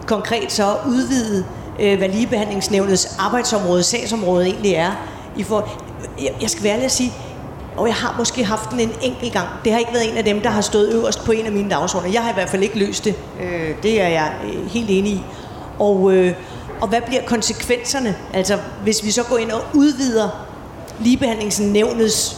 konkret 0.06 0.52
så 0.52 0.64
udvidet, 0.86 1.46
øh, 1.80 1.98
hvad 1.98 2.08
ligebehandlingsnævnets 2.08 3.16
arbejdsområde, 3.18 3.82
sagsområde 3.82 4.46
egentlig 4.46 4.72
er. 4.72 5.08
I 5.36 5.42
for, 5.42 5.68
jeg, 6.22 6.30
jeg 6.42 6.50
skal 6.50 6.64
være 6.64 6.72
ærlig 6.72 6.84
at 6.84 6.92
sige, 6.92 7.12
og 7.76 7.86
jeg 7.86 7.94
har 7.94 8.14
måske 8.18 8.44
haft 8.44 8.70
den 8.70 8.80
en 8.80 8.92
enkelt 9.02 9.32
gang. 9.32 9.48
Det 9.64 9.72
har 9.72 9.78
ikke 9.78 9.92
været 9.92 10.10
en 10.10 10.16
af 10.16 10.24
dem, 10.24 10.40
der 10.40 10.50
har 10.50 10.60
stået 10.60 10.92
øverst 10.92 11.24
på 11.24 11.32
en 11.32 11.46
af 11.46 11.52
mine 11.52 11.70
dagsordner. 11.70 12.10
Jeg 12.10 12.22
har 12.22 12.30
i 12.30 12.34
hvert 12.34 12.48
fald 12.48 12.62
ikke 12.62 12.78
løst 12.78 13.04
det. 13.04 13.14
Øh, 13.42 13.70
det 13.82 14.00
er 14.02 14.08
jeg 14.08 14.32
øh, 14.44 14.66
helt 14.70 14.90
enig 14.90 15.12
i. 15.12 15.24
Og, 15.78 16.12
øh, 16.12 16.34
og 16.80 16.88
hvad 16.88 17.00
bliver 17.06 17.22
konsekvenserne? 17.26 18.16
Altså, 18.32 18.58
hvis 18.82 19.04
vi 19.04 19.10
så 19.10 19.22
går 19.22 19.38
ind 19.38 19.50
og 19.50 19.60
udvider 19.74 20.28
ligebehandlingsnævnets 21.00 22.36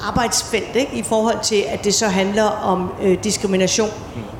arbejdsfelt, 0.00 0.76
ikke? 0.76 0.96
i 0.96 1.02
forhold 1.02 1.36
til, 1.42 1.64
at 1.68 1.84
det 1.84 1.94
så 1.94 2.06
handler 2.06 2.44
om 2.44 2.92
øh, 3.02 3.18
diskrimination 3.24 3.88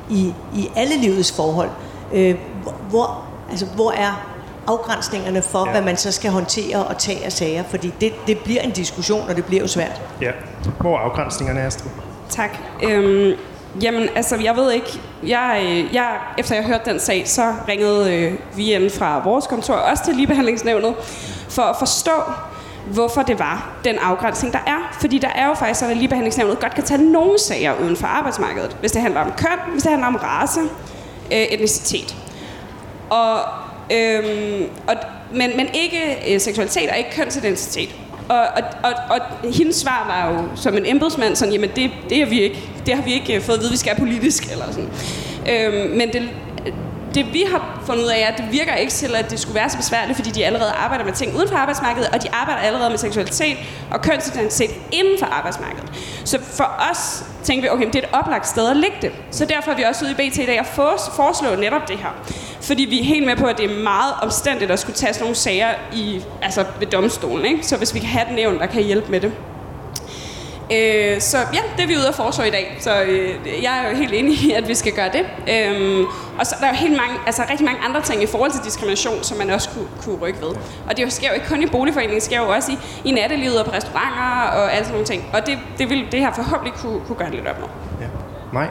i, 0.09 0.33
i 0.55 0.69
alle 0.75 0.97
livets 0.97 1.31
forhold. 1.31 1.69
Øh, 2.13 2.35
hvor- 2.63 2.75
hvor, 2.89 3.23
altså, 3.51 3.65
hvor 3.65 3.91
er 3.91 4.25
afgrænsningerne 4.67 5.41
for, 5.41 5.65
Ja. 5.65 5.71
hvad 5.71 5.81
man 5.81 5.97
så 5.97 6.11
skal 6.11 6.31
håndtere 6.31 6.83
og 6.83 6.97
tage 6.97 7.25
af 7.25 7.31
sager? 7.31 7.63
Fordi 7.69 7.93
det, 8.01 8.13
det 8.27 8.37
bliver 8.39 8.61
en 8.61 8.71
diskussion, 8.71 9.29
og 9.29 9.35
det 9.35 9.45
bliver 9.45 9.61
jo 9.61 9.67
svært. 9.67 10.01
Ja. 10.21 10.31
Hvor 10.79 10.95
er 10.97 10.99
afgrænsningerne, 11.01 11.61
Astrid? 11.61 11.91
Tak. 12.29 12.57
Øhm, 12.83 13.31
jamen, 13.81 14.09
altså, 14.15 14.35
jeg 14.43 14.55
ved 14.55 14.71
ikke. 14.71 14.99
Jeg, 15.27 15.61
øh, 15.63 15.93
jeg, 15.95 16.07
efter 16.37 16.55
jeg 16.55 16.63
hørte 16.63 16.89
den 16.91 16.99
sag, 16.99 17.27
så 17.29 17.53
ringede 17.67 18.13
øh, 18.15 18.33
vi 18.55 18.73
ind 18.73 18.89
fra 18.89 19.21
vores 19.23 19.47
kontor 19.47 19.73
også 19.73 20.05
til 20.05 20.15
ligebehandlingsnævnet 20.15 20.95
for 21.49 21.61
at 21.61 21.75
forstå, 21.79 22.11
hvorfor 22.85 23.21
det 23.21 23.39
var 23.39 23.69
den 23.83 23.95
afgrænsning, 23.97 24.53
der 24.53 24.59
er. 24.67 24.89
Fordi 24.99 25.17
der 25.17 25.27
er 25.35 25.47
jo 25.47 25.53
faktisk 25.53 25.79
sådan, 25.79 25.91
at 25.91 25.97
ligebehandlingsnævnet 25.97 26.59
godt 26.59 26.75
kan 26.75 26.83
tage 26.83 27.11
nogle 27.11 27.39
sager 27.39 27.73
uden 27.83 27.95
for 27.95 28.07
arbejdsmarkedet. 28.07 28.77
Hvis 28.79 28.91
det 28.91 29.01
handler 29.01 29.21
om 29.21 29.31
køn, 29.37 29.71
hvis 29.71 29.81
det 29.83 29.91
handler 29.91 30.07
om 30.07 30.15
race, 30.15 30.59
øh, 31.31 31.37
etnicitet. 31.37 32.15
Og, 33.09 33.35
øhm, 33.91 34.69
og, 34.87 34.95
men, 35.31 35.57
men 35.57 35.67
ikke 35.73 36.33
øh, 36.33 36.39
seksualitet 36.39 36.89
og 36.89 36.97
ikke 36.97 37.11
kønsidentitet. 37.11 37.95
Og, 38.29 38.39
og, 38.39 38.63
og, 38.83 38.93
og 39.09 39.51
hendes 39.53 39.75
svar 39.75 40.05
var 40.07 40.33
jo 40.33 40.47
som 40.55 40.77
en 40.77 40.85
embedsmand 40.85 41.35
sådan, 41.35 41.53
jamen 41.53 41.69
det, 41.75 41.91
det, 42.09 42.21
er 42.21 42.25
vi 42.25 42.41
ikke, 42.41 42.69
det 42.85 42.93
har 42.93 43.03
vi 43.03 43.13
ikke 43.13 43.35
øh, 43.35 43.41
fået 43.41 43.55
at 43.55 43.61
vide, 43.61 43.71
vi 43.71 43.77
skal 43.77 43.95
politisk 43.95 44.51
eller 44.51 44.65
sådan. 44.71 44.89
Øhm, 45.49 45.97
men 45.97 46.13
det, 46.13 46.29
det 47.15 47.33
vi 47.33 47.43
har 47.51 47.81
fundet 47.85 48.03
ud 48.03 48.09
af, 48.09 48.19
er, 48.19 48.27
at 48.27 48.37
det 48.37 48.51
virker 48.51 48.75
ikke 48.75 48.91
til, 48.91 49.15
at 49.15 49.31
det 49.31 49.39
skulle 49.39 49.55
være 49.55 49.69
så 49.69 49.77
besværligt, 49.77 50.15
fordi 50.15 50.29
de 50.29 50.45
allerede 50.45 50.71
arbejder 50.71 51.05
med 51.05 51.13
ting 51.13 51.35
uden 51.35 51.47
for 51.49 51.55
arbejdsmarkedet, 51.55 52.09
og 52.09 52.23
de 52.23 52.27
arbejder 52.33 52.61
allerede 52.61 52.89
med 52.89 52.97
seksualitet 52.97 53.57
og 53.91 54.01
kønsidentitet 54.01 54.71
inden 54.91 55.19
for 55.19 55.25
arbejdsmarkedet. 55.25 55.89
Så 56.25 56.39
for 56.57 56.71
os 56.91 57.23
tænkte 57.43 57.61
vi, 57.61 57.69
okay, 57.69 57.85
det 57.85 57.95
er 57.95 57.99
et 57.99 58.09
oplagt 58.13 58.47
sted 58.47 58.69
at 58.69 58.75
lægge 58.75 58.97
det. 59.01 59.11
Så 59.31 59.45
derfor 59.45 59.71
er 59.71 59.75
vi 59.75 59.83
også 59.83 60.05
ude 60.05 60.11
i 60.11 60.29
BT 60.29 60.37
i 60.37 60.45
dag 60.45 60.59
at 60.59 60.65
foreslå 61.15 61.55
netop 61.55 61.87
det 61.87 61.97
her. 61.97 62.09
Fordi 62.61 62.83
vi 62.83 62.99
er 62.99 63.03
helt 63.03 63.25
med 63.25 63.35
på, 63.35 63.45
at 63.45 63.57
det 63.57 63.71
er 63.71 63.83
meget 63.83 64.13
omstændigt 64.21 64.71
at 64.71 64.79
skulle 64.79 64.95
tage 64.95 65.13
sådan 65.13 65.23
nogle 65.23 65.35
sager 65.35 65.69
i, 65.93 66.21
altså 66.41 66.65
ved 66.79 66.87
domstolen. 66.87 67.45
Ikke? 67.45 67.67
Så 67.67 67.77
hvis 67.77 67.93
vi 67.93 67.99
kan 67.99 68.09
have 68.09 68.25
den 68.27 68.35
nævn, 68.35 68.59
der 68.59 68.65
kan 68.65 68.83
hjælpe 68.83 69.11
med 69.11 69.21
det. 69.21 69.31
Øh, 70.71 71.21
så 71.21 71.37
ja, 71.37 71.59
det 71.77 71.83
er 71.83 71.87
vi 71.87 71.95
ude 71.95 72.07
at 72.07 72.15
foreslå 72.15 72.43
i 72.43 72.49
dag. 72.49 72.77
Så 72.79 73.01
øh, 73.01 73.63
jeg 73.63 73.77
er 73.77 73.89
jo 73.89 73.95
helt 73.95 74.13
enig 74.13 74.33
i, 74.33 74.51
at 74.51 74.67
vi 74.67 74.75
skal 74.75 74.93
gøre 74.93 75.09
det. 75.13 75.25
Øhm, 75.53 76.05
og 76.39 76.45
så 76.45 76.55
er 76.55 76.59
der 76.59 76.67
jo 76.67 76.73
helt 76.73 76.97
mange, 76.97 77.15
altså 77.25 77.41
rigtig 77.49 77.65
mange 77.65 77.81
andre 77.81 78.01
ting 78.01 78.23
i 78.23 78.25
forhold 78.25 78.51
til 78.51 78.61
diskrimination, 78.63 79.23
som 79.23 79.37
man 79.37 79.49
også 79.49 79.69
kunne, 79.69 79.87
kunne 80.03 80.15
rykke 80.15 80.41
ved. 80.41 80.55
Og 80.89 80.97
det 80.97 81.13
sker 81.13 81.27
jo 81.27 81.33
ikke 81.33 81.47
kun 81.47 81.63
i 81.63 81.65
boligforeningen, 81.65 82.15
det 82.15 82.23
sker 82.23 82.39
jo 82.41 82.49
også 82.49 82.71
i, 82.71 82.77
i 83.05 83.11
nattelivet 83.11 83.59
og 83.59 83.65
på 83.65 83.71
restauranter 83.71 84.59
og 84.59 84.73
alle 84.73 84.85
sådan 84.85 84.91
nogle 84.91 85.05
ting. 85.05 85.23
Og 85.33 85.45
det, 85.45 85.59
det 85.77 85.89
vil 85.89 86.07
det 86.11 86.19
her 86.19 86.33
forhåbentlig 86.33 86.73
kunne, 86.73 86.99
kunne 87.07 87.15
gøre 87.15 87.31
lidt 87.31 87.47
op 87.47 87.59
med. 87.59 87.67
Ja. 88.01 88.07
Maj? 88.53 88.67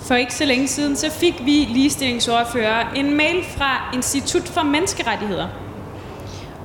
For 0.00 0.14
ikke 0.14 0.34
så 0.34 0.44
længe 0.44 0.68
siden, 0.68 0.96
så 0.96 1.10
fik 1.10 1.34
vi 1.44 1.50
ligestillingsordfører 1.50 2.92
en 2.96 3.16
mail 3.16 3.44
fra 3.56 3.90
Institut 3.94 4.48
for 4.48 4.62
Menneskerettigheder. 4.62 5.65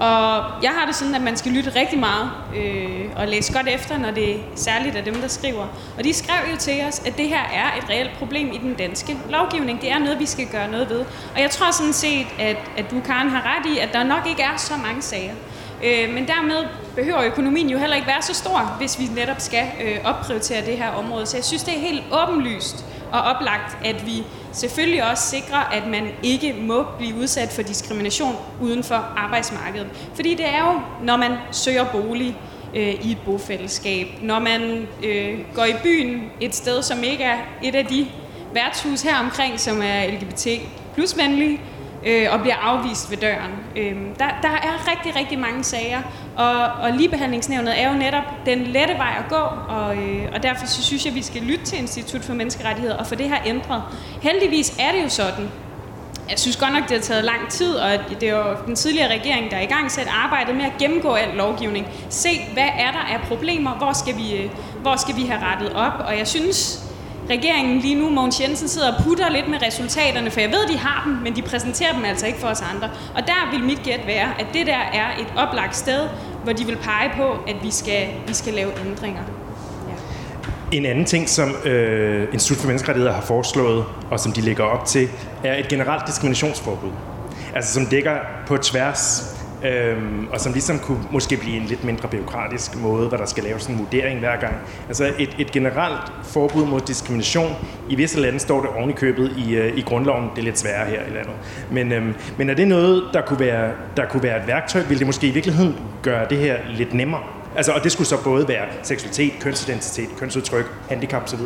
Og 0.01 0.43
jeg 0.63 0.71
har 0.71 0.85
det 0.85 0.95
sådan, 0.95 1.15
at 1.15 1.21
man 1.21 1.37
skal 1.37 1.51
lytte 1.51 1.71
rigtig 1.75 1.99
meget 1.99 2.31
øh, 2.55 3.05
og 3.15 3.27
læse 3.27 3.53
godt 3.53 3.67
efter, 3.67 3.97
når 3.97 4.11
det 4.11 4.41
særligt 4.55 4.95
er 4.95 5.03
dem, 5.03 5.13
der 5.13 5.27
skriver. 5.27 5.67
Og 5.97 6.03
de 6.03 6.13
skrev 6.13 6.51
jo 6.51 6.57
til 6.57 6.83
os, 6.87 6.99
at 6.99 7.17
det 7.17 7.27
her 7.27 7.41
er 7.53 7.77
et 7.77 7.89
reelt 7.89 8.11
problem 8.19 8.51
i 8.53 8.57
den 8.57 8.73
danske 8.73 9.17
lovgivning. 9.29 9.81
Det 9.81 9.91
er 9.91 9.99
noget, 9.99 10.19
vi 10.19 10.25
skal 10.25 10.47
gøre 10.47 10.71
noget 10.71 10.89
ved. 10.89 10.99
Og 11.35 11.41
jeg 11.41 11.51
tror 11.51 11.71
sådan 11.71 11.93
set, 11.93 12.27
at, 12.39 12.57
at 12.77 12.91
du, 12.91 12.99
Karen, 13.05 13.29
har 13.29 13.57
ret 13.57 13.75
i, 13.75 13.77
at 13.77 13.89
der 13.93 14.03
nok 14.03 14.27
ikke 14.29 14.41
er 14.41 14.57
så 14.57 14.73
mange 14.85 15.01
sager. 15.01 15.33
Øh, 15.83 16.13
men 16.13 16.27
dermed 16.27 16.65
behøver 16.95 17.23
økonomien 17.23 17.69
jo 17.69 17.77
heller 17.77 17.95
ikke 17.95 18.07
være 18.07 18.21
så 18.21 18.33
stor, 18.33 18.59
hvis 18.59 18.99
vi 18.99 19.05
netop 19.15 19.39
skal 19.39 19.63
øh, 19.83 19.97
opprioritere 20.03 20.65
det 20.65 20.77
her 20.77 20.89
område. 20.89 21.25
Så 21.25 21.37
jeg 21.37 21.43
synes, 21.43 21.63
det 21.63 21.73
er 21.75 21.79
helt 21.79 22.03
åbenlyst 22.11 22.85
og 23.11 23.21
oplagt, 23.21 23.77
at 23.85 24.05
vi 24.05 24.23
selvfølgelig 24.51 25.09
også 25.09 25.23
sikrer, 25.23 25.69
at 25.71 25.87
man 25.87 26.07
ikke 26.23 26.53
må 26.53 26.85
blive 26.97 27.15
udsat 27.15 27.49
for 27.49 27.61
diskrimination 27.61 28.35
uden 28.61 28.83
for 28.83 29.13
arbejdsmarkedet. 29.17 29.87
Fordi 30.15 30.35
det 30.35 30.45
er 30.47 30.73
jo, 30.73 30.79
når 31.05 31.17
man 31.17 31.31
søger 31.51 31.85
bolig 31.91 32.37
øh, 32.75 33.05
i 33.05 33.11
et 33.11 33.17
bofællesskab, 33.25 34.07
når 34.21 34.39
man 34.39 34.87
øh, 35.03 35.39
går 35.55 35.65
i 35.65 35.73
byen 35.83 36.31
et 36.41 36.55
sted, 36.55 36.81
som 36.81 37.03
ikke 37.03 37.23
er 37.23 37.37
et 37.63 37.75
af 37.75 37.85
de 37.85 38.07
værtshus 38.53 39.01
her 39.01 39.19
omkring, 39.19 39.59
som 39.59 39.81
er 39.83 40.07
LGBT 40.07 40.47
plus 40.93 41.17
venlige, 41.17 41.61
øh, 42.05 42.27
og 42.31 42.39
bliver 42.41 42.55
afvist 42.55 43.11
ved 43.11 43.17
døren. 43.17 43.51
Øh, 43.75 43.95
der, 44.19 44.27
der 44.41 44.49
er 44.49 44.91
rigtig, 44.91 45.15
rigtig 45.15 45.39
mange 45.39 45.63
sager, 45.63 46.01
og, 46.35 46.65
og 46.65 46.91
ligebehandlingsnævnet 46.91 47.81
er 47.81 47.91
jo 47.91 47.97
netop 47.97 48.23
den 48.45 48.63
lette 48.63 48.93
vej 48.93 49.15
at 49.19 49.29
gå, 49.29 49.43
og, 49.69 49.97
øh, 49.97 50.29
og 50.33 50.43
derfor 50.43 50.65
så 50.65 50.83
synes 50.83 51.05
jeg, 51.05 51.11
at 51.11 51.15
vi 51.15 51.21
skal 51.21 51.41
lytte 51.41 51.65
til 51.65 51.79
Institut 51.79 52.21
for 52.21 52.33
Menneskerettigheder 52.33 52.97
og 52.97 53.07
få 53.07 53.15
det 53.15 53.29
her 53.29 53.37
ændret. 53.45 53.83
Heldigvis 54.21 54.77
er 54.79 54.91
det 54.91 55.03
jo 55.03 55.09
sådan, 55.09 55.51
jeg 56.29 56.39
synes 56.39 56.57
godt 56.57 56.73
nok, 56.73 56.83
det 56.83 56.91
har 56.91 57.03
taget 57.03 57.23
lang 57.23 57.49
tid, 57.49 57.75
og 57.75 57.91
det 58.19 58.29
er 58.29 58.37
jo 58.37 58.55
den 58.65 58.75
tidligere 58.75 59.11
regering, 59.11 59.51
der 59.51 59.57
er 59.57 59.61
i 59.61 59.65
gang 59.65 59.91
sat 59.91 60.07
arbejdet 60.23 60.55
med 60.55 60.65
at 60.65 60.71
gennemgå 60.79 61.13
al 61.13 61.35
lovgivning. 61.35 61.87
Se, 62.09 62.29
hvad 62.53 62.67
er 62.77 62.91
der 62.91 62.99
af 62.99 63.21
problemer, 63.27 63.71
hvor 63.71 63.93
skal 63.93 64.17
vi, 64.17 64.35
øh, 64.35 64.49
hvor 64.81 64.95
skal 64.95 65.15
vi 65.15 65.21
have 65.21 65.41
rettet 65.43 65.73
op, 65.73 65.93
og 66.07 66.17
jeg 66.17 66.27
synes, 66.27 66.83
regeringen 67.31 67.79
lige 67.79 67.95
nu, 67.95 68.09
Mogens 68.09 68.41
Jensen, 68.41 68.67
sidder 68.67 68.93
og 68.93 69.03
putter 69.03 69.29
lidt 69.29 69.47
med 69.47 69.61
resultaterne, 69.67 70.31
for 70.31 70.39
jeg 70.39 70.49
ved, 70.49 70.67
de 70.73 70.77
har 70.77 71.03
dem, 71.05 71.13
men 71.13 71.35
de 71.35 71.41
præsenterer 71.41 71.93
dem 71.93 72.05
altså 72.05 72.27
ikke 72.27 72.39
for 72.39 72.47
os 72.47 72.61
andre. 72.75 72.89
Og 73.15 73.21
der 73.27 73.51
vil 73.51 73.63
mit 73.63 73.83
gæt 73.83 74.07
være, 74.07 74.29
at 74.39 74.45
det 74.53 74.67
der 74.67 74.77
er 74.77 75.07
et 75.19 75.27
oplagt 75.37 75.75
sted, 75.75 76.07
hvor 76.43 76.53
de 76.53 76.65
vil 76.65 76.77
pege 76.77 77.11
på, 77.17 77.31
at 77.47 77.55
vi 77.63 77.71
skal, 77.71 78.07
vi 78.27 78.33
skal 78.33 78.53
lave 78.53 78.71
ændringer. 78.85 79.21
Ja. 79.87 80.77
En 80.77 80.85
anden 80.85 81.05
ting, 81.05 81.29
som 81.29 81.55
øh, 81.65 82.27
Institut 82.33 82.57
for 82.57 82.67
Menneskerettigheder 82.67 83.13
har 83.13 83.21
foreslået, 83.21 83.85
og 84.11 84.19
som 84.19 84.31
de 84.31 84.41
lægger 84.41 84.63
op 84.63 84.85
til, 84.85 85.09
er 85.43 85.55
et 85.55 85.67
generelt 85.67 86.07
diskriminationsforbud. 86.07 86.91
Altså 87.55 87.73
som 87.73 87.85
dækker 87.85 88.17
på 88.47 88.57
tværs, 88.57 89.30
øhm, 89.65 90.27
og 90.31 90.39
som 90.39 90.53
ligesom 90.53 90.79
kunne 90.79 90.99
måske 91.11 91.37
blive 91.37 91.57
en 91.57 91.63
lidt 91.63 91.83
mindre 91.83 92.07
byråkratisk 92.07 92.75
måde, 92.75 93.07
hvor 93.07 93.17
der 93.17 93.25
skal 93.25 93.43
laves 93.43 93.65
en 93.67 93.79
vurdering 93.79 94.19
hver 94.19 94.39
gang. 94.39 94.53
Altså 94.87 95.13
et, 95.19 95.35
et 95.39 95.51
generelt 95.51 96.11
forbud 96.23 96.65
mod 96.65 96.81
diskrimination. 96.81 97.55
I 97.89 97.95
visse 97.95 98.19
lande 98.19 98.39
står 98.39 98.61
det 98.61 98.69
ovenikøbet 98.69 99.01
købet 99.01 99.37
i, 99.37 99.55
øh, 99.55 99.77
i 99.77 99.81
grundloven. 99.81 100.29
Det 100.35 100.39
er 100.39 100.43
lidt 100.43 100.59
sværere 100.59 100.89
her 100.89 101.01
i 101.01 101.09
landet. 101.09 101.33
Men, 101.71 101.91
øhm, 101.91 102.15
men 102.37 102.49
er 102.49 102.53
det 102.53 102.67
noget, 102.67 103.03
der 103.13 103.21
kunne, 103.21 103.39
være, 103.39 103.71
der 103.97 104.05
kunne 104.05 104.23
være 104.23 104.41
et 104.41 104.47
værktøj? 104.47 104.81
Vil 104.89 104.99
det 104.99 105.07
måske 105.07 105.27
i 105.27 105.31
virkeligheden 105.31 105.75
gøre 106.01 106.29
det 106.29 106.37
her 106.37 106.57
lidt 106.69 106.93
nemmere? 106.93 107.21
Altså, 107.55 107.71
og 107.71 107.83
det 107.83 107.91
skulle 107.91 108.07
så 108.07 108.23
både 108.23 108.47
være 108.47 108.65
seksualitet, 108.83 109.33
kønsidentitet, 109.39 110.09
kønsudtryk, 110.19 110.65
handicap 110.89 111.23
osv. 111.23 111.39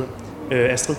Øh, 0.51 0.73
Astrid? 0.73 0.95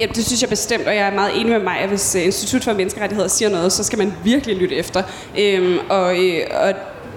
Ja, 0.00 0.06
det 0.06 0.26
synes 0.26 0.42
jeg 0.42 0.50
bestemt, 0.50 0.86
og 0.86 0.96
jeg 0.96 1.06
er 1.06 1.14
meget 1.14 1.40
enig 1.40 1.52
med 1.52 1.58
mig, 1.58 1.78
at 1.78 1.88
hvis 1.88 2.14
øh, 2.14 2.24
Institut 2.24 2.64
for 2.64 2.72
Menneskerettigheder 2.72 3.28
siger 3.28 3.48
noget, 3.48 3.72
så 3.72 3.84
skal 3.84 3.98
man 3.98 4.14
virkelig 4.24 4.56
lytte 4.56 4.76
efter. 4.76 5.02
Øhm, 5.38 5.78
og, 5.88 6.24
øh, 6.24 6.40
og 6.50 6.72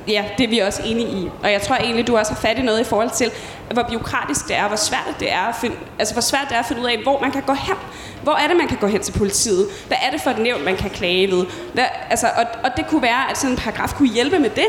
ja, 0.08 0.26
det 0.38 0.44
er 0.44 0.48
vi 0.48 0.60
også 0.60 0.82
enige 0.86 1.08
i. 1.08 1.30
Og 1.44 1.52
jeg 1.52 1.62
tror 1.62 1.76
egentlig, 1.76 2.08
du 2.08 2.18
også 2.18 2.34
har 2.34 2.40
fat 2.40 2.60
i 2.60 2.62
noget 2.62 2.80
i 2.80 2.84
forhold 2.84 3.10
til, 3.10 3.32
hvor 3.74 3.84
biokratisk 3.84 4.48
det 4.48 4.56
er, 4.56 4.68
hvor 4.68 4.78
svært 4.78 5.16
det 5.20 5.32
er 5.32 5.42
at 5.42 5.56
finde, 5.62 5.76
altså 6.00 6.14
hvor 6.14 6.22
svært 6.22 6.46
det 6.50 6.56
er 6.56 6.60
at 6.60 6.66
finde 6.66 6.82
ud 6.82 6.88
af, 6.88 7.00
hvor 7.04 7.22
man 7.22 7.32
kan 7.32 7.42
gå 7.42 7.54
hen. 7.54 7.76
Hvor 8.24 8.34
er 8.34 8.48
det, 8.48 8.58
man 8.58 8.68
kan 8.68 8.78
gå 8.78 8.88
hen 8.88 9.02
til 9.02 9.12
politiet? 9.12 9.68
Hvad 9.88 9.98
er 10.08 10.12
det 10.12 10.22
for 10.22 10.30
et 10.30 10.40
nævn, 10.40 10.66
man 10.66 10.76
kan 10.76 10.90
klage 10.90 11.32
ved? 11.32 11.46
Hvad, 11.74 11.86
altså, 12.10 12.28
og, 12.38 12.46
og 12.64 12.70
det 12.78 12.88
kunne 12.88 13.02
være, 13.02 13.32
at 13.32 13.38
sådan 13.38 13.52
en 13.52 13.58
paragraf 13.58 13.94
kunne 13.94 14.10
hjælpe 14.10 14.40
med 14.40 14.50
det, 14.50 14.68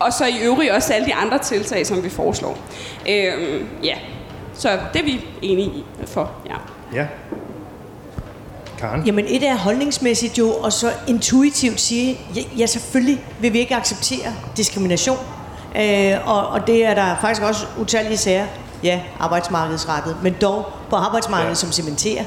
og 0.00 0.12
så 0.12 0.26
i 0.26 0.38
øvrigt 0.42 0.72
også 0.72 0.92
alle 0.92 1.06
de 1.06 1.14
andre 1.14 1.38
tiltag, 1.38 1.86
som 1.86 2.04
vi 2.04 2.10
foreslår. 2.10 2.58
Øhm, 3.08 3.68
ja, 3.82 3.94
så 4.54 4.78
det 4.92 5.00
er 5.00 5.04
vi 5.04 5.24
enige 5.42 5.68
i 5.68 5.84
for, 6.06 6.30
ja. 6.46 6.54
Ja. 6.94 7.06
Karen? 8.78 9.02
Jamen 9.06 9.24
et 9.28 9.48
er 9.48 9.56
holdningsmæssigt 9.56 10.38
jo, 10.38 10.50
og 10.52 10.72
så 10.72 10.90
intuitivt 11.06 11.80
sige, 11.80 12.20
ja, 12.36 12.40
ja 12.58 12.66
selvfølgelig 12.66 13.24
vil 13.40 13.52
vi 13.52 13.58
ikke 13.58 13.74
acceptere 13.76 14.34
diskrimination. 14.56 15.18
Øh, 15.76 16.14
og, 16.28 16.46
og 16.46 16.66
det 16.66 16.84
er 16.86 16.94
der 16.94 17.16
faktisk 17.20 17.42
også 17.42 17.66
utallige 17.80 18.16
sager, 18.16 18.46
ja, 18.82 19.00
arbejdsmarkedsrettet, 19.20 20.16
men 20.22 20.34
dog 20.40 20.66
på 20.90 20.96
arbejdsmarkedet, 20.96 21.50
Ja. 21.50 21.54
som 21.54 21.72
cementerer. 21.72 22.24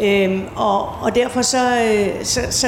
Øhm, 0.00 0.42
og, 0.56 0.88
og 1.02 1.14
derfor 1.14 1.42
så, 1.42 1.84
øh, 1.84 2.24
så, 2.24 2.40
så 2.50 2.66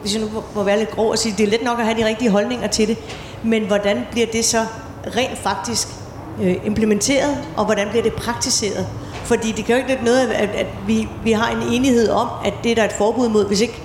hvis 0.00 0.14
jeg 0.14 0.22
nu 0.22 0.28
må 0.54 0.62
være 0.62 0.78
lidt 0.78 0.90
grov 0.90 1.10
og 1.10 1.18
sige, 1.18 1.34
det 1.38 1.46
er 1.46 1.50
let 1.50 1.62
nok 1.62 1.78
at 1.78 1.84
have 1.84 1.98
de 1.98 2.06
rigtige 2.06 2.30
holdninger 2.30 2.66
til 2.66 2.88
det, 2.88 2.96
men 3.42 3.62
hvordan 3.66 4.06
bliver 4.10 4.26
det 4.32 4.44
så 4.44 4.66
rent 5.16 5.38
faktisk 5.38 5.88
øh, 6.42 6.56
implementeret, 6.64 7.38
og 7.56 7.64
hvordan 7.64 7.88
bliver 7.88 8.02
det 8.02 8.12
praktiseret? 8.12 8.86
Fordi 9.28 9.52
det 9.52 9.64
kan 9.64 9.74
jo 9.74 9.76
ikke 9.76 9.88
lidt 9.88 10.04
noget, 10.04 10.28
at, 10.28 10.50
at 10.50 10.66
vi, 10.86 11.08
vi 11.24 11.32
har 11.32 11.50
en 11.50 11.62
enighed 11.72 12.10
om, 12.10 12.28
at 12.44 12.54
det 12.62 12.70
er 12.70 12.74
der 12.74 12.82
er 12.82 12.86
et 12.86 12.92
forbud 12.92 13.28
mod, 13.28 13.46
hvis 13.46 13.60
ikke, 13.60 13.82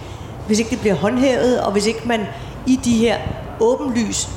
hvis 0.48 0.60
ikke 0.60 0.72
det 0.72 0.80
bliver 0.80 0.96
håndhævet, 0.96 1.62
og 1.62 1.72
hvis 1.72 1.86
ikke 1.86 2.02
man 2.06 2.22
i 2.68 2.80
de 2.84 2.98
her 2.98 3.18
åbenlyst 3.60 4.30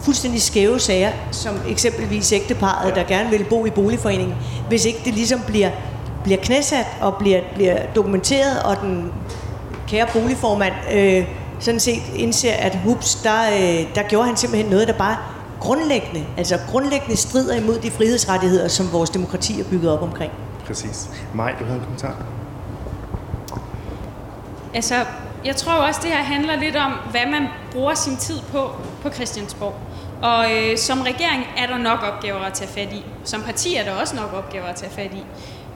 fuldstændig 0.00 0.42
skæve 0.42 0.80
sager, 0.80 1.10
som 1.30 1.54
eksempelvis 1.68 2.32
ægteparet, 2.32 2.94
der 2.94 3.02
gerne 3.02 3.30
vil 3.30 3.44
bo 3.44 3.66
i 3.66 3.70
boligforeningen, 3.70 4.36
hvis 4.68 4.84
ikke 4.84 5.00
det 5.04 5.14
ligesom 5.14 5.40
bliver, 5.46 5.70
bliver 6.24 6.38
knæsat 6.42 6.86
og 7.00 7.14
bliver, 7.14 7.40
bliver 7.54 7.76
dokumenteret, 7.94 8.62
og 8.62 8.80
den 8.80 9.12
kære 9.88 10.06
boligformand 10.12 10.74
øh, 10.92 11.24
sådan 11.60 11.80
set 11.80 12.02
indser, 12.16 12.52
at 12.52 12.78
hups, 12.84 13.14
der, 13.14 13.40
øh, 13.52 13.86
der 13.94 14.02
gjorde 14.08 14.26
han 14.26 14.36
simpelthen 14.36 14.70
noget, 14.70 14.88
der 14.88 14.94
bare 14.94 15.16
grundlæggende, 15.60 16.26
altså 16.36 16.58
grundlæggende 16.70 17.16
strider 17.16 17.56
imod 17.56 17.78
de 17.78 17.90
frihedsrettigheder, 17.90 18.68
som 18.68 18.92
vores 18.92 19.10
demokrati 19.10 19.60
er 19.60 19.64
bygget 19.64 19.90
op 19.90 20.02
omkring. 20.02 20.32
Præcis. 20.66 21.10
Maj, 21.34 21.54
du 21.58 21.64
havde 21.64 21.76
en 21.78 21.84
kommentar? 21.84 22.16
Altså, 24.74 24.94
jeg 25.44 25.56
tror 25.56 25.72
også, 25.72 26.00
det 26.02 26.10
her 26.10 26.22
handler 26.22 26.56
lidt 26.56 26.76
om, 26.76 26.92
hvad 27.10 27.26
man 27.30 27.46
bruger 27.72 27.94
sin 27.94 28.16
tid 28.16 28.38
på 28.52 28.70
på 29.02 29.10
Christiansborg. 29.10 29.74
Og 30.22 30.46
øh, 30.56 30.78
som 30.78 31.00
regering 31.00 31.46
er 31.56 31.66
der 31.66 31.78
nok 31.78 32.02
opgaver 32.02 32.40
at 32.40 32.52
tage 32.52 32.70
fat 32.70 32.92
i. 32.92 33.04
Som 33.24 33.42
parti 33.42 33.76
er 33.76 33.84
der 33.84 33.92
også 33.92 34.16
nok 34.16 34.32
opgaver 34.32 34.66
at 34.66 34.76
tage 34.76 34.92
fat 34.92 35.10
i. 35.14 35.24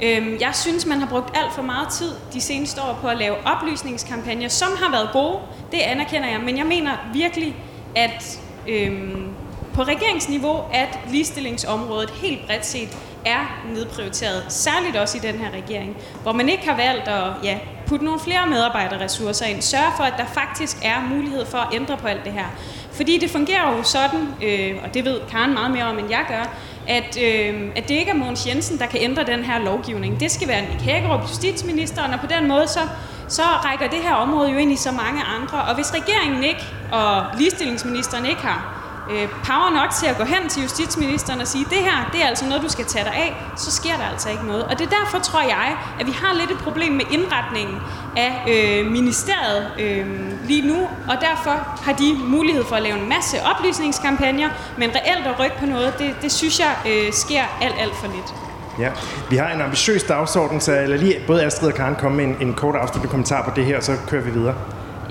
Øhm, 0.00 0.36
jeg 0.40 0.50
synes, 0.54 0.86
man 0.86 0.98
har 0.98 1.08
brugt 1.08 1.36
alt 1.36 1.52
for 1.54 1.62
meget 1.62 1.88
tid 1.88 2.10
de 2.32 2.40
seneste 2.40 2.82
år 2.82 2.98
på 3.00 3.08
at 3.08 3.16
lave 3.16 3.36
oplysningskampagner, 3.46 4.48
som 4.48 4.68
har 4.76 4.90
været 4.90 5.08
gode. 5.12 5.38
Det 5.72 5.78
anerkender 5.78 6.28
jeg. 6.28 6.40
Men 6.40 6.58
jeg 6.58 6.66
mener 6.66 6.90
virkelig, 7.12 7.56
at 7.96 8.40
øhm, 8.68 9.31
på 9.74 9.82
regeringsniveau, 9.82 10.60
at 10.72 10.98
ligestillingsområdet 11.10 12.10
helt 12.10 12.46
bredt 12.46 12.66
set 12.66 12.88
er 13.24 13.62
nedprioriteret. 13.74 14.44
Særligt 14.48 14.96
også 14.96 15.18
i 15.18 15.20
den 15.20 15.34
her 15.34 15.50
regering, 15.50 15.96
hvor 16.22 16.32
man 16.32 16.48
ikke 16.48 16.68
har 16.68 16.76
valgt 16.76 17.08
at 17.08 17.24
ja, 17.44 17.58
putte 17.86 18.04
nogle 18.04 18.20
flere 18.20 18.46
medarbejderressourcer 18.46 19.46
ind. 19.46 19.62
Sørge 19.62 19.92
for, 19.96 20.04
at 20.04 20.14
der 20.16 20.24
faktisk 20.24 20.76
er 20.84 21.00
mulighed 21.14 21.46
for 21.46 21.58
at 21.58 21.74
ændre 21.74 21.96
på 21.96 22.06
alt 22.06 22.24
det 22.24 22.32
her. 22.32 22.46
Fordi 22.92 23.18
det 23.18 23.30
fungerer 23.30 23.76
jo 23.76 23.82
sådan, 23.82 24.28
øh, 24.42 24.76
og 24.84 24.94
det 24.94 25.04
ved 25.04 25.20
Karen 25.30 25.52
meget 25.52 25.70
mere 25.70 25.84
om, 25.84 25.98
end 25.98 26.10
jeg 26.10 26.24
gør, 26.28 26.56
at, 26.88 27.18
øh, 27.22 27.70
at 27.76 27.88
det 27.88 27.94
ikke 27.94 28.10
er 28.10 28.14
Mogens 28.14 28.46
Jensen, 28.46 28.78
der 28.78 28.86
kan 28.86 29.00
ændre 29.02 29.24
den 29.24 29.44
her 29.44 29.58
lovgivning. 29.58 30.20
Det 30.20 30.30
skal 30.30 30.48
være 30.48 30.60
Nick 30.60 30.80
Hækkerup, 30.80 31.22
justitsministeren, 31.22 32.12
og 32.12 32.20
på 32.20 32.26
den 32.26 32.48
måde 32.48 32.68
så, 32.68 32.80
så 33.28 33.42
rækker 33.42 33.88
det 33.88 33.98
her 33.98 34.14
område 34.14 34.50
jo 34.50 34.56
ind 34.56 34.72
i 34.72 34.76
så 34.76 34.92
mange 34.92 35.22
andre. 35.22 35.62
Og 35.62 35.74
hvis 35.74 35.94
regeringen 35.94 36.44
ikke, 36.44 36.64
og 36.92 37.24
ligestillingsministeren 37.38 38.26
ikke 38.26 38.40
har 38.40 38.81
øh, 39.10 39.28
power 39.48 39.70
nok 39.70 39.90
til 40.00 40.06
at 40.06 40.16
gå 40.16 40.24
hen 40.24 40.48
til 40.48 40.62
justitsministeren 40.62 41.40
og 41.40 41.46
sige, 41.46 41.64
det 41.70 41.78
her, 41.78 42.10
det 42.12 42.22
er 42.22 42.26
altså 42.26 42.44
noget, 42.46 42.62
du 42.62 42.68
skal 42.68 42.84
tage 42.84 43.04
dig 43.04 43.14
af, 43.14 43.42
så 43.56 43.70
sker 43.70 43.96
der 43.96 44.04
altså 44.12 44.30
ikke 44.30 44.46
noget. 44.46 44.64
Og 44.64 44.78
det 44.78 44.86
er 44.86 44.90
derfor, 45.00 45.18
tror 45.18 45.42
jeg, 45.42 45.76
at 46.00 46.06
vi 46.06 46.12
har 46.12 46.34
lidt 46.34 46.50
et 46.50 46.58
problem 46.58 46.92
med 46.92 47.04
indretningen 47.10 47.76
af 48.16 48.32
øh, 48.52 48.90
ministeriet 48.92 49.66
øh, 49.78 50.06
lige 50.44 50.66
nu, 50.66 50.76
og 51.08 51.16
derfor 51.20 51.82
har 51.84 51.92
de 51.92 52.14
mulighed 52.24 52.64
for 52.64 52.76
at 52.76 52.82
lave 52.82 52.98
en 52.98 53.08
masse 53.08 53.36
oplysningskampagner, 53.54 54.48
men 54.78 54.90
reelt 54.90 55.26
at 55.26 55.40
rykke 55.40 55.56
på 55.58 55.66
noget, 55.66 55.98
det, 55.98 56.14
det 56.22 56.32
synes 56.32 56.60
jeg 56.60 56.74
øh, 56.86 57.12
sker 57.12 57.42
alt, 57.60 57.74
alt 57.78 57.94
for 57.94 58.06
lidt. 58.06 58.34
Ja, 58.78 58.90
vi 59.30 59.36
har 59.36 59.48
en 59.48 59.60
ambitiøs 59.60 60.02
dagsorden, 60.02 60.60
så 60.60 60.70
lad 60.72 60.98
lige 60.98 61.16
både 61.26 61.44
Astrid 61.44 61.68
og 61.68 61.74
Karen 61.74 61.94
komme 61.94 62.16
med 62.16 62.24
en, 62.24 62.48
en 62.48 62.54
kort 62.54 62.74
afsluttende 62.74 63.10
kommentar 63.10 63.48
på 63.48 63.50
det 63.56 63.64
her, 63.64 63.76
og 63.76 63.82
så 63.82 63.96
kører 64.08 64.22
vi 64.22 64.30
videre. 64.30 64.54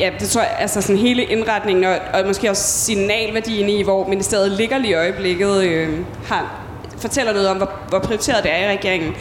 Ja, 0.01 0.11
det 0.19 0.29
tror 0.29 0.41
jeg, 0.41 0.55
altså 0.59 0.81
sådan 0.81 0.97
hele 0.97 1.23
indretningen 1.23 1.83
og, 1.83 1.97
og 2.13 2.27
måske 2.27 2.49
også 2.49 2.63
signalværdien 2.63 3.69
i, 3.69 3.81
hvor 3.81 4.07
ministeriet 4.07 4.51
ligger 4.51 4.77
lige 4.77 4.91
i 4.91 4.93
øjeblikket, 4.93 5.63
øh, 5.63 5.99
har, 6.25 6.61
fortæller 6.97 7.33
noget 7.33 7.49
om, 7.49 7.57
hvor, 7.57 7.69
hvor 7.89 7.99
prioriteret 7.99 8.43
det 8.43 8.51
er 8.53 8.69
i 8.69 8.77
regeringen. 8.77 9.15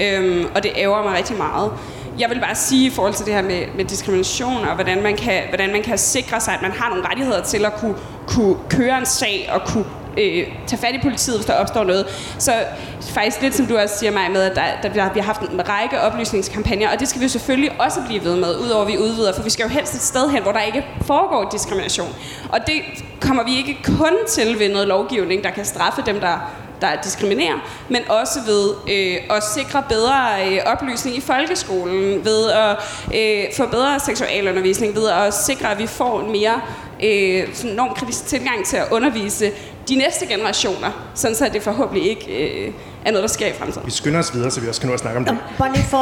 Øhm, 0.00 0.46
og 0.54 0.62
det 0.62 0.72
ærger 0.76 1.02
mig 1.02 1.18
rigtig 1.18 1.36
meget. 1.36 1.72
Jeg 2.18 2.30
vil 2.30 2.40
bare 2.40 2.54
sige 2.54 2.86
i 2.86 2.90
forhold 2.90 3.14
til 3.14 3.26
det 3.26 3.34
her 3.34 3.42
med, 3.42 3.62
med 3.76 3.84
diskrimination 3.84 4.64
og 4.64 4.74
hvordan 4.74 5.02
man, 5.02 5.16
kan, 5.16 5.42
hvordan 5.48 5.72
man 5.72 5.82
kan 5.82 5.98
sikre 5.98 6.40
sig, 6.40 6.54
at 6.54 6.62
man 6.62 6.70
har 6.70 6.88
nogle 6.88 7.08
rettigheder 7.08 7.42
til 7.42 7.64
at 7.64 7.74
kunne, 7.74 7.94
kunne 8.26 8.56
køre 8.70 8.98
en 8.98 9.06
sag 9.06 9.50
og 9.52 9.60
kunne 9.66 9.84
øh, 10.16 10.46
tage 10.66 10.80
fat 10.80 10.94
i 10.94 10.98
politiet, 11.02 11.36
hvis 11.36 11.46
der 11.46 11.54
opstår 11.54 11.84
noget. 11.84 12.06
Så 12.38 12.52
faktisk 13.00 13.42
lidt 13.42 13.54
som 13.54 13.66
du 13.66 13.76
også 13.78 13.98
siger 13.98 14.12
mig 14.12 14.30
med, 14.30 14.42
at 14.42 14.56
der, 14.56 14.62
der, 14.82 14.94
der, 14.94 15.12
vi 15.12 15.20
har 15.20 15.26
haft 15.26 15.40
en 15.40 15.68
række 15.68 16.00
oplysningskampagner, 16.00 16.92
og 16.92 17.00
det 17.00 17.08
skal 17.08 17.20
vi 17.20 17.24
jo 17.24 17.28
selvfølgelig 17.28 17.80
også 17.80 18.00
blive 18.06 18.24
ved 18.24 18.36
med, 18.36 18.56
udover 18.58 18.82
at 18.82 18.88
vi 18.88 18.98
udvider, 18.98 19.32
for 19.32 19.42
vi 19.42 19.50
skal 19.50 19.62
jo 19.62 19.68
helst 19.68 19.94
et 19.94 20.00
sted 20.00 20.30
hen, 20.30 20.42
hvor 20.42 20.52
der 20.52 20.62
ikke 20.62 20.86
foregår 21.02 21.48
diskrimination. 21.52 22.08
Og 22.48 22.58
det 22.66 22.82
kommer 23.20 23.44
vi 23.44 23.56
ikke 23.56 23.78
kun 23.84 24.12
til 24.28 24.58
ved 24.58 24.68
noget 24.68 24.88
lovgivning, 24.88 25.44
der 25.44 25.50
kan 25.50 25.64
straffe 25.64 26.02
dem, 26.06 26.20
der 26.20 26.50
der 26.80 27.02
diskriminerer, 27.04 27.84
men 27.88 28.02
også 28.08 28.38
ved 28.46 28.70
øh, 28.90 29.36
at 29.36 29.42
sikre 29.44 29.82
bedre 29.88 30.46
øh, 30.46 30.58
oplysning 30.66 31.16
i 31.16 31.20
folkeskolen, 31.20 32.24
ved 32.24 32.50
at 32.50 32.76
øh, 33.14 33.44
få 33.56 33.66
bedre 33.66 34.00
seksualundervisning, 34.00 34.94
ved 34.94 35.08
at 35.08 35.34
sikre, 35.34 35.70
at 35.70 35.78
vi 35.78 35.86
får 35.86 36.20
en 36.20 36.32
mere 36.32 36.60
øh, 37.02 37.54
sådan 37.54 37.94
kritisk 37.96 38.26
tilgang 38.26 38.66
til 38.66 38.76
at 38.76 38.86
undervise 38.90 39.50
de 39.88 39.96
næste 39.96 40.26
generationer, 40.26 41.10
sådan 41.14 41.36
så 41.36 41.50
det 41.52 41.62
forhåbentlig 41.62 42.10
ikke 42.10 42.26
øh, 42.66 42.72
er 43.04 43.10
noget, 43.10 43.22
der 43.22 43.28
sker 43.28 43.46
i 43.46 43.52
fremtiden. 43.58 43.86
Vi 43.86 43.90
skynder 43.90 44.18
os 44.18 44.34
videre, 44.34 44.50
så 44.50 44.60
vi 44.60 44.68
også 44.68 44.80
kan 44.80 44.88
nå 44.88 44.94
at 44.94 45.00
snakke 45.00 45.18
om 45.18 45.24
det. 45.24 45.36
Bare 45.58 45.72
lige 45.72 45.84
for 45.84 45.96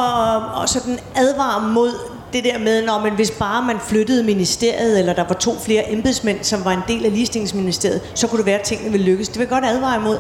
at 0.63 0.69
sådan 0.69 0.99
advare 1.17 1.73
mod 1.73 1.93
det 2.33 2.45
der 2.45 2.59
med, 2.59 2.87
når 2.87 3.01
man, 3.01 3.13
hvis 3.13 3.31
bare 3.31 3.63
man 3.63 3.77
flyttede 3.89 4.23
ministeriet, 4.23 4.99
eller 4.99 5.13
der 5.13 5.25
var 5.29 5.35
to 5.35 5.59
flere 5.59 5.93
embedsmænd, 5.93 6.39
som 6.43 6.65
var 6.65 6.71
en 6.71 6.83
del 6.89 7.05
af 7.05 7.13
ligestillingsministeriet, 7.13 8.01
så 8.15 8.27
kunne 8.27 8.39
det 8.39 8.47
være, 8.47 8.59
at 8.59 8.65
tingene 8.65 8.91
ville 8.91 9.07
lykkes. 9.07 9.29
Det 9.29 9.39
vil 9.39 9.43
jeg 9.43 9.51
godt 9.51 9.65
advare 9.65 9.97
imod, 9.97 10.19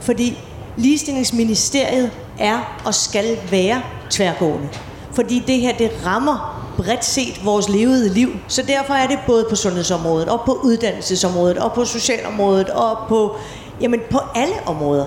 fordi 0.00 0.38
ligestillingsministeriet 0.76 2.10
er 2.38 2.80
og 2.84 2.94
skal 2.94 3.38
være 3.50 3.82
tværgående. 4.10 4.68
Fordi 5.12 5.42
det 5.46 5.60
her, 5.60 5.76
det 5.76 5.90
rammer 6.06 6.61
bredt 6.76 7.04
set 7.04 7.44
vores 7.44 7.68
levede 7.68 8.08
liv. 8.08 8.30
Så 8.48 8.62
derfor 8.62 8.94
er 8.94 9.06
det 9.06 9.18
både 9.26 9.46
på 9.50 9.56
sundhedsområdet, 9.56 10.28
og 10.28 10.40
på 10.46 10.52
uddannelsesområdet, 10.52 11.58
og 11.58 11.72
på 11.72 11.84
socialområdet, 11.84 12.70
og 12.70 12.98
på, 13.08 13.36
jamen, 13.80 14.00
på 14.10 14.18
alle 14.34 14.54
områder. 14.66 15.06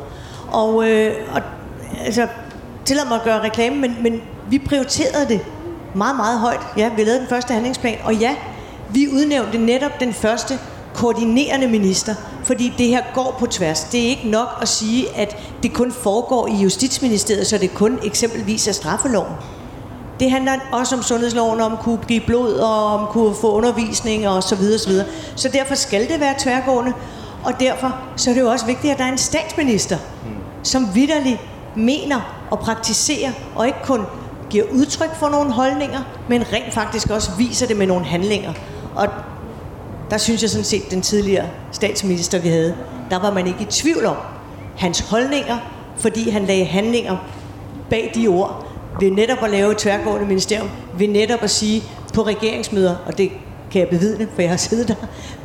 Og, 0.51 0.89
øh, 0.89 1.13
og 1.31 1.41
altså, 2.05 2.27
tillad 2.85 3.05
mig 3.07 3.15
at 3.15 3.23
gøre 3.23 3.43
reklame, 3.43 3.75
men, 3.75 3.97
men 4.03 4.21
vi 4.49 4.59
prioriterede 4.59 5.27
det 5.27 5.39
meget, 5.95 6.15
meget 6.15 6.39
højt. 6.39 6.61
Ja, 6.77 6.89
vi 6.95 7.03
lavede 7.03 7.19
den 7.19 7.27
første 7.27 7.53
handlingsplan, 7.53 7.97
og 8.03 8.15
ja, 8.15 8.35
vi 8.89 9.07
udnævnte 9.07 9.57
netop 9.57 9.99
den 9.99 10.13
første 10.13 10.59
koordinerende 10.93 11.67
minister, 11.67 12.15
fordi 12.43 12.73
det 12.77 12.87
her 12.87 13.01
går 13.13 13.35
på 13.39 13.45
tværs. 13.45 13.83
Det 13.83 14.05
er 14.05 14.07
ikke 14.07 14.29
nok 14.29 14.47
at 14.61 14.67
sige, 14.67 15.15
at 15.15 15.37
det 15.63 15.73
kun 15.73 15.91
foregår 15.91 16.47
i 16.47 16.55
Justitsministeriet, 16.55 17.47
så 17.47 17.57
det 17.57 17.73
kun 17.73 17.99
eksempelvis 18.03 18.67
er 18.67 18.71
straffeloven. 18.71 19.33
Det 20.19 20.31
handler 20.31 20.51
også 20.71 20.95
om 20.95 21.03
sundhedsloven, 21.03 21.61
om 21.61 21.73
at 21.73 21.79
kunne 21.79 21.99
give 22.07 22.21
blod, 22.21 22.53
og 22.53 22.85
om 22.85 23.03
at 23.03 23.09
kunne 23.09 23.35
få 23.35 23.51
undervisning 23.51 24.27
og 24.27 24.43
så 24.43 24.55
videre, 24.55 24.79
så 24.79 24.89
videre. 24.89 25.05
Så 25.35 25.49
derfor 25.49 25.75
skal 25.75 26.07
det 26.09 26.19
være 26.19 26.33
tværgående, 26.39 26.93
og 27.43 27.59
derfor 27.59 27.95
så 28.15 28.29
er 28.29 28.33
det 28.33 28.41
jo 28.41 28.49
også 28.49 28.65
vigtigt, 28.65 28.93
at 28.93 28.99
der 28.99 29.05
er 29.05 29.11
en 29.11 29.17
statsminister, 29.17 29.97
som 30.63 30.87
vidderligt 30.95 31.39
mener 31.75 32.47
og 32.51 32.59
praktiserer, 32.59 33.31
og 33.55 33.67
ikke 33.67 33.79
kun 33.83 34.01
giver 34.49 34.65
udtryk 34.73 35.15
for 35.15 35.29
nogle 35.29 35.51
holdninger, 35.51 35.99
men 36.29 36.43
rent 36.53 36.73
faktisk 36.73 37.09
også 37.09 37.31
viser 37.37 37.67
det 37.67 37.77
med 37.77 37.87
nogle 37.87 38.05
handlinger. 38.05 38.53
Og 38.95 39.07
der 40.09 40.17
synes 40.17 40.41
jeg 40.41 40.49
sådan 40.49 40.65
set, 40.65 40.91
den 40.91 41.01
tidligere 41.01 41.45
statsminister, 41.71 42.39
vi 42.39 42.49
havde, 42.49 42.75
der 43.09 43.19
var 43.19 43.31
man 43.31 43.47
ikke 43.47 43.61
i 43.61 43.65
tvivl 43.65 44.05
om 44.05 44.15
hans 44.77 44.99
holdninger, 44.99 45.57
fordi 45.97 46.29
han 46.29 46.45
lagde 46.45 46.65
handlinger 46.65 47.17
bag 47.89 48.11
de 48.15 48.27
ord, 48.27 48.64
ved 48.99 49.11
netop 49.11 49.43
at 49.43 49.49
lave 49.49 49.71
et 49.71 49.77
tværgående 49.77 50.27
ministerium, 50.27 50.69
ved 50.97 51.07
netop 51.07 51.43
at 51.43 51.49
sige 51.49 51.83
på 52.13 52.21
regeringsmøder, 52.21 52.95
og 53.05 53.17
det 53.17 53.31
kan 53.71 53.81
jeg 53.81 53.89
bevidne, 53.89 54.27
for 54.35 54.41
jeg 54.41 54.49
har 54.49 54.57
siddet 54.57 54.87
der, 54.87 54.95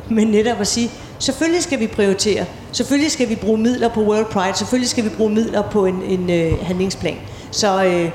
men 0.15 0.27
netop 0.27 0.59
at 0.59 0.67
sige, 0.67 0.91
selvfølgelig 1.19 1.63
skal 1.63 1.79
vi 1.79 1.87
prioritere, 1.87 2.45
selvfølgelig 2.71 3.11
skal 3.11 3.29
vi 3.29 3.35
bruge 3.35 3.57
midler 3.57 3.89
på 3.89 4.01
World 4.01 4.25
Pride, 4.25 4.57
selvfølgelig 4.57 4.89
skal 4.89 5.03
vi 5.03 5.09
bruge 5.09 5.29
midler 5.29 5.61
på 5.61 5.85
en, 5.85 6.01
en 6.03 6.51
uh, 6.53 6.65
handlingsplan. 6.65 7.17
Så 7.51 7.85
uh, 7.85 8.11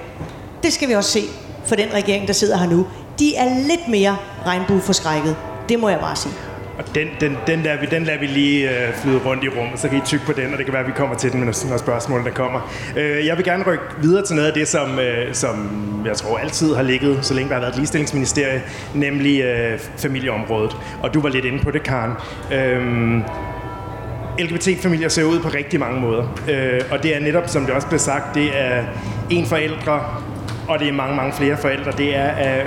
det 0.63 0.73
skal 0.73 0.89
vi 0.89 0.95
også 0.95 1.11
se 1.11 1.23
for 1.65 1.75
den 1.75 1.89
regering, 1.95 2.27
der 2.27 2.33
sidder 2.33 2.57
her 2.57 2.71
nu. 2.71 2.87
De 3.19 3.37
er 3.37 3.67
lidt 3.67 3.89
mere 3.89 4.17
regnbueforskrækket, 4.47 5.37
det 5.69 5.81
må 5.81 5.89
jeg 5.89 6.01
bare 6.01 6.17
sige. 6.17 6.35
Og 6.79 6.85
den, 6.95 7.09
den, 7.21 7.37
den, 7.47 7.65
der, 7.65 7.77
den 7.91 8.05
lader 8.05 8.21
vi 8.21 8.27
lige 8.27 8.71
øh, 8.71 8.95
flyde 8.95 9.19
rundt 9.19 9.45
i 9.45 9.49
rummet, 9.49 9.79
så 9.79 9.89
kan 9.89 9.99
I 9.99 10.01
tykke 10.05 10.27
på 10.27 10.33
den, 10.33 10.53
og 10.53 10.59
det 10.59 10.67
kan 10.67 10.73
være, 10.73 10.83
at 10.83 10.89
vi 10.89 10.93
kommer 10.97 11.17
til 11.17 11.33
den, 11.33 11.41
med 11.41 11.69
når 11.71 11.77
spørgsmål 11.77 12.25
der 12.25 12.31
kommer. 12.31 12.73
Øh, 12.97 13.27
jeg 13.27 13.37
vil 13.37 13.45
gerne 13.45 13.65
rykke 13.67 13.85
videre 14.03 14.25
til 14.25 14.37
noget 14.37 14.49
af 14.49 14.55
det, 14.55 14.69
som, 14.69 14.99
øh, 14.99 15.35
som 15.35 15.57
jeg 16.07 16.17
tror 16.17 16.39
altid 16.39 16.75
har 16.75 16.83
ligget, 16.83 17.19
så 17.23 17.35
længe 17.35 17.49
der 17.49 17.55
har 17.55 17.61
været 17.61 17.73
et 17.73 17.77
ligestillingsministerie, 17.77 18.63
nemlig 18.95 19.43
øh, 19.43 19.79
familieområdet. 19.79 20.77
Og 21.03 21.15
du 21.15 21.21
var 21.21 21.29
lidt 21.29 21.45
inde 21.45 21.59
på 21.59 21.71
det, 21.71 21.83
Karen. 21.83 22.13
Øh, 22.53 23.23
LGBT-familier 24.39 25.09
ser 25.09 25.25
ud 25.25 25.41
på 25.41 25.49
rigtig 25.49 25.81
mange 25.81 26.01
måder. 26.01 26.41
Øh, 26.49 26.81
og 26.91 27.03
det 27.03 27.17
er 27.17 27.21
netop, 27.21 27.49
som 27.49 27.67
det 27.67 27.75
også 27.75 27.89
blev 27.89 27.99
sagt, 27.99 28.35
det 28.35 28.51
er 28.55 28.85
en 29.31 29.47
forældre, 29.47 30.01
og 30.69 30.79
det 30.79 30.89
er 30.89 30.93
mange, 30.93 31.17
mange 31.17 31.33
flere 31.33 31.57
forældre. 31.57 31.93
Det 31.93 32.17
er 32.17 32.29
at 32.29 32.67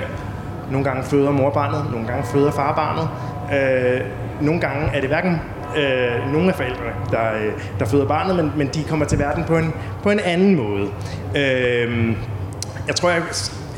Nogle 0.70 0.84
gange 0.84 1.02
føder 1.02 1.30
mor 1.30 1.50
barnet, 1.50 1.90
nogle 1.92 2.06
gange 2.06 2.24
føder 2.26 2.50
far 2.50 2.74
barnet. 2.74 3.08
Øh, 3.52 4.00
nogle 4.40 4.60
gange 4.60 4.96
er 4.96 5.00
det 5.00 5.08
hverken 5.08 5.40
øh, 5.76 6.32
nogle 6.32 6.48
af 6.48 6.54
forældrene, 6.54 6.90
der, 7.10 7.34
øh, 7.34 7.52
der 7.78 7.84
føder 7.84 8.06
barnet, 8.06 8.36
men, 8.36 8.52
men 8.56 8.68
de 8.74 8.84
kommer 8.84 9.06
til 9.06 9.18
verden 9.18 9.44
på 9.44 9.56
en, 9.56 9.74
på 10.02 10.10
en 10.10 10.20
anden 10.20 10.56
måde. 10.56 10.88
Øh, 11.36 12.16
jeg 12.86 12.96
tror, 12.96 13.10
jeg, 13.10 13.22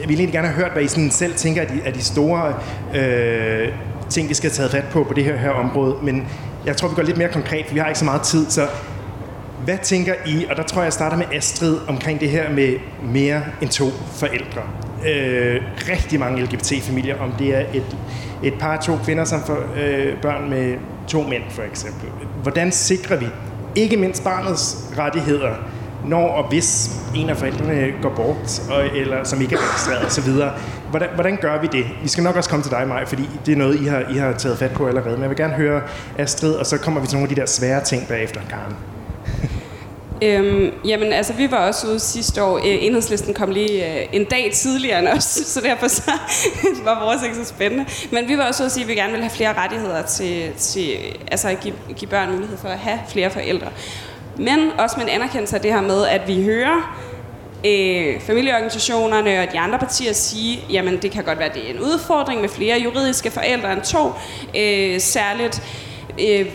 jeg 0.01 0.09
ville 0.09 0.21
egentlig 0.21 0.33
gerne 0.33 0.49
have 0.49 0.57
hørt, 0.57 0.73
hvad 0.73 0.83
I 0.83 0.87
sådan 0.87 1.11
selv 1.11 1.35
tænker 1.35 1.63
er 1.63 1.67
de, 1.67 1.81
er 1.85 1.93
de 1.93 2.03
store 2.03 2.55
øh, 2.95 3.69
ting, 4.09 4.29
vi 4.29 4.35
skal 4.35 4.51
have 4.51 4.57
taget 4.57 4.71
fat 4.71 4.85
på 4.93 5.05
på 5.05 5.15
det 5.15 5.25
her, 5.25 5.37
her 5.37 5.51
område, 5.51 5.97
men 6.03 6.29
jeg 6.67 6.77
tror, 6.77 6.89
vi 6.89 6.95
går 6.95 7.03
lidt 7.03 7.19
mere 7.19 7.29
konkret, 7.29 7.67
for 7.67 7.75
vi 7.75 7.81
har 7.81 7.87
ikke 7.87 7.99
så 7.99 8.05
meget 8.05 8.23
tid, 8.23 8.51
så 8.51 8.67
hvad 9.65 9.79
tænker 9.83 10.15
I, 10.27 10.47
og 10.51 10.57
der 10.57 10.63
tror 10.63 10.81
jeg, 10.81 10.85
jeg 10.85 10.93
starter 10.93 11.17
med 11.17 11.27
Astrid, 11.33 11.77
omkring 11.89 12.21
det 12.21 12.31
her 12.31 12.51
med 12.51 12.77
mere 13.03 13.43
end 13.61 13.71
to 13.71 13.85
forældre. 14.13 14.63
Øh, 15.07 15.63
rigtig 15.89 16.21
mange 16.21 16.43
LGBT-familier, 16.43 17.19
om 17.19 17.33
det 17.39 17.57
er 17.57 17.65
et, 17.75 17.97
et 18.43 18.55
par 18.55 18.81
to 18.81 18.97
kvinder, 19.05 19.25
som 19.25 19.41
får 19.47 19.59
øh, 19.77 20.21
børn 20.23 20.51
med 20.51 20.75
to 21.09 21.23
mænd, 21.23 21.43
for 21.51 21.63
eksempel. 21.63 22.09
Hvordan 22.43 22.73
sikrer 22.73 23.17
vi 23.17 23.27
ikke 23.75 23.97
mindst 23.97 24.25
barnets 24.25 24.93
rettigheder, 24.99 25.55
når 26.05 26.29
og 26.29 26.49
hvis 26.49 27.01
en 27.15 27.31
af 27.31 27.37
forældrene 27.37 27.93
går 28.03 28.13
bort, 28.17 28.63
og, 28.71 28.97
eller 28.97 29.25
som 29.25 29.41
ikke 29.41 29.55
er 29.55 29.59
registreret 29.59 30.07
osv. 30.07 30.33
Hvordan, 30.91 31.09
hvordan 31.15 31.37
gør 31.37 31.61
vi 31.61 31.67
det? 31.73 31.85
Vi 32.03 32.09
skal 32.09 32.25
nok 32.25 32.37
også 32.37 32.51
komme 32.51 32.63
til 32.63 32.73
dig, 32.73 32.89
Maj, 32.89 33.07
fordi 33.07 33.29
det 33.47 33.53
er 33.53 33.57
noget, 33.57 33.81
I 33.81 33.85
har, 33.85 34.05
I 34.11 34.19
har 34.19 34.33
taget 34.33 34.59
fat 34.59 34.71
på 34.71 34.87
allerede. 34.87 35.15
Men 35.15 35.23
jeg 35.23 35.31
vil 35.31 35.39
gerne 35.39 35.55
høre 35.55 35.83
Astrid, 36.19 36.55
og 36.55 36.67
så 36.67 36.79
kommer 36.79 37.01
vi 37.01 37.07
til 37.07 37.17
nogle 37.17 37.31
af 37.31 37.35
de 37.35 37.41
der 37.41 37.47
svære 37.47 37.85
ting 37.85 38.09
bagefter, 38.09 38.41
Karen. 38.51 38.92
Øhm, 40.23 40.73
jamen, 40.85 41.13
altså, 41.13 41.33
vi 41.33 41.51
var 41.51 41.57
også 41.57 41.87
ude 41.87 42.01
sidste 42.01 42.43
år. 42.43 42.57
Øh, 42.57 42.63
enhedslisten 42.65 43.35
kom 43.35 43.51
lige 43.51 44.01
øh, 44.01 44.07
en 44.13 44.25
dag 44.25 44.51
tidligere 44.55 44.99
end 44.99 45.09
os, 45.09 45.25
så 45.55 45.61
derfor 45.61 45.89
så 45.89 46.13
var 46.85 47.05
vores 47.05 47.23
ikke 47.23 47.37
så 47.37 47.45
spændende. 47.45 47.87
Men 48.11 48.29
vi 48.29 48.39
var 48.39 48.45
også 48.45 48.63
ude 48.63 48.67
at 48.67 48.73
sige, 48.73 48.85
at 48.85 48.89
vi 48.89 48.95
gerne 48.95 49.13
vil 49.13 49.21
have 49.21 49.31
flere 49.31 49.53
rettigheder 49.53 50.03
til, 50.03 50.53
til 50.59 50.97
altså 51.31 51.49
at 51.49 51.61
give, 51.61 51.75
give 51.97 52.09
børn 52.11 52.33
mulighed 52.33 52.57
for 52.57 52.69
at 52.69 52.79
have 52.79 52.99
flere 53.09 53.31
forældre. 53.31 53.69
Men 54.37 54.71
også 54.79 54.97
med 54.97 55.05
en 55.05 55.11
anerkendelse 55.11 55.57
af 55.57 55.63
det 55.63 55.73
her 55.73 55.81
med, 55.81 56.07
at 56.07 56.29
vi 56.29 56.43
hører 56.45 56.99
øh, 57.67 58.21
familieorganisationerne 58.21 59.41
og 59.41 59.53
de 59.53 59.59
andre 59.59 59.79
partier 59.79 60.13
sige, 60.13 60.61
jamen 60.71 61.03
det 61.03 61.11
kan 61.11 61.25
godt 61.25 61.39
være, 61.39 61.49
at 61.49 61.55
det 61.55 61.67
er 61.67 61.75
en 61.75 61.81
udfordring 61.81 62.41
med 62.41 62.49
flere 62.49 62.81
juridiske 62.81 63.31
forældre 63.31 63.73
end 63.73 63.83
to. 63.83 64.13
Øh, 64.57 65.01
særligt 65.01 65.63
øh, 66.21 66.47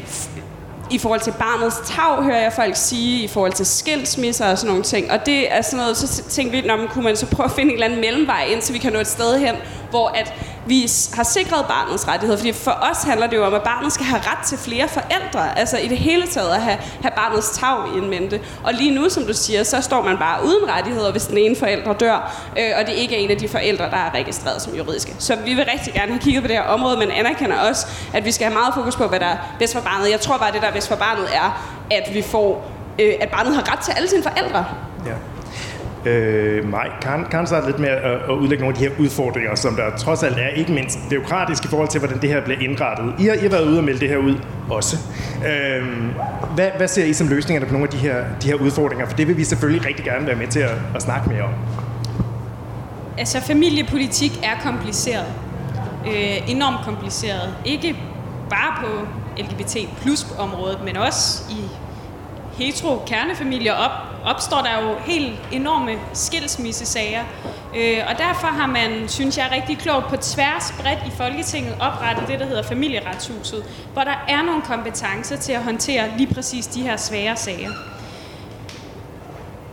i 0.89 0.97
forhold 0.97 1.19
til 1.19 1.34
barnets 1.39 1.76
tag, 1.86 2.23
hører 2.23 2.41
jeg 2.41 2.54
folk 2.54 2.76
sige, 2.76 3.23
i 3.23 3.28
forhold 3.28 3.54
til 3.54 3.65
skilsmisser 3.65 4.52
og 4.52 4.58
sådan 4.58 4.67
nogle 4.67 4.84
ting. 4.84 5.12
Og 5.12 5.26
det 5.26 5.54
er 5.54 5.62
sådan 5.62 5.80
noget, 5.80 5.97
så 5.97 6.23
tænkte 6.23 6.62
vi, 6.62 6.67
når 6.67 6.76
man 6.76 6.88
kunne 6.88 7.04
man 7.04 7.15
så 7.15 7.26
prøve 7.26 7.45
at 7.45 7.52
finde 7.52 7.69
en 7.69 7.73
eller 7.73 7.86
anden 7.86 8.02
mellemvej, 8.02 8.43
indtil 8.52 8.73
vi 8.73 8.80
kan 8.80 8.93
nå 8.93 9.00
et 9.00 9.08
sted 9.08 9.39
hen, 9.39 9.56
hvor 9.89 10.08
at 10.08 10.34
vi 10.67 10.82
har 11.13 11.23
sikret 11.23 11.65
barnets 11.65 12.08
rettigheder. 12.08 12.38
Fordi 12.38 12.52
for 12.52 12.71
os 12.91 13.04
handler 13.04 13.28
det 13.28 13.38
jo 13.38 13.45
om, 13.45 13.54
at 13.54 13.63
barnet 13.63 13.93
skal 13.93 14.06
have 14.06 14.21
ret 14.21 14.45
til 14.45 14.58
flere 14.58 14.88
forældre. 14.88 15.60
Altså 15.60 15.78
i 15.78 15.88
det 15.88 15.97
hele 15.97 16.28
taget 16.28 16.50
at 16.50 16.62
have, 16.62 16.78
have 17.02 17.12
barnets 17.15 17.50
tag 17.50 17.95
i 17.95 17.97
en 17.97 18.10
mente. 18.10 18.41
Og 18.63 18.73
lige 18.73 18.95
nu, 18.95 19.10
som 19.10 19.23
du 19.23 19.34
siger, 19.34 19.63
så 19.63 19.82
står 19.82 20.02
man 20.02 20.17
bare 20.17 20.45
uden 20.45 20.69
rettigheder, 20.69 21.12
hvis 21.12 21.26
den 21.26 21.38
ene 21.38 21.56
forælder 21.56 21.93
dør, 21.93 22.45
øh, 22.58 22.71
og 22.80 22.88
det 22.88 22.93
ikke 22.93 23.15
er 23.15 23.19
en 23.19 23.32
af 23.32 23.38
de 23.38 23.47
forældre, 23.47 23.86
der 23.86 23.97
er 23.97 24.13
registreret 24.13 24.62
som 24.62 24.76
juridiske. 24.76 25.15
Så 25.19 25.36
vi 25.45 25.54
vil 25.54 25.65
rigtig 25.65 25.93
gerne 25.93 26.12
have 26.12 26.21
kigget 26.21 26.43
på 26.43 26.47
det 26.47 26.56
her 26.56 26.63
område, 26.63 26.97
men 26.97 27.12
anerkender 27.12 27.58
også, 27.58 27.88
at 28.13 28.26
vi 28.26 28.32
skal 28.32 28.47
have 28.47 28.54
meget 28.54 28.73
fokus 28.73 28.95
på, 28.95 29.08
hvad 29.08 29.19
der 29.19 29.26
er 29.26 29.38
bedst 29.60 29.73
for 29.73 29.82
barnet. 29.82 30.12
Jeg 30.12 30.19
tror 30.21 30.38
bare, 30.38 30.52
det 30.52 30.62
der 30.62 30.71
bedst 30.78 30.90
for 30.90 30.96
barnet 30.96 31.28
er, 31.34 31.48
at 31.92 32.16
vi 32.16 32.22
får, 32.22 32.72
øh, 33.00 33.13
at 33.22 33.30
barnet 33.30 33.56
har 33.56 33.72
ret 33.72 33.80
til 33.80 33.92
alle 33.98 34.10
sine 34.10 34.24
forældre. 34.24 34.66
Ja. 35.06 35.18
Øh, 36.10 36.70
Maj, 36.70 36.90
kan, 37.02 37.26
kan 37.32 37.48
starte 37.48 37.66
lidt 37.66 37.80
med 37.80 37.90
at, 37.90 38.12
at 38.30 38.36
udlægge 38.42 38.63
nogle 38.63 38.76
af 38.76 38.80
de 38.80 38.88
her 38.88 38.96
udfordringer, 39.00 39.56
som 39.56 39.76
der 39.76 39.98
trods 39.98 40.24
alt 40.24 40.38
er, 40.38 40.48
ikke 40.48 40.72
mindst 40.72 41.00
demokratisk 41.10 41.66
i 41.66 41.68
forhold 41.68 41.90
til, 41.90 42.00
hvordan 42.00 42.22
det 42.22 42.30
her 42.30 42.42
bliver 42.44 42.60
indrettet. 42.60 43.13
I 43.20 43.26
har, 43.26 43.34
I 43.34 43.40
har 43.40 43.50
været 43.50 43.66
ude 43.68 43.78
og 43.78 43.84
melde 43.84 44.00
det 44.00 44.10
her 44.10 44.18
ud 44.18 44.36
også. 44.70 44.98
Øh, 45.48 45.88
hvad, 46.56 46.70
hvad 46.78 46.88
ser 46.88 47.06
I 47.06 47.13
som 47.13 47.28
løsningerne 47.28 47.66
på 47.66 47.74
nogle 47.74 47.88
af 47.88 47.92
de 47.92 47.98
her, 47.98 48.24
de 48.42 48.48
her 48.48 48.56
udfordringer? 48.56 49.06
For 49.06 49.18
det 49.18 49.28
vil 49.28 49.38
vi 49.38 49.44
selvfølgelig 49.44 49.88
rigtig 49.88 50.06
gerne 50.06 50.28
være 50.28 50.36
med 50.36 50.48
til 50.48 50.60
at, 50.60 50.76
at 50.96 51.02
snakke 51.02 51.30
mere 51.30 51.44
om. 51.44 51.54
Altså, 53.18 53.42
familiepolitik 53.42 54.32
er 54.44 54.62
kompliceret. 54.63 55.26
Øh, 56.08 56.52
enormt 56.52 56.86
kompliceret. 56.86 57.54
Ikke 57.66 57.96
bare 58.50 58.74
på 58.82 59.08
LGBT 59.39 59.78
plus 60.02 60.28
området, 60.39 60.84
men 60.84 60.97
også 60.97 61.43
i 61.50 61.63
hetero-kernefamilier 62.58 63.73
op, 63.73 63.91
opstår 64.26 64.62
der 64.62 64.84
jo 64.84 64.95
helt 65.06 65.39
enorme 65.52 66.00
skilsmissesager. 66.13 67.23
Øh, 67.76 68.00
og 68.10 68.17
derfor 68.17 68.47
har 68.47 68.67
man, 68.67 69.10
synes 69.10 69.38
jeg, 69.38 69.50
rigtig 69.52 69.78
klogt 69.78 70.08
på 70.08 70.15
tværs 70.17 70.73
bredt 70.82 71.00
i 71.08 71.12
Folketinget 71.17 71.76
oprettet 71.80 72.28
det, 72.28 72.39
der 72.39 72.45
hedder 72.45 72.63
familieretshuset, 72.63 73.63
hvor 73.93 74.02
der 74.02 74.26
er 74.28 74.41
nogle 74.41 74.62
kompetencer 74.62 75.38
til 75.38 75.52
at 75.52 75.63
håndtere 75.63 76.17
lige 76.17 76.34
præcis 76.34 76.67
de 76.67 76.82
her 76.82 76.97
svære 76.97 77.36
sager. 77.36 77.71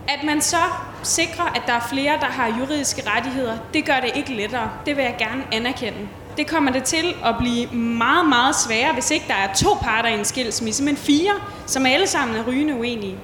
At 0.07 0.23
man 0.25 0.41
så 0.41 0.63
sikrer, 1.03 1.45
at 1.45 1.61
der 1.67 1.73
er 1.73 1.87
flere, 1.89 2.19
der 2.19 2.25
har 2.25 2.57
juridiske 2.59 3.09
rettigheder, 3.09 3.57
det 3.73 3.85
gør 3.85 3.99
det 3.99 4.11
ikke 4.15 4.33
lettere. 4.33 4.69
Det 4.85 4.97
vil 4.97 5.03
jeg 5.03 5.15
gerne 5.19 5.43
anerkende. 5.51 5.99
Det 6.37 6.47
kommer 6.47 6.71
det 6.71 6.83
til 6.83 7.15
at 7.25 7.35
blive 7.39 7.67
meget, 7.75 8.29
meget 8.29 8.55
sværere, 8.55 8.93
hvis 8.93 9.11
ikke 9.11 9.25
der 9.27 9.33
er 9.33 9.53
to 9.53 9.69
parter 9.81 10.09
i 10.09 10.13
en 10.13 10.25
skilsmisse, 10.25 10.83
men 10.83 10.97
fire, 10.97 11.31
som 11.65 11.85
alle 11.85 12.07
sammen 12.07 12.37
er 12.37 12.43
rygende 12.47 12.75
uenige. 12.75 13.17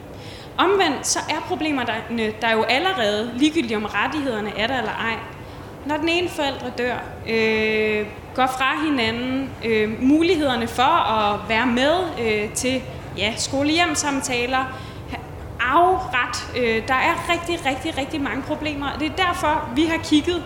Omvendt 0.58 1.08
så 1.08 1.19
er 1.30 1.45
problemerne 1.47 1.93
der 2.41 2.52
jo 2.52 2.63
allerede, 2.63 3.32
ligegyldigt 3.36 3.76
om 3.76 3.86
rettighederne 3.86 4.58
er 4.58 4.67
der 4.67 4.78
eller 4.78 4.91
ej. 4.91 5.15
Når 5.86 5.97
den 5.97 6.10
ene 6.10 6.30
forældre 6.30 6.69
dør, 6.78 6.95
øh, 7.30 8.06
går 8.36 8.47
fra 8.47 8.86
hinanden, 8.86 9.50
øh, 9.65 10.04
mulighederne 10.04 10.67
for 10.67 11.10
at 11.12 11.39
være 11.50 11.65
med 11.65 12.00
øh, 12.21 12.54
til 12.54 12.82
ja, 13.17 13.34
skolehjemsamtaler, 13.38 14.65
afret. 15.60 16.58
Øh, 16.58 16.88
der 16.88 16.93
er 16.93 17.32
rigtig, 17.32 17.65
rigtig, 17.65 17.97
rigtig 17.97 18.21
mange 18.21 18.41
problemer. 18.41 18.88
Det 19.00 19.12
er 19.12 19.26
derfor, 19.28 19.69
vi 19.76 19.86
har 19.86 19.97
kigget 19.97 20.43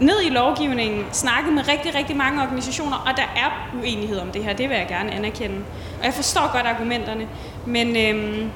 ned 0.00 0.22
i 0.26 0.28
lovgivningen, 0.28 1.04
snakket 1.12 1.52
med 1.52 1.68
rigtig, 1.68 1.94
rigtig 1.94 2.16
mange 2.16 2.42
organisationer, 2.42 2.96
og 2.96 3.16
der 3.16 3.22
er 3.36 3.78
uenighed 3.82 4.18
om 4.18 4.28
det 4.28 4.44
her. 4.44 4.52
Det 4.52 4.68
vil 4.68 4.76
jeg 4.76 4.86
gerne 4.88 5.12
anerkende. 5.12 5.56
Og 5.98 6.04
jeg 6.04 6.14
forstår 6.14 6.52
godt 6.52 6.66
argumenterne, 6.66 7.28
men, 7.66 7.96
øhm, 7.96 8.50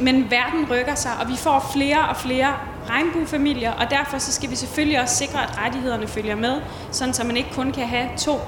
men 0.00 0.30
verden 0.30 0.66
rykker 0.70 0.94
sig, 0.94 1.12
og 1.20 1.28
vi 1.28 1.36
får 1.36 1.70
flere 1.72 2.08
og 2.08 2.16
flere 2.16 2.54
regnbuefamilier, 2.90 3.72
og 3.72 3.90
derfor 3.90 4.18
så 4.18 4.32
skal 4.32 4.50
vi 4.50 4.56
selvfølgelig 4.56 5.00
også 5.00 5.16
sikre, 5.16 5.42
at 5.42 5.58
rettighederne 5.64 6.06
følger 6.06 6.36
med, 6.36 6.60
sådan 6.90 7.14
så 7.14 7.24
man 7.24 7.36
ikke 7.36 7.50
kun 7.54 7.72
kan 7.72 7.86
have 7.86 8.08
to 8.18 8.40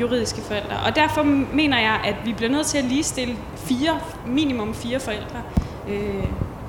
juridiske 0.00 0.40
forældre. 0.40 0.76
Og 0.86 0.96
derfor 0.96 1.22
mener 1.52 1.78
jeg, 1.78 2.00
at 2.04 2.14
vi 2.24 2.32
bliver 2.32 2.50
nødt 2.50 2.66
til 2.66 2.78
at 2.78 2.84
ligestille 2.84 3.36
fire, 3.56 4.00
minimum 4.26 4.74
fire 4.74 5.00
forældre 5.00 5.42
øh, 5.88 6.24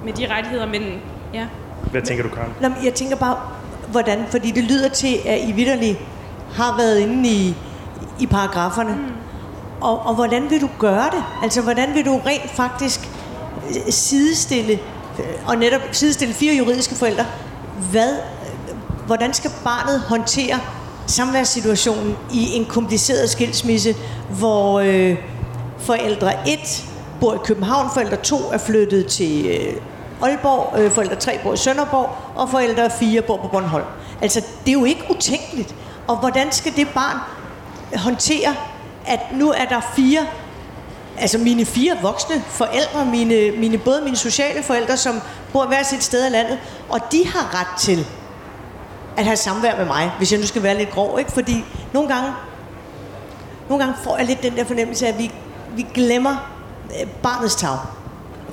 med 0.06 0.13
de 0.13 0.28
rettigheder, 0.36 0.65
men 0.65 1.02
ja. 1.34 1.48
Hvad 1.92 2.02
tænker 2.02 2.24
du, 2.24 2.30
Karen? 2.30 2.54
Nå, 2.62 2.70
jeg 2.84 2.94
tænker 2.94 3.15
bare, 3.15 3.38
hvordan, 3.91 4.25
fordi 4.30 4.52
det 4.52 4.63
lyder 4.63 4.89
til, 4.89 5.17
at 5.25 5.39
I 5.49 5.52
vidderligt 5.52 5.99
har 6.54 6.78
været 6.78 6.99
inde 6.99 7.30
i, 7.30 7.56
i 8.19 8.25
paragraferne. 8.28 8.91
Mm. 8.95 9.13
Og, 9.82 9.99
og 9.99 10.15
hvordan 10.15 10.49
vil 10.49 10.62
du 10.62 10.69
gøre 10.80 11.06
det? 11.06 11.23
Altså, 11.43 11.62
hvordan 11.62 11.93
vil 11.93 12.06
du 12.06 12.21
rent 12.25 12.49
faktisk 12.49 13.10
øh, 13.69 13.91
sidestille, 13.91 14.73
øh, 15.19 15.25
og 15.47 15.56
netop 15.58 15.82
sidestille 15.91 16.34
fire 16.34 16.56
juridiske 16.56 16.95
forældre, 16.95 17.25
hvad, 17.91 18.13
hvordan 19.06 19.34
skal 19.34 19.52
barnet 19.63 19.99
håndtere 19.99 20.60
samværssituationen 21.08 22.15
i 22.34 22.54
en 22.54 22.65
kompliceret 22.65 23.30
skilsmisse, 23.30 23.95
hvor 24.30 24.80
øh, 24.80 25.15
forældre 25.78 26.49
1 26.49 26.86
bor 27.19 27.34
i 27.34 27.38
København, 27.45 27.89
forældre 27.93 28.15
2 28.15 28.36
er 28.54 28.58
flyttet 28.58 29.08
til 29.08 29.45
øh, 29.45 29.73
Aalborg, 30.21 30.80
øh, 30.80 30.91
forældre 30.91 31.15
3 31.15 31.39
bor 31.43 31.54
i 31.54 31.58
Sønderborg, 31.58 32.10
og 32.39 32.49
forældre 32.49 32.89
fire 32.89 33.21
bor 33.21 33.38
på 33.38 33.47
Bornholm. 33.47 33.86
Altså, 34.21 34.41
det 34.65 34.69
er 34.69 34.73
jo 34.80 34.86
ikke 34.86 35.04
utænkeligt. 35.10 35.75
Og 36.08 36.17
hvordan 36.17 36.52
skal 36.52 36.75
det 36.75 36.88
barn 36.89 37.17
håndtere, 37.95 38.56
at 39.08 39.19
nu 39.34 39.52
er 39.52 39.65
der 39.65 39.82
fire, 39.95 40.19
altså 41.17 41.38
mine 41.38 41.66
fire 41.66 41.97
voksne 42.01 42.43
forældre, 42.47 43.05
mine, 43.05 43.51
mine, 43.51 43.78
både 43.78 44.01
mine 44.01 44.16
sociale 44.16 44.64
forældre, 44.64 44.97
som 44.97 45.22
bor 45.53 45.66
hver 45.66 45.84
sit 45.84 46.03
sted 46.03 46.26
af 46.26 46.32
landet, 46.32 46.59
og 46.89 46.99
de 47.11 47.28
har 47.28 47.59
ret 47.59 47.80
til 47.80 48.07
at 49.18 49.26
have 49.26 49.38
samvær 49.38 49.78
med 49.78 49.86
mig, 49.86 50.11
hvis 50.18 50.32
jeg 50.32 50.39
nu 50.39 50.47
skal 50.47 50.64
være 50.64 50.78
lidt 50.78 50.91
grov, 50.91 51.20
ikke? 51.20 51.32
Fordi 51.32 51.66
nogle 51.93 52.09
gange, 52.09 52.32
nogle 53.70 53.84
gange 53.84 53.99
får 54.03 54.18
jeg 54.18 54.26
lidt 54.26 54.43
den 54.43 54.55
der 54.55 54.64
fornemmelse 54.64 55.05
af, 55.07 55.11
at 55.11 55.18
vi, 55.18 55.32
vi 55.76 55.86
glemmer 55.93 56.51
øh, 57.01 57.07
barnets 57.07 57.55
tag. 57.55 57.78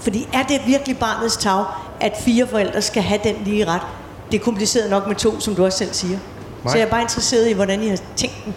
Fordi 0.01 0.29
er 0.33 0.43
det 0.43 0.61
virkelig 0.67 0.99
barnets 0.99 1.37
tag, 1.37 1.65
at 2.01 2.13
fire 2.25 2.47
forældre 2.47 2.83
skal 2.83 3.03
have 3.03 3.21
den 3.25 3.37
lige 3.45 3.65
ret? 3.65 3.83
Det 4.33 4.41
er 4.41 4.45
kompliceret 4.45 4.91
nok 4.91 5.07
med 5.07 5.17
to, 5.17 5.41
som 5.41 5.55
du 5.55 5.65
også 5.65 5.79
selv 5.79 5.93
siger. 5.93 6.19
Nej. 6.65 6.73
Så 6.73 6.79
jeg 6.79 6.87
er 6.87 6.91
bare 6.91 7.03
interesseret 7.03 7.49
i, 7.49 7.53
hvordan 7.53 7.83
I 7.83 7.89
har 7.89 7.99
tænkt 8.17 8.45
den. 8.45 8.55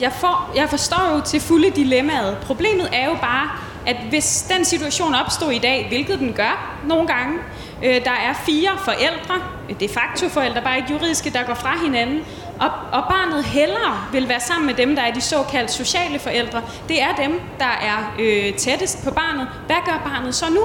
Jeg, 0.00 0.12
får, 0.12 0.52
jeg 0.56 0.68
forstår 0.70 1.14
jo 1.14 1.20
til 1.20 1.40
fulde 1.40 1.70
dilemmaet. 1.70 2.36
Problemet 2.46 2.88
er 2.92 3.04
jo 3.06 3.14
bare, 3.20 3.50
at 3.86 3.96
hvis 4.08 4.46
den 4.56 4.64
situation 4.64 5.14
opstod 5.14 5.52
i 5.52 5.58
dag, 5.58 5.86
hvilket 5.88 6.18
den 6.18 6.32
gør 6.32 6.78
nogle 6.86 7.06
gange, 7.06 7.38
øh, 7.84 8.04
der 8.04 8.10
er 8.10 8.34
fire 8.46 8.70
forældre, 8.84 9.34
de 9.80 9.88
facto 9.88 10.28
forældre, 10.28 10.62
bare 10.62 10.76
ikke 10.76 10.92
juridiske, 10.92 11.30
der 11.30 11.42
går 11.42 11.54
fra 11.54 11.78
hinanden, 11.84 12.20
og, 12.60 12.70
og 12.92 13.02
barnet 13.08 13.44
hellere 13.44 13.96
vil 14.12 14.28
være 14.28 14.40
sammen 14.40 14.66
med 14.66 14.74
dem, 14.74 14.96
der 14.96 15.02
er 15.02 15.12
de 15.12 15.20
såkaldt 15.20 15.70
sociale 15.70 16.18
forældre. 16.18 16.62
Det 16.88 17.02
er 17.02 17.14
dem, 17.22 17.40
der 17.58 17.64
er 17.82 18.14
øh, 18.18 18.54
tættest 18.54 19.04
på 19.04 19.10
barnet. 19.10 19.48
Hvad 19.66 19.76
gør 19.86 20.10
barnet 20.10 20.34
så 20.34 20.44
nu? 20.50 20.60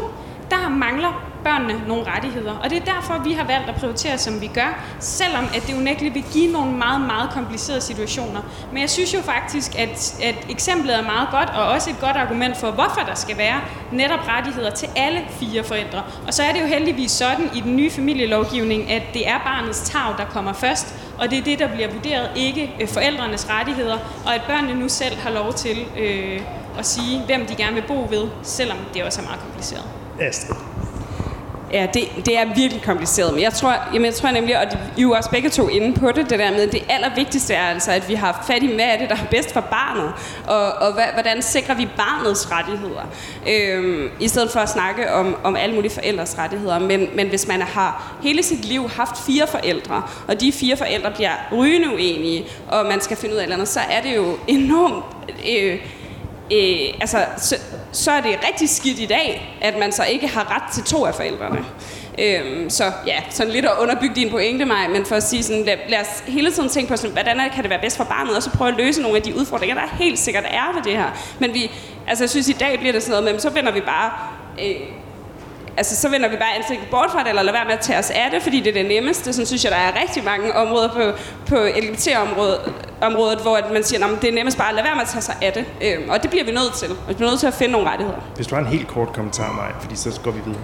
Der 0.49 0.69
mangler 0.69 1.36
børnene 1.47 1.87
nogle 1.87 2.03
rettigheder. 2.11 2.53
Og 2.63 2.69
det 2.69 2.77
er 2.81 2.85
derfor, 2.93 3.23
vi 3.23 3.33
har 3.33 3.45
valgt 3.53 3.69
at 3.69 3.75
prioritere, 3.75 4.17
som 4.17 4.41
vi 4.41 4.47
gør, 4.47 4.71
selvom 4.99 5.45
at 5.55 5.63
det 5.67 5.73
unægteligt 5.77 6.15
vil 6.15 6.25
give 6.33 6.51
nogle 6.51 6.71
meget, 6.71 7.01
meget 7.01 7.29
komplicerede 7.29 7.81
situationer. 7.81 8.41
Men 8.71 8.81
jeg 8.81 8.89
synes 8.89 9.13
jo 9.13 9.21
faktisk, 9.21 9.79
at, 9.79 10.19
at 10.23 10.35
eksemplet 10.49 10.95
er 10.99 11.03
meget 11.03 11.27
godt, 11.31 11.49
og 11.49 11.63
også 11.65 11.89
et 11.89 11.99
godt 11.99 12.17
argument 12.17 12.57
for, 12.57 12.71
hvorfor 12.71 13.01
der 13.07 13.15
skal 13.15 13.37
være 13.37 13.59
netop 13.91 14.19
rettigheder 14.27 14.69
til 14.69 14.89
alle 14.95 15.21
fire 15.29 15.63
forældre. 15.63 16.03
Og 16.27 16.33
så 16.33 16.43
er 16.43 16.51
det 16.53 16.61
jo 16.61 16.65
heldigvis 16.65 17.11
sådan 17.11 17.49
i 17.55 17.59
den 17.59 17.75
nye 17.75 17.91
familielovgivning, 17.91 18.91
at 18.91 19.03
det 19.13 19.27
er 19.27 19.39
barnets 19.45 19.81
tag, 19.89 20.17
der 20.17 20.25
kommer 20.25 20.53
først, 20.53 20.95
og 21.19 21.31
det 21.31 21.39
er 21.39 21.43
det, 21.43 21.59
der 21.59 21.67
bliver 21.67 21.91
vurderet, 21.91 22.29
ikke 22.35 22.75
øh, 22.81 22.87
forældrenes 22.87 23.49
rettigheder, 23.49 23.97
og 24.25 24.35
at 24.35 24.41
børnene 24.47 24.79
nu 24.79 24.89
selv 24.89 25.17
har 25.17 25.29
lov 25.29 25.53
til 25.53 25.77
øh, 25.97 26.41
at 26.79 26.85
sige, 26.85 27.21
hvem 27.25 27.45
de 27.45 27.55
gerne 27.55 27.73
vil 27.73 27.83
bo 27.87 28.07
ved, 28.09 28.27
selvom 28.43 28.77
det 28.93 29.03
også 29.03 29.21
er 29.21 29.25
meget 29.25 29.39
kompliceret. 29.39 29.83
Astrid. 30.19 30.76
Ja, 31.73 31.87
det, 31.93 32.03
det 32.25 32.37
er 32.37 32.45
virkelig 32.55 32.81
kompliceret, 32.83 33.33
men 33.33 33.43
jeg 33.43 33.53
tror, 33.53 33.75
jamen 33.93 34.05
jeg 34.05 34.13
tror 34.13 34.31
nemlig, 34.31 34.57
og 34.57 34.63
I 34.63 34.99
er 34.99 35.01
jo 35.01 35.11
også 35.11 35.29
begge 35.29 35.49
to 35.49 35.67
inde 35.67 35.99
på 35.99 36.11
det, 36.11 36.29
det 36.29 36.39
der 36.39 36.51
med, 36.51 36.67
det 36.67 36.83
allervigtigste 36.89 37.53
er 37.53 37.63
altså, 37.63 37.91
at 37.91 38.09
vi 38.09 38.13
har 38.13 38.43
fat 38.47 38.63
i, 38.63 38.75
hvad 38.75 38.85
er 38.85 38.97
det, 38.97 39.09
der 39.09 39.15
er 39.15 39.27
bedst 39.31 39.53
for 39.53 39.61
barnet, 39.61 40.13
og, 40.47 40.87
og 40.87 40.93
hvad, 40.93 41.03
hvordan 41.13 41.41
sikrer 41.41 41.75
vi 41.75 41.87
barnets 41.97 42.51
rettigheder, 42.51 43.01
øhm, 43.47 44.09
i 44.19 44.27
stedet 44.27 44.51
for 44.51 44.59
at 44.59 44.69
snakke 44.69 45.13
om, 45.13 45.35
om 45.43 45.55
alle 45.55 45.75
mulige 45.75 45.91
forældres 45.91 46.37
rettigheder. 46.37 46.79
Men, 46.79 47.09
men 47.15 47.27
hvis 47.27 47.47
man 47.47 47.61
har 47.61 48.17
hele 48.23 48.43
sit 48.43 48.65
liv 48.65 48.89
haft 48.89 49.25
fire 49.25 49.47
forældre, 49.47 50.03
og 50.27 50.41
de 50.41 50.51
fire 50.51 50.77
forældre 50.77 51.11
bliver 51.11 51.31
rygende 51.51 51.93
uenige, 51.93 52.45
og 52.67 52.85
man 52.85 53.01
skal 53.01 53.17
finde 53.17 53.35
ud 53.35 53.39
af 53.39 53.43
et 53.43 53.43
eller 53.43 53.55
andet, 53.55 53.67
så 53.67 53.79
er 53.79 54.01
det 54.01 54.15
jo 54.15 54.37
enormt... 54.47 55.05
Øh, 55.49 55.79
øh, 56.53 56.93
altså, 57.01 57.25
så, 57.37 57.55
så 57.91 58.11
er 58.11 58.21
det 58.21 58.39
rigtig 58.47 58.69
skidt 58.69 58.99
i 58.99 59.05
dag, 59.05 59.57
at 59.61 59.79
man 59.79 59.91
så 59.91 60.03
ikke 60.03 60.27
har 60.27 60.55
ret 60.55 60.73
til 60.73 60.83
to 60.83 61.05
af 61.05 61.15
forældrene. 61.15 61.65
Øhm, 62.19 62.69
så 62.69 62.91
ja, 63.07 63.21
sådan 63.29 63.53
lidt 63.53 63.65
at 63.65 63.71
underbygge 63.81 64.15
din 64.15 64.29
pointe, 64.29 64.65
mig, 64.65 64.89
men 64.89 65.05
for 65.05 65.15
at 65.15 65.23
sige 65.23 65.43
sådan, 65.43 65.63
lad, 65.63 65.77
lad 65.89 65.99
os 65.99 66.23
hele 66.27 66.51
tiden 66.51 66.69
tænke 66.69 66.89
på, 66.89 66.97
sådan, 66.97 67.11
hvordan 67.11 67.37
kan 67.53 67.63
det 67.63 67.69
være 67.69 67.81
bedst 67.81 67.97
for 67.97 68.03
barnet, 68.03 68.35
og 68.35 68.43
så 68.43 68.49
prøve 68.49 68.71
at 68.71 68.77
løse 68.77 69.01
nogle 69.01 69.17
af 69.17 69.23
de 69.23 69.35
udfordringer, 69.35 69.75
der 69.75 69.95
helt 69.99 70.19
sikkert 70.19 70.43
er 70.47 70.73
ved 70.75 70.83
det 70.83 70.91
her. 70.91 71.35
Men 71.39 71.53
vi, 71.53 71.71
altså 72.07 72.23
jeg 72.23 72.29
synes 72.29 72.49
i 72.49 72.53
dag 72.53 72.79
bliver 72.79 72.91
det 72.91 73.03
sådan 73.03 73.23
noget 73.23 73.33
med, 73.33 73.39
så 73.41 73.49
vender 73.49 73.71
vi 73.71 73.81
bare 73.81 74.11
øh, 74.65 74.75
altså, 75.77 75.95
så 75.95 76.09
vender 76.09 76.29
vi 76.29 76.35
bare 76.35 76.55
ansigtet 76.57 76.89
bort 76.89 77.11
fra 77.11 77.19
det, 77.19 77.29
eller 77.29 77.41
lader 77.41 77.57
være 77.57 77.65
med 77.65 77.73
at 77.73 77.79
tage 77.79 77.99
os 77.99 78.09
af 78.09 78.27
det, 78.31 78.43
fordi 78.43 78.59
det 78.59 78.67
er 78.67 78.73
det 78.73 78.85
nemmeste. 78.85 79.33
Sådan 79.33 79.45
synes 79.45 79.63
jeg, 79.63 79.71
der 79.71 79.77
er 79.77 80.01
rigtig 80.01 80.23
mange 80.23 80.55
områder 80.55 80.87
på, 80.87 81.11
på 81.45 81.55
LGBT-området, 81.81 82.59
området, 83.01 83.39
hvor 83.41 83.59
man 83.73 83.83
siger, 83.83 84.05
at 84.05 84.21
det 84.21 84.29
er 84.29 84.33
nemmest 84.33 84.57
bare 84.57 84.69
at 84.69 84.75
lade 84.75 84.85
være 84.85 84.95
med 84.95 85.03
at 85.03 85.09
tage 85.09 85.21
sig 85.21 85.35
af 85.41 85.53
det. 85.53 85.65
Øhm, 85.81 86.09
og 86.09 86.23
det 86.23 86.29
bliver 86.29 86.45
vi 86.45 86.51
nødt 86.51 86.73
til. 86.73 86.89
Vi 87.07 87.13
bliver 87.13 87.29
nødt 87.29 87.39
til 87.39 87.47
at 87.47 87.53
finde 87.53 87.71
nogle 87.71 87.89
rettigheder. 87.89 88.19
Hvis 88.35 88.47
du 88.47 88.55
har 88.55 88.61
en 88.61 88.67
helt 88.67 88.87
kort 88.87 89.13
kommentar, 89.13 89.53
Maj, 89.53 89.71
fordi 89.81 89.95
så 89.95 90.19
går 90.23 90.31
vi 90.31 90.39
videre. 90.45 90.61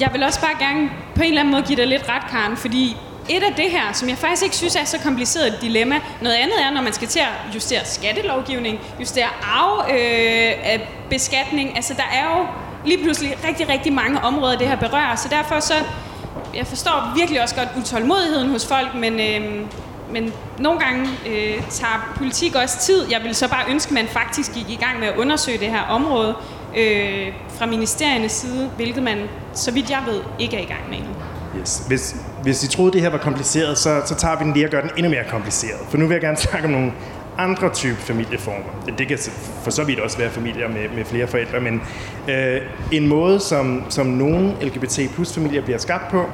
Jeg 0.00 0.10
vil 0.12 0.22
også 0.22 0.40
bare 0.40 0.56
gerne 0.58 0.90
på 1.14 1.22
en 1.22 1.28
eller 1.28 1.40
anden 1.40 1.52
måde 1.52 1.62
give 1.62 1.76
dig 1.76 1.86
lidt 1.86 2.08
ret, 2.08 2.22
Karen, 2.30 2.56
fordi 2.56 2.96
et 3.28 3.42
af 3.42 3.54
det 3.56 3.70
her, 3.70 3.92
som 3.92 4.08
jeg 4.08 4.18
faktisk 4.18 4.42
ikke 4.42 4.56
synes 4.56 4.76
er 4.76 4.84
så 4.84 4.98
kompliceret 4.98 5.46
et 5.46 5.58
dilemma, 5.60 6.00
noget 6.22 6.36
andet 6.36 6.54
er, 6.66 6.70
når 6.70 6.82
man 6.82 6.92
skal 6.92 7.08
til 7.08 7.18
at 7.18 7.54
justere 7.54 7.80
skattelovgivning, 7.84 8.80
justere 9.00 9.28
arvebeskatning. 9.42 11.70
Øh, 11.70 11.76
altså, 11.76 11.94
der 11.94 12.08
er 12.12 12.38
jo 12.38 12.46
lige 12.86 13.02
pludselig 13.02 13.36
rigtig, 13.48 13.68
rigtig 13.68 13.92
mange 13.92 14.20
områder, 14.20 14.58
det 14.58 14.68
her 14.68 14.76
berører. 14.76 15.16
Så 15.16 15.28
derfor 15.30 15.60
så, 15.60 15.74
jeg 16.54 16.66
forstår 16.66 17.12
virkelig 17.16 17.42
også 17.42 17.54
godt 17.54 17.68
utålmodigheden 17.78 18.50
hos 18.50 18.66
folk, 18.66 18.94
men, 18.94 19.20
øh, 19.20 19.66
men 20.12 20.32
nogle 20.58 20.80
gange 20.80 21.08
øh, 21.26 21.62
tager 21.70 22.12
politik 22.16 22.54
også 22.54 22.78
tid. 22.80 23.10
Jeg 23.10 23.20
vil 23.24 23.34
så 23.34 23.48
bare 23.48 23.70
ønske, 23.70 23.88
at 23.88 23.94
man 23.94 24.06
faktisk 24.08 24.54
gik 24.54 24.70
i 24.70 24.76
gang 24.76 25.00
med 25.00 25.08
at 25.08 25.16
undersøge 25.16 25.58
det 25.58 25.68
her 25.68 25.82
område 25.82 26.34
øh, 26.76 27.32
fra 27.58 27.66
ministeriernes 27.66 28.32
side, 28.32 28.70
hvilket 28.76 29.02
man, 29.02 29.18
så 29.52 29.70
vidt 29.70 29.90
jeg 29.90 30.02
ved, 30.06 30.20
ikke 30.38 30.56
er 30.56 30.60
i 30.60 30.64
gang 30.64 30.88
med 30.88 30.98
endnu. 30.98 31.12
Yes. 31.60 31.82
Hvis, 31.88 32.16
hvis 32.42 32.64
I 32.64 32.68
troede, 32.68 32.92
det 32.92 33.00
her 33.00 33.10
var 33.10 33.18
kompliceret, 33.18 33.78
så, 33.78 34.02
så 34.06 34.14
tager 34.14 34.38
vi 34.38 34.44
den 34.44 34.52
lige 34.52 34.66
og 34.66 34.70
gør 34.70 34.80
den 34.80 34.90
endnu 34.96 35.10
mere 35.10 35.24
kompliceret. 35.30 35.80
For 35.90 35.98
nu 35.98 36.06
vil 36.06 36.14
jeg 36.14 36.20
gerne 36.20 36.36
snakke 36.46 36.66
om 36.66 36.72
nogle 36.72 36.92
andre 37.38 37.68
type 37.74 37.96
familieformer. 37.96 38.92
Det 38.98 39.08
kan 39.08 39.18
for 39.62 39.70
så 39.70 39.84
vidt 39.84 40.00
også 40.00 40.18
være 40.18 40.30
familier 40.30 40.68
med, 40.68 40.88
med 40.96 41.04
flere 41.04 41.26
forældre, 41.26 41.60
men 41.60 41.82
øh, 42.28 42.60
en 42.92 43.08
måde, 43.08 43.40
som, 43.40 43.84
som 43.88 44.06
nogle 44.06 44.54
LGBT 44.62 45.00
plus 45.14 45.34
familier 45.34 45.62
bliver 45.62 45.78
skabt 45.78 46.10
på, 46.10 46.24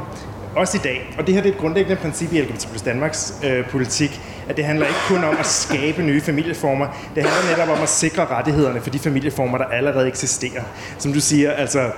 også 0.57 0.76
i 0.76 0.80
dag, 0.84 1.14
og 1.18 1.26
det 1.26 1.34
her 1.34 1.42
det 1.42 1.48
er 1.48 1.55
et 1.55 1.61
grundlæggende 1.61 1.96
princip 1.96 2.32
i 2.32 2.40
LGBT 2.40 2.68
plus 2.68 2.82
Danmarks 2.82 3.34
øh, 3.44 3.68
politik, 3.68 4.20
at 4.48 4.57
det 4.57 4.64
handler 4.64 4.86
ikke 4.86 4.98
kun 5.09 5.24
om 5.24 5.36
at 5.38 5.46
skabe 5.46 6.03
nye 6.03 6.20
familieformer, 6.20 6.86
det 7.14 7.22
handler 7.22 7.57
netop 7.57 7.76
om 7.76 7.82
at 7.82 7.88
sikre 7.88 8.26
rettighederne 8.26 8.80
for 8.80 8.90
de 8.90 8.98
familieformer, 8.98 9.59
der 9.59 9.64
allerede 9.64 10.09
eksisterer. 10.09 10.62
Som 10.98 11.12
du 11.12 11.20
siger, 11.20 11.53
altså, 11.53 11.90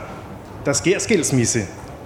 der 0.64 0.72
sker 0.72 0.98
skilsmisse, 0.98 1.60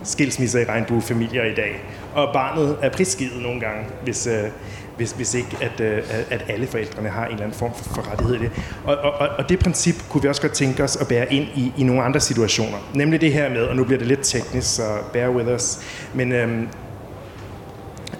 skilsmisser 0.04 0.60
i 0.60 0.64
regnbuefamilier 0.64 1.44
i 1.44 1.54
dag, 1.54 1.82
og 2.14 2.32
barnet 2.32 2.76
er 2.82 2.90
prisgivet 2.90 3.42
nogle 3.42 3.60
gange, 3.60 3.84
hvis, 4.04 4.26
øh, 4.26 4.50
hvis, 4.98 5.12
hvis 5.12 5.34
ikke 5.34 5.56
at, 5.60 5.80
øh, 5.80 6.02
at 6.30 6.44
alle 6.48 6.66
forældrene 6.66 7.08
har 7.08 7.24
en 7.24 7.32
eller 7.32 7.44
anden 7.44 7.58
form 7.58 7.74
for, 7.74 7.94
for 7.94 8.10
rettighed 8.10 8.34
i 8.34 8.38
det. 8.38 8.50
Og, 8.84 8.96
og, 8.96 9.28
og 9.38 9.48
det 9.48 9.58
princip 9.58 9.94
kunne 10.08 10.22
vi 10.22 10.28
også 10.28 10.42
godt 10.42 10.52
tænke 10.52 10.84
os 10.84 10.96
at 10.96 11.08
bære 11.08 11.32
ind 11.32 11.46
i, 11.54 11.72
i 11.78 11.82
nogle 11.82 12.02
andre 12.02 12.20
situationer. 12.20 12.78
Nemlig 12.94 13.20
det 13.20 13.32
her 13.32 13.50
med, 13.50 13.62
og 13.62 13.76
nu 13.76 13.84
bliver 13.84 13.98
det 13.98 14.06
lidt 14.06 14.20
teknisk, 14.22 14.74
så 14.74 14.82
bear 15.12 15.30
with 15.30 15.54
us, 15.54 15.78
men 16.14 16.32
øh, 16.32 16.62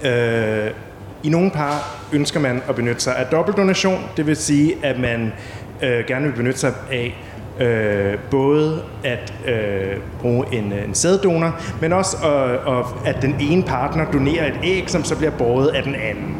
øh, 0.05 0.71
i 1.23 1.29
nogle 1.29 1.51
par 1.51 2.05
ønsker 2.13 2.41
man 2.41 2.63
at 2.69 2.75
benytte 2.75 3.01
sig 3.01 3.17
af 3.17 3.27
dobbeltdonation, 3.27 4.05
det 4.17 4.27
vil 4.27 4.37
sige, 4.37 4.75
at 4.83 4.99
man 4.99 5.33
øh, 5.83 6.05
gerne 6.07 6.27
vil 6.27 6.33
benytte 6.33 6.59
sig 6.59 6.73
af 6.91 7.17
øh, 7.61 8.19
både 8.31 8.83
at 9.05 9.35
øh, 9.47 9.97
bruge 10.21 10.47
en, 10.53 10.73
en 10.73 10.95
sæddonor, 10.95 11.61
men 11.81 11.93
også 11.93 12.17
øh, 12.17 13.09
at 13.09 13.23
den 13.23 13.37
ene 13.41 13.63
partner 13.63 14.11
donerer 14.11 14.47
et 14.47 14.61
æg, 14.65 14.85
som 14.87 15.05
så 15.05 15.17
bliver 15.17 15.31
båret 15.31 15.69
af 15.69 15.83
den 15.83 15.95
anden. 15.95 16.37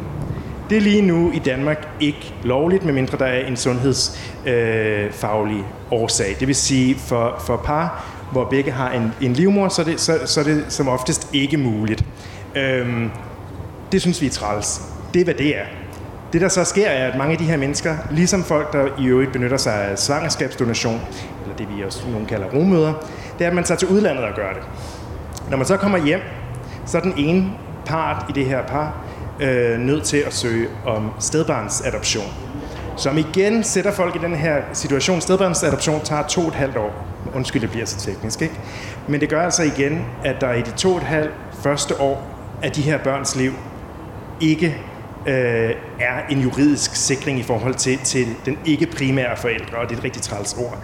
Det 0.71 0.77
er 0.77 0.81
lige 0.81 1.03
nu 1.03 1.33
i 1.33 1.39
Danmark 1.39 1.89
ikke 2.01 2.35
lovligt, 2.43 2.85
medmindre 2.85 3.19
der 3.19 3.25
er 3.25 3.47
en 3.47 3.57
sundhedsfaglig 3.57 5.59
øh, 5.59 5.65
årsag. 5.91 6.37
Det 6.41 6.49
vil 6.49 6.57
sige, 6.57 6.95
for, 6.95 7.43
for 7.47 7.57
par, 7.57 8.05
hvor 8.33 8.45
begge 8.45 8.71
har 8.71 8.91
en, 8.91 9.13
en 9.21 9.33
livmor, 9.33 9.69
så 9.69 9.83
er, 9.83 9.87
det, 9.87 10.01
så, 10.01 10.19
så 10.25 10.41
er 10.41 10.45
det 10.45 10.65
som 10.69 10.89
oftest 10.89 11.29
ikke 11.33 11.57
muligt. 11.57 12.05
Øhm, 12.55 13.11
det 13.93 14.01
synes 14.01 14.23
vi 14.23 14.27
er 14.27 14.31
træls. 14.31 14.83
Det 15.15 15.21
er, 15.21 15.25
hvad 15.25 15.35
det 15.35 15.57
er. 15.57 15.65
Det, 16.33 16.41
der 16.41 16.49
så 16.49 16.65
sker, 16.65 16.87
er, 16.87 17.11
at 17.11 17.19
mange 17.19 17.33
af 17.33 17.39
de 17.39 17.45
her 17.45 17.57
mennesker, 17.57 17.97
ligesom 18.11 18.45
folk, 18.45 18.73
der 18.73 18.87
i 18.99 19.07
øvrigt 19.07 19.33
benytter 19.33 19.57
sig 19.57 19.75
af 19.75 19.99
svangerskabsdonation, 19.99 21.01
eller 21.43 21.57
det 21.57 21.69
vi 21.77 21.85
også 21.85 22.09
nogen 22.11 22.27
kalder 22.27 22.47
rummøder, 22.47 22.93
det 23.39 23.45
er, 23.45 23.49
at 23.49 23.55
man 23.55 23.65
tager 23.65 23.79
til 23.79 23.89
udlandet 23.89 24.25
og 24.25 24.35
gør 24.35 24.53
det. 24.53 24.63
Når 25.51 25.57
man 25.57 25.67
så 25.67 25.77
kommer 25.77 25.99
hjem, 25.99 26.21
så 26.87 26.99
er 26.99 27.03
den 27.03 27.15
ene 27.17 27.53
part 27.87 28.25
i 28.29 28.33
det 28.33 28.45
her 28.45 28.63
par 28.63 28.95
øh, 29.41 29.79
nødt 29.79 30.05
til 30.05 30.17
at 30.17 30.35
søge 30.35 30.69
om 30.87 31.11
stedbarnsadoption. 31.21 32.33
Som 32.97 33.19
igen 33.19 33.65
sætter 33.65 33.93
folk 33.93 34.17
i 34.17 34.19
den 34.19 34.35
her 34.35 34.63
situation. 34.73 35.21
Stedbarnsadoption 35.21 36.01
tager 36.05 36.27
to 36.27 36.41
og 36.41 36.49
et 36.49 36.55
halvt 36.55 36.77
år. 36.77 37.07
Undskyld, 37.35 37.63
det 37.63 37.71
bliver 37.71 37.87
så 37.87 37.99
teknisk, 37.99 38.43
ikke? 38.43 38.55
Men 39.09 39.21
det 39.21 39.29
gør 39.29 39.43
altså 39.43 39.63
igen, 39.63 40.05
at 40.25 40.41
der 40.41 40.53
i 40.53 40.63
de 40.63 40.71
to 40.71 40.91
og 40.91 40.97
et 40.97 41.03
halvt 41.03 41.35
første 41.63 42.01
år 42.01 42.27
af 42.63 42.73
de 42.73 42.83
her 42.83 42.99
børns 42.99 43.37
liv 43.37 43.53
ikke 44.41 44.77
øh, 45.27 45.71
er 46.01 46.27
en 46.31 46.41
juridisk 46.41 46.97
sikring 46.97 47.39
i 47.39 47.43
forhold 47.43 47.75
til, 47.75 47.99
til 47.99 48.27
den 48.47 48.59
ikke 48.65 48.87
primære 48.87 49.37
forældre, 49.37 49.77
og 49.79 49.89
det 49.89 49.95
er 49.95 49.99
et 49.99 50.05
rigtig 50.05 50.23
træls 50.23 50.55
ord. 50.55 50.79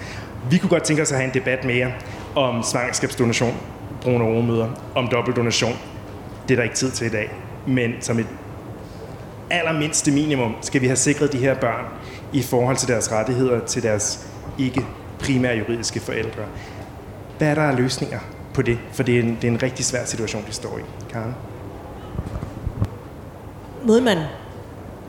Vi 0.51 0.59
kunne 0.59 0.71
godt 0.71 0.83
tænke 0.83 1.03
os 1.03 1.13
at 1.13 1.19
have 1.19 1.29
en 1.29 1.35
debat 1.35 1.65
mere 1.65 1.93
om 2.37 2.63
svangerskabsdonation, 2.63 3.55
brune 4.03 4.25
overmøder, 4.25 4.69
om 4.95 5.09
dobbeltdonation. 5.09 5.77
Det 6.49 6.55
er 6.55 6.57
der 6.57 6.63
ikke 6.63 6.75
tid 6.75 6.91
til 6.91 7.07
i 7.07 7.11
dag. 7.11 7.31
Men 7.67 7.93
som 8.01 8.19
et 8.19 8.27
allermindste 9.51 10.11
minimum 10.11 10.55
skal 10.61 10.81
vi 10.81 10.87
have 10.87 10.97
sikret 10.97 11.33
de 11.33 11.39
her 11.39 11.55
børn 11.55 11.85
i 12.33 12.43
forhold 12.43 12.77
til 12.77 12.89
deres 12.89 13.13
rettigheder 13.13 13.61
til 13.67 13.83
deres 13.83 14.27
ikke 14.59 14.87
primære 15.19 15.57
juridiske 15.57 16.01
forældre. 16.01 16.43
Hvad 17.39 17.49
er 17.49 17.55
der 17.55 17.63
af 17.63 17.77
løsninger 17.77 18.19
på 18.55 18.63
det? 18.63 18.79
For 18.93 19.03
det 19.03 19.17
er 19.17 19.21
en, 19.21 19.39
det 19.43 19.49
er 19.49 19.53
en 19.53 19.63
rigtig 19.63 19.85
svær 19.85 20.05
situation, 20.05 20.45
de 20.47 20.53
står 20.53 20.79
i. 20.79 20.83
Karen? 21.11 21.35
Måden 23.85 24.05
man 24.05 24.19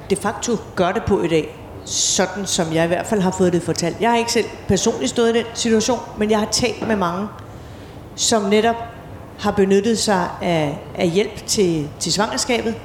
de 0.10 0.16
facto 0.16 0.58
gør 0.76 0.92
det 0.92 1.04
på 1.08 1.22
i 1.22 1.28
dag, 1.28 1.56
sådan 1.86 2.46
som 2.46 2.74
jeg 2.74 2.86
i 2.86 2.88
hvert 2.88 3.06
fald 3.06 3.22
har 3.22 3.32
fået 3.32 3.54
det 3.54 3.64
fortalt. 3.64 3.98
Jeg 4.02 4.10
har 4.10 4.18
ikke 4.18 4.32
selv 4.32 4.46
personligt 4.68 5.10
stået 5.10 5.36
i 5.36 5.38
den 5.38 5.46
situation, 5.54 6.00
men 6.18 6.32
jeg 6.32 6.40
har 6.40 6.48
talt 6.52 6.88
med 6.88 6.96
mange, 6.96 7.28
som 8.16 8.44
netop 8.44 8.76
har 9.40 9.52
benyttet 9.52 10.00
sig 10.00 10.28
af, 10.42 10.80
af 10.96 11.10
hjælp 11.10 11.46
til, 11.46 11.90
til 12.00 12.14
svangerskabet, 12.14 12.76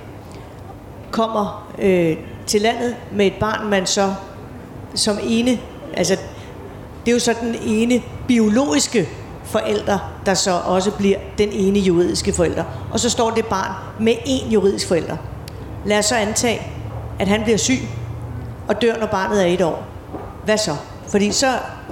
kommer 1.11 1.73
øh, 1.79 2.17
til 2.47 2.61
landet 2.61 2.97
med 3.13 3.27
et 3.27 3.35
barn, 3.41 3.71
man 3.71 3.87
så 3.87 4.15
som 4.95 5.19
ene, 5.23 5.59
altså 5.95 6.17
det 7.07 7.11
er 7.11 7.15
jo 7.15 7.21
så 7.21 7.35
den 7.41 7.57
ene 7.65 8.03
biologiske 8.29 9.09
forældre, 9.45 10.01
der 10.27 10.35
så 10.35 10.61
også 10.65 10.91
bliver 10.91 11.19
den 11.39 11.49
ene 11.53 11.79
juridiske 11.79 12.33
forælder. 12.33 12.65
Og 12.93 13.01
så 13.01 13.11
står 13.11 13.31
det 13.31 13.47
barn 13.47 13.73
med 14.01 14.13
én 14.13 14.53
juridisk 14.53 14.89
forælder. 14.89 15.17
Lad 15.85 15.99
os 15.99 16.05
så 16.05 16.17
antage, 16.17 16.61
at 17.19 17.29
han 17.29 17.43
bliver 17.43 17.59
syg 17.59 17.79
og 18.69 18.83
dør, 18.83 18.97
når 18.97 19.07
barnet 19.07 19.43
er 19.43 19.47
et 19.47 19.63
år. 19.63 19.85
Hvad 20.45 20.59
så? 20.59 20.77
Fordi 21.09 21.33
så, 21.33 21.47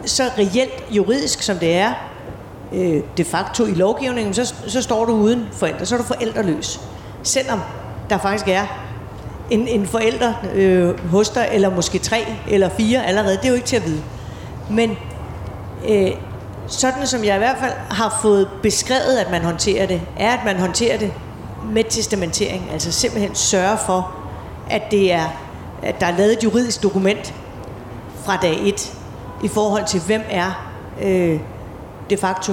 så 0.05 0.23
reelt 0.39 0.85
juridisk, 0.91 1.43
som 1.43 1.57
det 1.57 1.75
er, 1.75 1.93
øh, 2.73 3.03
de 3.17 3.25
facto 3.25 3.67
i 3.67 3.75
lovgivningen, 3.75 4.35
så, 4.35 4.55
så 4.67 4.83
står 4.83 5.05
du 5.05 5.13
uden 5.13 5.49
forældre. 5.53 5.87
Så 5.87 5.95
er 5.95 5.99
du 5.99 6.05
forældreløs. 6.05 6.81
Selvom 7.23 7.61
der 8.11 8.19
faktisk 8.19 8.49
er 8.49 8.88
en, 9.51 9.69
en 9.69 9.87
forælder 9.87 10.33
øh, 10.55 11.11
hos 11.11 11.31
dig, 11.31 11.49
eller 11.53 11.75
måske 11.75 11.99
tre 11.99 12.27
eller 12.49 12.69
fire 12.69 13.07
allerede, 13.07 13.37
det 13.37 13.45
er 13.45 13.49
jo 13.49 13.55
ikke 13.55 13.67
til 13.67 13.77
at 13.77 13.87
vide. 13.87 14.03
Men 14.71 14.97
øh, 15.89 16.11
sådan 16.67 17.07
som 17.07 17.25
jeg 17.25 17.35
i 17.35 17.39
hvert 17.39 17.57
fald 17.61 17.73
har 17.91 18.19
fået 18.23 18.49
beskrevet, 18.63 19.19
at 19.19 19.31
man 19.31 19.43
håndterer 19.43 19.87
det, 19.87 20.01
er, 20.17 20.33
at 20.33 20.45
man 20.45 20.57
håndterer 20.57 20.99
det 20.99 21.13
med 21.73 21.85
testamentering. 21.85 22.71
Altså 22.73 22.93
simpelthen 22.93 23.35
sørge 23.35 23.79
for, 23.87 24.15
at, 24.71 24.83
det 24.91 25.13
er, 25.13 25.25
at 25.83 26.01
der 26.01 26.07
er 26.07 26.17
lavet 26.17 26.33
et 26.33 26.45
juridisk 26.45 26.83
dokument 26.83 27.35
fra 28.25 28.37
dag 28.43 28.69
et 28.69 28.95
i 29.45 29.49
forhold 29.49 29.87
til, 29.87 30.01
hvem 30.01 30.23
er 30.31 30.75
øh, 31.03 31.41
de 32.11 32.17
facto 32.17 32.53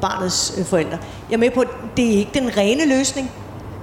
barnets 0.00 0.54
øh, 0.58 0.64
forældre. 0.64 0.98
Jeg 1.30 1.36
er 1.36 1.40
med 1.40 1.50
på, 1.50 1.60
at 1.60 1.68
det 1.96 2.14
er 2.14 2.18
ikke 2.18 2.30
den 2.34 2.56
rene 2.56 2.98
løsning, 2.98 3.30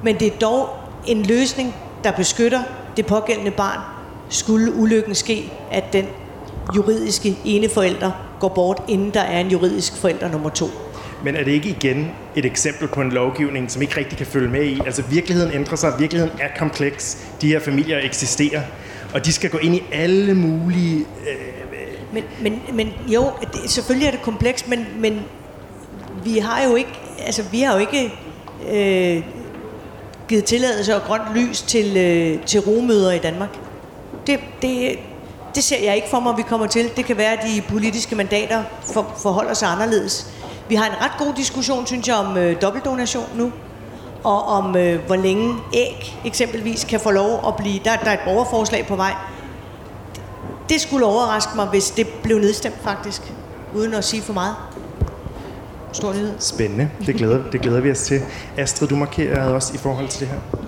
men 0.03 0.19
det 0.19 0.27
er 0.27 0.37
dog 0.41 0.69
en 1.05 1.23
løsning, 1.23 1.75
der 2.03 2.11
beskytter 2.11 2.63
det 2.97 3.05
pågældende 3.05 3.51
barn, 3.51 3.79
skulle 4.29 4.73
ulykken 4.73 5.15
ske, 5.15 5.51
at 5.71 5.93
den 5.93 6.05
juridiske 6.75 7.37
ene 7.45 7.69
forælder 7.69 8.11
går 8.39 8.47
bort, 8.47 8.83
inden 8.87 9.11
der 9.13 9.21
er 9.21 9.39
en 9.39 9.47
juridisk 9.47 9.97
forælder 9.97 10.31
nummer 10.31 10.49
to. 10.49 10.65
Men 11.23 11.35
er 11.35 11.43
det 11.43 11.51
ikke 11.51 11.69
igen 11.69 12.11
et 12.35 12.45
eksempel 12.45 12.87
på 12.87 13.01
en 13.01 13.11
lovgivning, 13.11 13.71
som 13.71 13.81
ikke 13.81 13.97
rigtig 13.97 14.17
kan 14.17 14.27
følge 14.27 14.49
med 14.49 14.65
i? 14.65 14.81
Altså 14.85 15.01
virkeligheden 15.01 15.53
ændrer 15.53 15.75
sig, 15.75 15.93
virkeligheden 15.99 16.39
er 16.39 16.47
kompleks, 16.57 17.27
de 17.41 17.47
her 17.47 17.59
familier 17.59 17.99
eksisterer, 17.99 18.61
og 19.13 19.25
de 19.25 19.33
skal 19.33 19.49
gå 19.49 19.57
ind 19.57 19.75
i 19.75 19.83
alle 19.91 20.33
mulige... 20.33 20.99
Øh, 20.99 21.05
men, 22.13 22.23
men, 22.41 22.61
men 22.73 22.93
jo, 23.07 23.29
det, 23.53 23.69
selvfølgelig 23.71 24.07
er 24.07 24.11
det 24.11 24.21
komplekst, 24.21 24.67
men, 24.67 24.85
men 24.99 25.21
vi 26.23 26.37
har 26.37 26.63
jo 26.63 26.75
ikke, 26.75 26.99
altså 27.25 27.43
vi 27.51 27.61
har 27.61 27.73
jo 27.73 27.79
ikke 27.79 28.13
øh, 28.71 29.23
givet 30.29 30.45
tilladelse 30.45 30.95
og 30.95 31.01
grønt 31.01 31.35
lys 31.35 31.61
til, 31.61 31.97
øh, 31.97 32.45
til 32.45 32.59
rumøder 32.59 33.11
i 33.11 33.17
Danmark. 33.17 33.49
Det, 34.27 34.39
det, 34.61 34.99
det 35.55 35.63
ser 35.63 35.83
jeg 35.83 35.95
ikke 35.95 36.09
for 36.09 36.19
mig, 36.19 36.37
vi 36.37 36.41
kommer 36.41 36.67
til. 36.67 36.91
Det 36.95 37.05
kan 37.05 37.17
være, 37.17 37.33
at 37.33 37.39
de 37.55 37.61
politiske 37.61 38.15
mandater 38.15 38.63
for, 38.93 39.13
forholder 39.17 39.53
sig 39.53 39.69
anderledes. 39.69 40.31
Vi 40.69 40.75
har 40.75 40.85
en 40.85 41.01
ret 41.01 41.11
god 41.19 41.33
diskussion, 41.33 41.85
synes 41.85 42.07
jeg, 42.07 42.15
om 42.15 42.37
øh, 42.37 42.61
dobbeltdonation 42.61 43.25
nu. 43.35 43.51
Og 44.23 44.43
om, 44.43 44.75
øh, 44.75 45.05
hvor 45.05 45.15
længe 45.15 45.55
æg 45.73 46.19
eksempelvis 46.25 46.83
kan 46.83 46.99
få 46.99 47.11
lov 47.11 47.43
at 47.47 47.55
blive... 47.55 47.79
Der, 47.85 47.95
der 47.95 48.09
er 48.09 48.13
et 48.13 48.19
borgerforslag 48.25 48.87
på 48.87 48.95
vej. 48.95 49.13
Det 50.69 50.81
skulle 50.81 51.05
overraske 51.05 51.51
mig, 51.55 51.65
hvis 51.65 51.91
det 51.91 52.07
blev 52.23 52.39
nedstemt 52.39 52.83
faktisk, 52.83 53.21
uden 53.75 53.93
at 53.93 54.03
sige 54.03 54.21
for 54.21 54.33
meget. 54.33 54.55
Stor 55.93 56.13
nyhed. 56.13 56.33
Spændende. 56.39 56.89
Det 57.05 57.15
glæder, 57.15 57.39
det 57.51 57.61
glæder 57.61 57.81
vi 57.81 57.91
os 57.91 58.01
til. 58.01 58.21
Astrid, 58.57 58.87
du 58.87 58.95
markerede 58.95 59.55
også 59.55 59.73
i 59.73 59.77
forhold 59.77 60.07
til 60.07 60.19
det 60.19 60.27
her. 60.27 60.67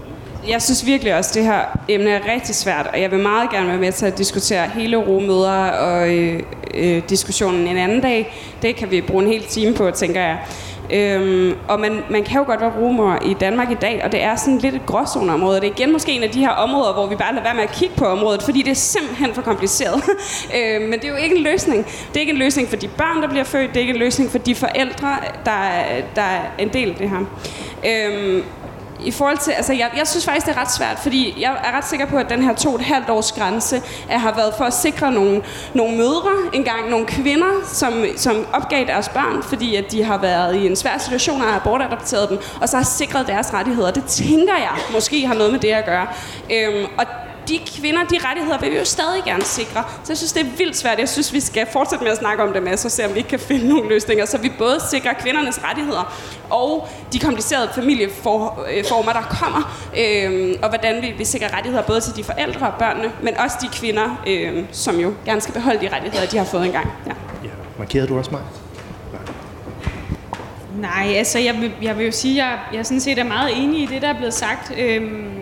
Jeg 0.50 0.62
synes 0.62 0.86
virkelig 0.86 1.16
også, 1.16 1.30
at 1.32 1.36
det 1.36 1.44
her 1.44 1.80
emne 1.90 2.10
er 2.10 2.34
rigtig 2.34 2.56
svært, 2.56 2.88
og 2.94 3.02
jeg 3.02 3.12
vil 3.12 3.20
meget 3.20 3.50
gerne 3.50 3.68
være 3.68 3.78
med 3.78 3.92
til 3.92 4.06
at 4.06 4.18
diskutere 4.18 4.68
hele 4.68 4.98
rumøder 4.98 5.68
og 5.70 6.14
øh, 6.14 6.44
øh, 6.74 7.02
diskussionen 7.10 7.68
en 7.68 7.78
anden 7.78 8.02
dag. 8.02 8.34
Det 8.62 8.76
kan 8.76 8.92
vi 8.92 9.02
bruge 9.02 9.24
en 9.24 9.30
hel 9.32 9.44
time 9.44 9.74
på, 9.74 9.92
tænker 9.92 10.22
jeg. 10.22 10.38
Øhm, 10.94 11.56
og 11.68 11.80
man, 11.80 12.04
man 12.10 12.24
kan 12.24 12.38
jo 12.38 12.46
godt 12.46 12.62
være 12.62 12.72
rumor 12.80 13.20
i 13.26 13.34
Danmark 13.34 13.72
i 13.72 13.74
dag, 13.74 14.02
og 14.04 14.12
det 14.12 14.24
er 14.24 14.36
sådan 14.36 14.58
lidt 14.58 14.76
et 14.76 14.86
gråzoneområde. 14.86 15.62
Det 15.62 15.68
er 15.68 15.72
igen 15.78 15.92
måske 15.92 16.12
en 16.12 16.24
af 16.24 16.30
de 16.30 16.40
her 16.40 16.50
områder, 16.50 16.94
hvor 16.94 17.08
vi 17.08 17.16
bare 17.16 17.34
lader 17.34 17.44
være 17.44 17.56
med 17.56 17.64
at 17.64 17.72
kigge 17.72 17.96
på 17.96 18.06
området, 18.06 18.44
fordi 18.44 18.62
det 18.62 18.72
er 18.72 18.76
simpelthen 18.76 19.34
for 19.34 19.42
kompliceret. 19.42 20.04
øhm, 20.58 20.84
men 20.90 20.94
det 20.94 21.04
er 21.04 21.10
jo 21.10 21.16
ikke 21.16 21.36
en 21.36 21.44
løsning. 21.44 21.86
Det 21.86 22.16
er 22.16 22.20
ikke 22.20 22.34
en 22.34 22.40
løsning 22.40 22.68
for 22.68 22.76
de 22.76 22.88
børn, 22.88 23.22
der 23.22 23.30
bliver 23.30 23.44
født. 23.44 23.70
Det 23.70 23.78
er 23.78 23.82
ikke 23.82 23.94
en 23.94 24.00
løsning 24.00 24.32
for 24.32 24.38
de 24.38 24.56
forældre, 24.56 25.16
der, 25.46 25.58
der 26.16 26.22
er 26.22 26.42
en 26.58 26.70
del 26.70 26.90
af 26.90 26.96
det 26.96 27.10
her. 27.10 27.20
Øhm, 27.86 28.44
i 29.04 29.12
forhold 29.12 29.38
til, 29.38 29.52
altså 29.52 29.74
jeg, 29.74 29.90
jeg 29.98 30.08
synes 30.08 30.26
faktisk, 30.26 30.46
det 30.46 30.56
er 30.56 30.62
ret 30.62 30.72
svært, 30.72 31.00
fordi 31.00 31.42
jeg 31.42 31.52
er 31.64 31.78
ret 31.78 31.88
sikker 31.88 32.06
på, 32.06 32.18
at 32.18 32.30
den 32.30 32.44
her 32.44 32.54
to 32.56 32.70
og 32.70 32.76
et 32.76 32.82
halvt 32.82 33.10
års 33.10 33.32
grænse 33.32 33.82
er, 34.10 34.18
har 34.18 34.36
været 34.36 34.54
for 34.58 34.66
at 34.66 34.74
sikre 34.74 35.12
nogle, 35.12 35.44
nogle 35.74 35.98
mødre 35.98 36.32
engang, 36.54 36.90
nogle 36.90 37.06
kvinder, 37.06 37.66
som, 37.66 37.94
som 38.16 38.46
opgav 38.54 38.86
deres 38.86 39.10
børn, 39.10 39.44
fordi 39.44 39.76
at 39.76 39.92
de 39.92 40.04
har 40.04 40.18
været 40.18 40.56
i 40.56 40.68
en 40.68 40.76
svær 40.76 40.98
situation 40.98 41.42
og 41.42 41.48
har 41.48 41.56
abortadopteret 41.56 42.30
dem, 42.30 42.40
og 42.62 42.70
så 42.70 42.78
har 42.78 42.84
sikret 42.84 43.28
deres 43.28 43.54
rettigheder. 43.54 43.92
Det 43.92 44.04
tænker 44.04 44.56
jeg 44.58 44.78
måske 44.94 45.28
har 45.28 45.34
noget 45.34 45.52
med 45.52 45.60
det 45.60 45.72
at 45.72 45.86
gøre. 45.86 46.08
Øhm, 46.52 46.86
og 46.98 47.06
de 47.48 47.60
kvinder, 47.76 48.04
de 48.04 48.18
rettigheder 48.28 48.58
vil 48.60 48.72
vi 48.72 48.78
jo 48.78 48.86
stadig 48.86 49.24
gerne 49.26 49.44
sikre. 49.44 49.84
Så 50.04 50.12
jeg 50.12 50.18
synes, 50.18 50.34
det 50.34 50.42
er 50.42 50.50
vildt 50.58 50.78
svært. 50.78 51.00
Jeg 51.00 51.10
synes, 51.10 51.34
vi 51.34 51.40
skal 51.40 51.68
fortsætte 51.74 52.04
med 52.04 52.12
at 52.12 52.18
snakke 52.18 52.44
om 52.44 52.54
det 52.54 52.64
med, 52.64 52.78
så 52.78 52.90
se 52.90 53.06
om 53.06 53.14
vi 53.14 53.18
ikke 53.18 53.30
kan 53.30 53.40
finde 53.40 53.70
nogle 53.70 53.90
løsninger, 53.90 54.26
så 54.26 54.38
vi 54.38 54.52
både 54.58 54.80
sikrer 54.90 55.14
kvindernes 55.14 55.64
rettigheder 55.64 56.18
og 56.50 56.88
de 57.14 57.20
komplicerede 57.20 57.70
familieformer, 57.76 59.14
der 59.14 59.22
kommer, 59.22 59.88
øh, 59.98 60.56
og 60.62 60.70
hvordan 60.70 61.02
vi, 61.02 61.14
vi 61.18 61.26
sikrer 61.26 61.58
rettigheder 61.58 61.84
både 61.84 62.02
til 62.02 62.16
de 62.16 62.24
forældre 62.24 62.68
og 62.68 62.74
børnene, 62.80 63.12
men 63.24 63.38
også 63.38 63.58
de 63.62 63.68
kvinder, 63.68 64.24
øh, 64.28 64.64
som 64.72 65.00
jo 65.00 65.14
gerne 65.26 65.42
skal 65.42 65.54
beholde 65.54 65.82
de 65.82 65.96
rettigheder, 65.96 66.26
de 66.26 66.38
har 66.38 66.46
fået 66.46 66.66
engang. 66.66 66.88
Ja. 67.08 67.14
ja. 67.44 67.50
Markerede 67.78 68.08
du 68.08 68.18
også 68.18 68.32
mig? 68.32 68.42
Nej, 70.82 71.14
altså 71.16 71.40
jeg 71.40 71.56
vil, 71.62 71.72
jeg 71.82 71.98
vil 71.98 72.06
jo 72.06 72.12
sige, 72.12 72.44
at 72.44 72.48
jeg, 72.48 72.60
jeg 72.74 72.86
sådan 72.86 73.00
set 73.00 73.20
er 73.20 73.24
meget 73.24 73.64
enig 73.64 73.84
i 73.84 73.86
det, 73.86 74.02
der 74.02 74.08
er 74.08 74.18
blevet 74.18 74.34
sagt. 74.34 74.74
Øhm, 74.78 75.41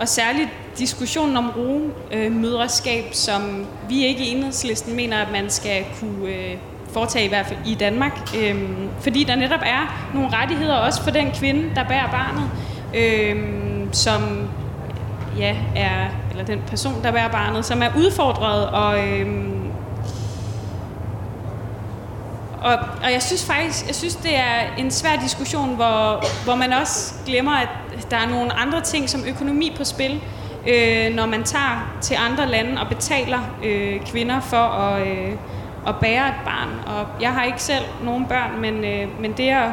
og 0.00 0.08
særligt 0.08 0.48
diskussionen 0.78 1.36
om 1.36 1.50
rugemøderskab, 1.50 3.04
øh, 3.04 3.12
som 3.12 3.66
vi 3.88 4.06
ikke 4.06 4.24
i 4.24 4.28
enhedslisten 4.28 4.96
mener, 4.96 5.18
at 5.18 5.32
man 5.32 5.50
skal 5.50 5.84
kunne 6.00 6.28
øh, 6.28 6.56
foretage 6.92 7.24
i 7.24 7.28
hvert 7.28 7.46
fald 7.46 7.58
i 7.66 7.74
Danmark. 7.74 8.34
Øh, 8.36 8.62
fordi 9.00 9.24
der 9.24 9.36
netop 9.36 9.60
er 9.62 10.10
nogle 10.14 10.28
rettigheder 10.32 10.74
også 10.74 11.02
for 11.02 11.10
den 11.10 11.30
kvinde, 11.30 11.74
der 11.74 11.84
bærer 11.88 12.10
barnet, 12.10 12.50
øh, 12.94 13.36
som 13.92 14.48
ja, 15.38 15.56
er, 15.76 16.06
eller 16.30 16.44
den 16.44 16.62
person, 16.66 16.94
der 17.02 17.12
bærer 17.12 17.30
barnet, 17.30 17.64
som 17.64 17.82
er 17.82 17.88
udfordret 17.96 18.66
og 18.66 19.08
øh, 19.08 19.26
og, 22.64 22.78
og 23.04 23.12
jeg 23.12 23.22
synes 23.22 23.44
faktisk, 23.44 23.86
jeg 23.86 23.94
synes, 23.94 24.16
det 24.16 24.36
er 24.36 24.74
en 24.78 24.90
svær 24.90 25.16
diskussion, 25.22 25.74
hvor, 25.74 26.24
hvor 26.44 26.54
man 26.54 26.72
også 26.72 27.14
glemmer, 27.26 27.52
at 27.52 27.68
der 28.10 28.16
er 28.16 28.28
nogle 28.28 28.52
andre 28.52 28.80
ting 28.80 29.10
som 29.10 29.24
økonomi 29.28 29.72
på 29.76 29.84
spil 29.84 30.20
øh, 30.68 31.14
når 31.14 31.26
man 31.26 31.44
tager 31.44 31.98
til 32.00 32.16
andre 32.30 32.48
lande 32.48 32.80
og 32.80 32.88
betaler 32.88 33.38
øh, 33.64 34.00
kvinder 34.06 34.40
for 34.40 34.56
at, 34.56 35.06
øh, 35.06 35.32
at 35.86 35.96
bære 36.00 36.28
et 36.28 36.34
barn. 36.44 36.68
Og 36.86 37.06
jeg 37.22 37.32
har 37.32 37.44
ikke 37.44 37.62
selv 37.62 37.84
nogen 38.04 38.26
børn, 38.26 38.60
men, 38.60 38.84
øh, 38.84 39.20
men 39.20 39.32
det 39.32 39.48
at, 39.48 39.70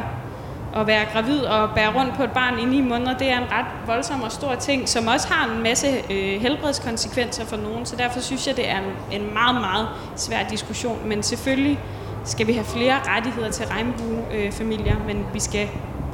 at 0.76 0.86
være 0.86 1.04
gravid 1.12 1.40
og 1.40 1.70
bære 1.74 1.92
rundt 1.94 2.14
på 2.14 2.22
et 2.22 2.30
barn 2.32 2.58
i 2.58 2.64
ni 2.64 2.80
måneder, 2.80 3.18
det 3.18 3.30
er 3.30 3.38
en 3.38 3.52
ret 3.52 3.66
voldsom 3.86 4.22
og 4.22 4.32
stor 4.32 4.54
ting, 4.54 4.88
som 4.88 5.06
også 5.06 5.28
har 5.28 5.50
en 5.54 5.62
masse 5.62 5.86
øh, 6.10 6.40
helbredskonsekvenser 6.40 7.46
for 7.46 7.56
nogen. 7.56 7.86
Så 7.86 7.96
derfor 7.96 8.20
synes 8.20 8.46
jeg, 8.46 8.56
det 8.56 8.70
er 8.70 8.78
en, 8.78 9.20
en 9.20 9.34
meget, 9.34 9.60
meget 9.60 9.88
svær 10.16 10.48
diskussion. 10.50 10.98
Men 11.04 11.22
selvfølgelig 11.22 11.78
skal 12.24 12.46
vi 12.46 12.52
have 12.52 12.64
flere 12.64 13.00
rettigheder 13.06 13.50
til 13.50 13.66
regnbuefamilier, 13.66 14.96
men 15.06 15.26
vi 15.32 15.40
skal 15.40 15.68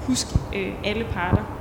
huske 0.07 0.31
øh, 0.55 0.73
alle 0.85 1.05
parter. 1.13 1.57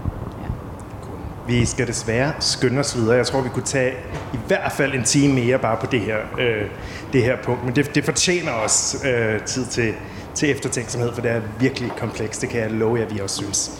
Vi 1.47 1.65
skal 1.65 1.87
desværre 1.87 2.33
skynde 2.39 2.79
os 2.79 2.95
videre. 2.95 3.17
Jeg 3.17 3.27
tror, 3.27 3.41
vi 3.41 3.49
kunne 3.49 3.65
tage 3.65 3.93
i 4.33 4.37
hvert 4.47 4.71
fald 4.71 4.93
en 4.93 5.03
time 5.03 5.33
mere 5.33 5.59
bare 5.59 5.77
på 5.77 5.85
det 5.85 5.99
her, 6.01 6.17
øh, 6.39 6.67
det 7.13 7.23
her 7.23 7.37
punkt. 7.43 7.65
Men 7.65 7.75
det, 7.75 7.95
det 7.95 8.05
fortjener 8.05 8.51
også 8.51 9.07
øh, 9.07 9.41
tid 9.41 9.65
til, 9.65 9.93
til 10.35 10.51
eftertænksomhed, 10.51 11.13
for 11.13 11.21
det 11.21 11.31
er 11.31 11.41
virkelig 11.59 11.91
komplekst. 11.99 12.41
Det 12.41 12.49
kan 12.49 12.61
jeg 12.61 12.71
love 12.71 12.99
jer, 12.99 13.05
vi 13.05 13.19
også 13.19 13.35
synes. 13.35 13.71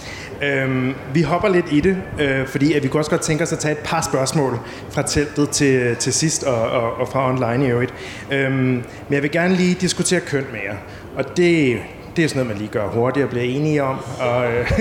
Øhm, 0.44 0.94
vi 1.14 1.22
hopper 1.22 1.50
lidt 1.50 1.66
i 1.72 1.80
det, 1.80 1.98
øh, 2.20 2.48
fordi 2.48 2.74
at 2.74 2.84
vi 2.84 2.88
kunne 2.88 3.02
også 3.02 3.12
godt 3.12 3.22
tænke 3.22 3.44
os 3.44 3.54
at 3.54 3.60
tage 3.60 3.72
et 3.72 3.78
par 3.78 4.02
spørgsmål 4.02 4.60
fra 4.92 5.02
teltet 5.02 5.50
til, 5.50 5.96
til 5.96 6.14
sidst 6.14 6.44
og, 6.44 6.62
og, 6.62 6.94
og 6.94 7.08
fra 7.08 7.30
online 7.30 7.68
i 7.68 7.70
øvrigt. 7.70 7.94
Øhm, 8.32 8.54
men 8.56 8.84
jeg 9.12 9.24
vil 9.24 9.32
gerne 9.32 9.56
lige 9.56 9.74
diskutere 9.74 10.20
køn 10.20 10.46
med 10.52 10.60
jer. 10.66 10.76
Og 11.18 11.38
det, 11.38 11.78
det 12.16 12.24
er 12.24 12.28
sådan 12.28 12.40
noget, 12.40 12.48
man 12.48 12.58
lige 12.58 12.70
gør 12.72 12.88
hurtigt 12.88 13.24
og 13.24 13.30
bliver 13.30 13.46
enige 13.46 13.84
om. 13.84 13.98
Og, 14.20 14.46
øh, 14.52 14.72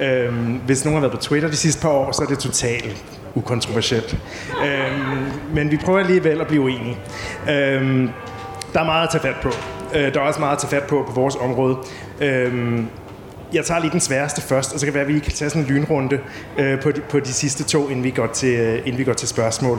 øh, 0.06 0.34
hvis 0.66 0.84
nogen 0.84 0.94
har 0.94 1.08
været 1.08 1.18
på 1.18 1.22
Twitter 1.24 1.48
de 1.48 1.56
sidste 1.56 1.82
par 1.82 1.88
år, 1.88 2.12
så 2.12 2.22
er 2.22 2.26
det 2.26 2.38
totalt 2.38 3.04
ukontroversielt. 3.34 4.18
Øh, 4.64 4.92
men 5.54 5.70
vi 5.70 5.76
prøver 5.76 5.98
alligevel 5.98 6.40
at 6.40 6.46
blive 6.46 6.70
enige. 6.70 6.98
Øh, 7.48 8.08
der 8.72 8.80
er 8.80 8.84
meget 8.84 9.02
at 9.02 9.10
tage 9.12 9.22
fat 9.22 9.36
på. 9.42 9.50
Øh, 9.94 10.14
der 10.14 10.20
er 10.20 10.24
også 10.24 10.40
meget 10.40 10.52
at 10.52 10.58
tage 10.58 10.80
fat 10.80 10.88
på 10.88 11.04
på 11.06 11.12
vores 11.12 11.36
område. 11.36 11.76
Øh, 12.20 12.80
jeg 13.52 13.64
tager 13.64 13.80
lige 13.80 13.92
den 13.92 14.00
sværeste 14.00 14.40
først, 14.40 14.72
og 14.72 14.80
så 14.80 14.86
kan 14.86 14.92
det 14.92 14.94
være, 14.94 15.08
at 15.08 15.14
vi 15.14 15.18
kan 15.18 15.32
tage 15.32 15.50
sådan 15.50 15.62
en 15.62 15.68
lynrunde 15.68 16.18
øh, 16.58 16.80
på, 16.80 16.90
de, 16.90 17.00
på 17.00 17.20
de 17.20 17.32
sidste 17.32 17.64
to, 17.64 17.88
inden 17.88 18.04
vi 18.04 18.10
går 18.10 18.26
til, 18.26 18.54
øh, 18.54 18.78
inden 18.78 18.98
vi 18.98 19.04
går 19.04 19.12
til 19.12 19.28
spørgsmål. 19.28 19.78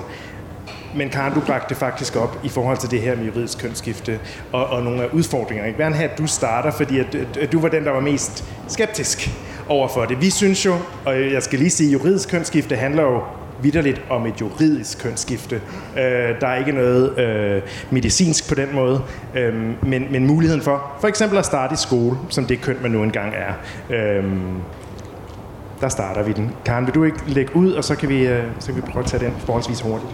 men 0.95 1.09
Karen, 1.09 1.33
du 1.33 1.39
bragte 1.39 1.69
det 1.69 1.77
faktisk 1.77 2.15
op 2.15 2.39
i 2.43 2.49
forhold 2.49 2.77
til 2.77 2.91
det 2.91 3.01
her 3.01 3.15
med 3.15 3.25
juridisk 3.25 3.59
kønsskifte 3.59 4.19
og, 4.51 4.67
og 4.67 4.83
nogle 4.83 5.03
af 5.03 5.07
udfordringerne. 5.13 5.67
Jeg 5.67 5.77
vil 5.77 5.83
gerne 5.83 5.95
have, 5.95 6.09
at 6.09 6.17
du 6.17 6.27
starter, 6.27 6.71
fordi 6.71 6.99
at, 6.99 7.15
at 7.15 7.51
du 7.51 7.59
var 7.59 7.69
den, 7.69 7.85
der 7.85 7.91
var 7.91 7.99
mest 7.99 8.43
skeptisk 8.67 9.29
over 9.69 9.87
for 9.87 10.05
det. 10.05 10.21
Vi 10.21 10.29
synes 10.29 10.65
jo, 10.65 10.77
og 11.05 11.31
jeg 11.31 11.43
skal 11.43 11.59
lige 11.59 11.69
sige, 11.69 11.87
at 11.87 11.93
juridisk 11.93 12.29
kønsskifte 12.29 12.75
handler 12.75 13.03
jo 13.03 13.21
vidderligt 13.63 14.01
om 14.09 14.25
et 14.25 14.41
juridisk 14.41 14.99
kønsskifte. 14.99 15.55
Øh, 15.97 16.41
der 16.41 16.47
er 16.47 16.55
ikke 16.55 16.71
noget 16.71 17.19
øh, 17.19 17.61
medicinsk 17.91 18.49
på 18.49 18.55
den 18.55 18.67
måde, 18.73 19.01
øh, 19.35 19.53
men, 19.83 20.07
men 20.11 20.27
muligheden 20.27 20.61
for 20.61 20.91
for 21.01 21.07
eksempel 21.07 21.37
at 21.37 21.45
starte 21.45 21.73
i 21.73 21.77
skole, 21.77 22.17
som 22.29 22.45
det 22.45 22.61
køn 22.61 22.77
man 22.81 22.91
nu 22.91 23.03
engang 23.03 23.33
er. 23.35 23.53
Øh, 23.95 24.23
der 25.81 25.89
starter 25.89 26.23
vi 26.23 26.31
den. 26.33 26.51
Karen, 26.65 26.85
vil 26.85 26.95
du 26.95 27.03
ikke 27.03 27.17
lægge 27.27 27.55
ud, 27.55 27.71
og 27.71 27.83
så 27.83 27.95
kan 27.95 28.09
vi, 28.09 28.27
øh, 28.27 28.43
så 28.59 28.67
kan 28.67 28.75
vi 28.75 28.81
prøve 28.81 29.03
at 29.03 29.09
tage 29.09 29.25
den 29.25 29.33
forholdsvis 29.45 29.81
hurtigt. 29.81 30.11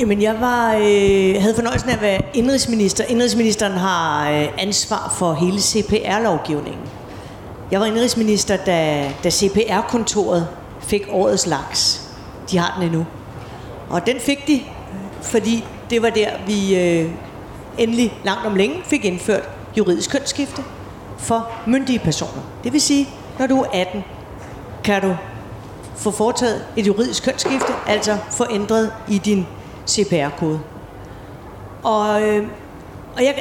Jamen, 0.00 0.22
jeg 0.22 0.36
var, 0.40 0.74
øh, 0.74 1.42
havde 1.42 1.54
fornøjelsen 1.54 1.90
af 1.90 1.94
at 1.94 2.02
være 2.02 2.20
indrigsminister. 2.34 3.04
Indrigsministeren 3.04 3.72
har 3.72 4.30
øh, 4.30 4.48
ansvar 4.58 5.14
for 5.18 5.34
hele 5.34 5.60
CPR-lovgivningen. 5.60 6.80
Jeg 7.70 7.80
var 7.80 7.86
indrigsminister, 7.86 8.56
da, 8.56 9.10
da 9.24 9.30
CPR-kontoret 9.30 10.48
fik 10.80 11.02
årets 11.10 11.46
laks. 11.46 12.08
De 12.50 12.58
har 12.58 12.74
den 12.74 12.88
endnu. 12.88 13.06
Og 13.90 14.06
den 14.06 14.20
fik 14.20 14.46
de, 14.46 14.62
fordi 15.22 15.64
det 15.90 16.02
var 16.02 16.10
der, 16.10 16.30
vi 16.46 16.76
øh, 16.76 17.10
endelig 17.78 18.18
langt 18.24 18.46
om 18.46 18.54
længe 18.54 18.76
fik 18.84 19.04
indført 19.04 19.48
juridisk 19.78 20.10
kønsskifte 20.10 20.62
for 21.18 21.50
myndige 21.66 21.98
personer. 21.98 22.42
Det 22.64 22.72
vil 22.72 22.80
sige, 22.80 23.08
når 23.38 23.46
du 23.46 23.60
er 23.60 23.66
18, 23.72 24.04
kan 24.84 25.02
du 25.02 25.16
få 25.96 26.10
foretaget 26.10 26.64
et 26.76 26.86
juridisk 26.86 27.24
kønsskifte, 27.24 27.72
altså 27.86 28.18
få 28.30 28.44
ændret 28.50 28.92
i 29.08 29.18
din 29.18 29.46
CPR-kode. 29.88 30.60
Og, 31.82 32.22
øh, 32.22 32.46
og 33.16 33.24
jeg, 33.24 33.34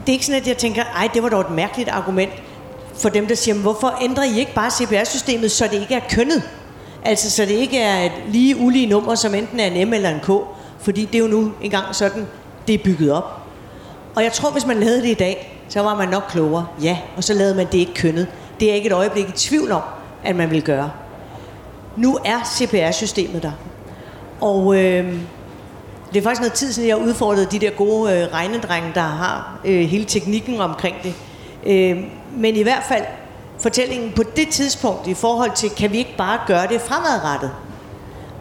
det 0.00 0.08
er 0.08 0.12
ikke 0.12 0.26
sådan, 0.26 0.40
at 0.40 0.48
jeg 0.48 0.56
tænker, 0.56 0.84
ej, 0.84 1.08
det 1.14 1.22
var 1.22 1.28
dog 1.28 1.40
et 1.40 1.50
mærkeligt 1.50 1.88
argument 1.88 2.32
for 2.94 3.08
dem, 3.08 3.26
der 3.26 3.34
siger, 3.34 3.54
hvorfor 3.54 3.98
ændrer 4.02 4.24
I 4.24 4.38
ikke 4.38 4.54
bare 4.54 4.70
CPR-systemet, 4.70 5.50
så 5.50 5.64
det 5.64 5.80
ikke 5.80 5.94
er 5.94 6.00
kønnet? 6.10 6.42
Altså, 7.04 7.30
så 7.30 7.42
det 7.42 7.50
ikke 7.50 7.78
er 7.78 8.04
et 8.04 8.12
lige 8.28 8.56
ulige 8.56 8.86
nummer, 8.86 9.14
som 9.14 9.34
enten 9.34 9.60
er 9.60 9.66
en 9.66 9.88
M 9.88 9.92
eller 9.92 10.10
en 10.10 10.20
K, 10.20 10.30
fordi 10.80 11.04
det 11.04 11.14
er 11.14 11.18
jo 11.18 11.26
nu 11.26 11.52
engang 11.62 11.94
sådan, 11.94 12.26
det 12.66 12.74
er 12.74 12.78
bygget 12.84 13.12
op. 13.12 13.42
Og 14.14 14.22
jeg 14.22 14.32
tror, 14.32 14.50
hvis 14.50 14.66
man 14.66 14.80
lavede 14.80 15.02
det 15.02 15.08
i 15.08 15.14
dag, 15.14 15.62
så 15.68 15.82
var 15.82 15.96
man 15.96 16.08
nok 16.08 16.22
klogere. 16.30 16.66
Ja, 16.82 16.98
og 17.16 17.24
så 17.24 17.34
lavede 17.34 17.54
man 17.54 17.66
det 17.66 17.78
ikke 17.78 17.94
kønnet. 17.94 18.26
Det 18.60 18.70
er 18.70 18.74
ikke 18.74 18.86
et 18.86 18.92
øjeblik 18.92 19.28
i 19.28 19.32
tvivl 19.32 19.72
om, 19.72 19.82
at 20.24 20.36
man 20.36 20.50
vil 20.50 20.62
gøre. 20.62 20.90
Nu 21.96 22.18
er 22.24 22.38
CPR-systemet 22.44 23.42
der. 23.42 23.52
Og 24.40 24.76
øh, 24.76 25.14
det 26.12 26.18
er 26.18 26.22
faktisk 26.22 26.40
noget 26.40 26.52
tid 26.52 26.72
siden, 26.72 26.88
jeg 26.88 26.96
udfordrede 26.96 27.46
de 27.46 27.58
der 27.58 27.70
gode 27.70 28.12
øh, 28.12 28.32
regnedrenge, 28.32 28.90
der 28.94 29.00
har 29.00 29.60
øh, 29.64 29.80
hele 29.80 30.04
teknikken 30.04 30.60
omkring 30.60 30.96
det. 31.02 31.14
Øh, 31.66 32.04
men 32.36 32.56
i 32.56 32.62
hvert 32.62 32.82
fald 32.88 33.04
fortællingen 33.62 34.12
på 34.16 34.22
det 34.36 34.48
tidspunkt 34.48 35.06
i 35.06 35.14
forhold 35.14 35.50
til, 35.56 35.70
kan 35.70 35.92
vi 35.92 35.98
ikke 35.98 36.14
bare 36.18 36.38
gøre 36.46 36.66
det 36.66 36.80
fremadrettet? 36.80 37.50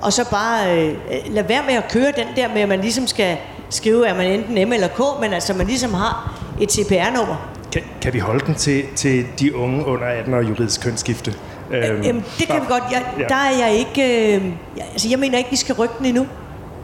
Og 0.02 0.14
så 0.14 0.30
bare 0.30 0.78
øh, 0.78 0.96
lade 1.26 1.50
være 1.50 1.64
med 1.68 1.74
at 1.74 1.92
køre 1.92 2.12
den 2.18 2.28
der 2.36 2.48
med, 2.54 2.62
at 2.62 2.70
man 2.70 2.82
ligesom 2.82 3.08
skal 3.08 3.38
skrive, 3.70 4.08
at 4.08 4.18
man 4.18 4.32
enten 4.32 4.70
M 4.70 4.74
eller 4.74 4.88
K, 4.88 5.22
men 5.22 5.34
altså 5.34 5.54
man 5.54 5.68
ligesom 5.68 5.94
har 5.94 6.42
et 6.62 6.72
CPR-nummer. 6.72 7.52
Kan, 7.72 7.82
kan 8.02 8.14
vi 8.14 8.20
holde 8.20 8.46
den 8.46 8.56
til, 8.56 8.84
til 8.96 9.26
de 9.40 9.56
unge 9.56 9.86
under 9.86 10.06
18 10.08 10.34
år 10.34 10.42
juridisk 10.42 10.82
kønsskifte? 10.82 11.34
Øhm, 11.72 12.02
Jamen, 12.04 12.26
det 12.40 12.48
kan 12.48 12.62
vi 12.62 12.66
godt. 12.68 12.84
Jeg, 12.92 13.06
ja. 13.20 13.24
Der 13.30 13.36
er 13.36 13.68
jeg 13.68 13.74
ikke... 13.74 14.36
Øh, 14.36 14.44
altså, 14.92 15.10
jeg 15.10 15.20
mener 15.20 15.38
ikke, 15.38 15.50
vi 15.50 15.56
skal 15.56 15.76
rykke 15.76 15.94
den 15.98 16.06
endnu. 16.06 16.28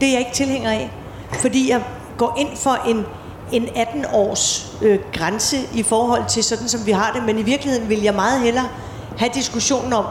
Det 0.00 0.08
er 0.08 0.12
jeg 0.12 0.20
ikke 0.20 0.32
tilhænger 0.32 0.70
af. 0.70 0.90
Fordi 1.32 1.70
jeg 1.70 1.82
går 2.16 2.36
ind 2.38 2.48
for 2.56 2.88
en, 2.88 3.06
en 3.52 3.64
18-års 3.64 4.72
øh, 4.82 4.98
grænse 5.12 5.56
i 5.74 5.82
forhold 5.82 6.22
til 6.28 6.44
sådan, 6.44 6.68
som 6.68 6.86
vi 6.86 6.90
har 6.90 7.12
det. 7.12 7.22
Men 7.22 7.38
i 7.38 7.42
virkeligheden 7.42 7.88
vil 7.88 8.02
jeg 8.02 8.14
meget 8.14 8.40
hellere 8.40 8.68
have 9.16 9.30
diskussionen 9.34 9.92
om, 9.92 10.04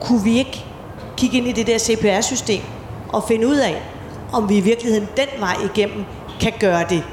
kunne 0.00 0.24
vi 0.24 0.38
ikke 0.38 0.64
kigge 1.16 1.38
ind 1.38 1.46
i 1.46 1.52
det 1.52 1.66
der 1.66 1.78
CPR-system 1.78 2.62
og 3.08 3.24
finde 3.28 3.46
ud 3.46 3.56
af, 3.56 3.82
om 4.32 4.48
vi 4.48 4.56
i 4.56 4.60
virkeligheden 4.60 5.08
den 5.16 5.40
vej 5.40 5.56
igennem 5.64 6.04
kan 6.40 6.52
gøre 6.60 6.84
det 6.88 7.04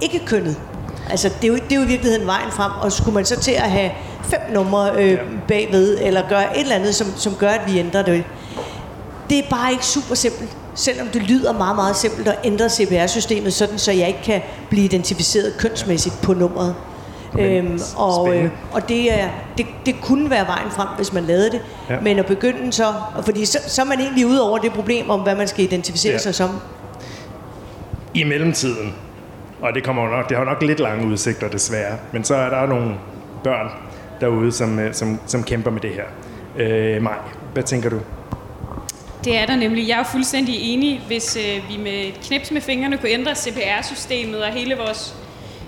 ikke 0.00 0.26
kønnet. 0.26 0.56
Altså, 1.10 1.28
det 1.28 1.44
er, 1.44 1.48
jo, 1.48 1.54
det 1.54 1.72
er 1.72 1.76
jo 1.76 1.82
i 1.82 1.86
virkeligheden 1.86 2.26
vejen 2.26 2.50
frem, 2.50 2.72
og 2.80 2.92
skulle 2.92 3.14
man 3.14 3.24
så 3.24 3.40
til 3.40 3.52
at 3.52 3.70
have 3.70 3.90
fem 4.22 4.40
numre 4.52 4.90
øh, 5.02 5.10
ja. 5.10 5.18
bagved, 5.48 5.98
eller 6.00 6.28
gøre 6.28 6.56
et 6.56 6.62
eller 6.62 6.74
andet, 6.74 6.94
som, 6.94 7.06
som 7.16 7.34
gør, 7.34 7.48
at 7.48 7.72
vi 7.72 7.78
ændrer 7.78 8.02
det. 8.02 8.24
Det 9.30 9.38
er 9.38 9.42
bare 9.50 9.72
ikke 9.72 9.86
super 9.86 10.14
simpelt, 10.14 10.56
selvom 10.78 11.08
det 11.08 11.22
lyder 11.22 11.52
meget, 11.52 11.76
meget 11.76 11.96
simpelt 11.96 12.28
at 12.28 12.38
ændre 12.44 12.68
CPR-systemet, 12.70 13.52
sådan 13.52 13.78
så 13.78 13.92
jeg 13.92 14.08
ikke 14.08 14.22
kan 14.24 14.40
blive 14.70 14.84
identificeret 14.84 15.54
kønsmæssigt 15.58 16.14
på 16.22 16.34
nummeret. 16.34 16.74
Øhm, 17.38 17.80
og, 17.96 18.36
øh, 18.36 18.50
og 18.72 18.88
det, 18.88 19.20
er, 19.20 19.28
det, 19.58 19.66
det 19.86 19.94
kunne 20.02 20.30
være 20.30 20.46
vejen 20.46 20.70
frem, 20.70 20.88
hvis 20.96 21.12
man 21.12 21.24
lavede 21.24 21.50
det. 21.50 21.60
Ja. 21.90 22.00
Men 22.00 22.18
at 22.18 22.26
begynde 22.26 22.72
så, 22.72 22.94
fordi 23.22 23.44
så, 23.44 23.58
så 23.66 23.82
er 23.82 23.86
man 23.86 24.00
egentlig 24.00 24.26
ude 24.26 24.42
over 24.48 24.58
det 24.58 24.72
problem 24.72 25.10
om, 25.10 25.20
hvad 25.20 25.36
man 25.36 25.48
skal 25.48 25.64
identificere 25.64 26.12
ja. 26.12 26.18
sig 26.18 26.34
som. 26.34 26.50
I 28.14 28.24
mellemtiden, 28.24 28.94
og 29.60 29.74
det, 29.74 29.84
kommer 29.84 30.08
nok, 30.10 30.28
det 30.28 30.36
har 30.36 30.44
nok 30.44 30.62
lidt 30.62 30.80
lange 30.80 31.06
udsigter 31.06 31.48
desværre, 31.48 31.96
men 32.12 32.24
så 32.24 32.34
er 32.34 32.48
der 32.48 32.66
nogle 32.66 32.94
børn 33.44 33.70
derude, 34.20 34.52
som, 34.52 34.78
øh, 34.78 34.94
som, 34.94 35.20
som 35.26 35.42
kæmper 35.42 35.70
med 35.70 35.80
det 35.80 35.90
her. 35.90 36.04
Øh, 36.56 37.02
Maj, 37.02 37.18
hvad 37.52 37.62
tænker 37.62 37.90
du? 37.90 38.00
Det 39.28 39.36
er 39.36 39.46
der 39.46 39.56
nemlig. 39.56 39.88
Jeg 39.88 39.98
er 40.00 40.04
fuldstændig 40.04 40.54
enig, 40.60 41.00
hvis 41.06 41.36
øh, 41.36 41.68
vi 41.68 41.76
med 41.76 41.92
et 41.92 42.20
knips 42.22 42.50
med 42.50 42.60
fingrene 42.60 42.98
kunne 42.98 43.10
ændre 43.10 43.34
CPR-systemet 43.34 44.42
og 44.42 44.52
hele 44.52 44.74
vores 44.76 45.14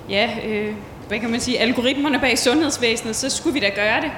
ja, 0.09 0.29
øh, 0.45 0.73
hvad 1.07 1.19
kan 1.19 1.31
man 1.31 1.39
sige, 1.39 1.59
algoritmerne 1.59 2.19
bag 2.19 2.39
sundhedsvæsenet, 2.39 3.15
så 3.15 3.29
skulle 3.29 3.53
vi 3.53 3.59
da 3.59 3.69
gøre 3.75 4.01
det. 4.01 4.11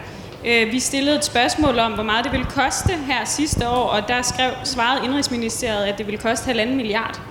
Øh, 0.46 0.72
vi 0.72 0.80
stillede 0.80 1.16
et 1.16 1.26
spørgsmål 1.26 1.80
om, 1.80 1.92
hvor 1.92 2.04
meget 2.04 2.24
det 2.24 2.32
ville 2.32 2.46
koste 2.46 2.94
her 3.08 3.26
sidste 3.26 3.70
år, 3.70 3.88
og 3.88 4.08
der 4.08 4.22
skrev, 4.22 4.52
svarede 4.64 5.06
Indrigsministeriet, 5.06 5.86
at 5.86 5.98
det 5.98 6.06
ville 6.06 6.20
koste 6.20 6.46
halvanden 6.46 6.76
milliard. 6.76 7.22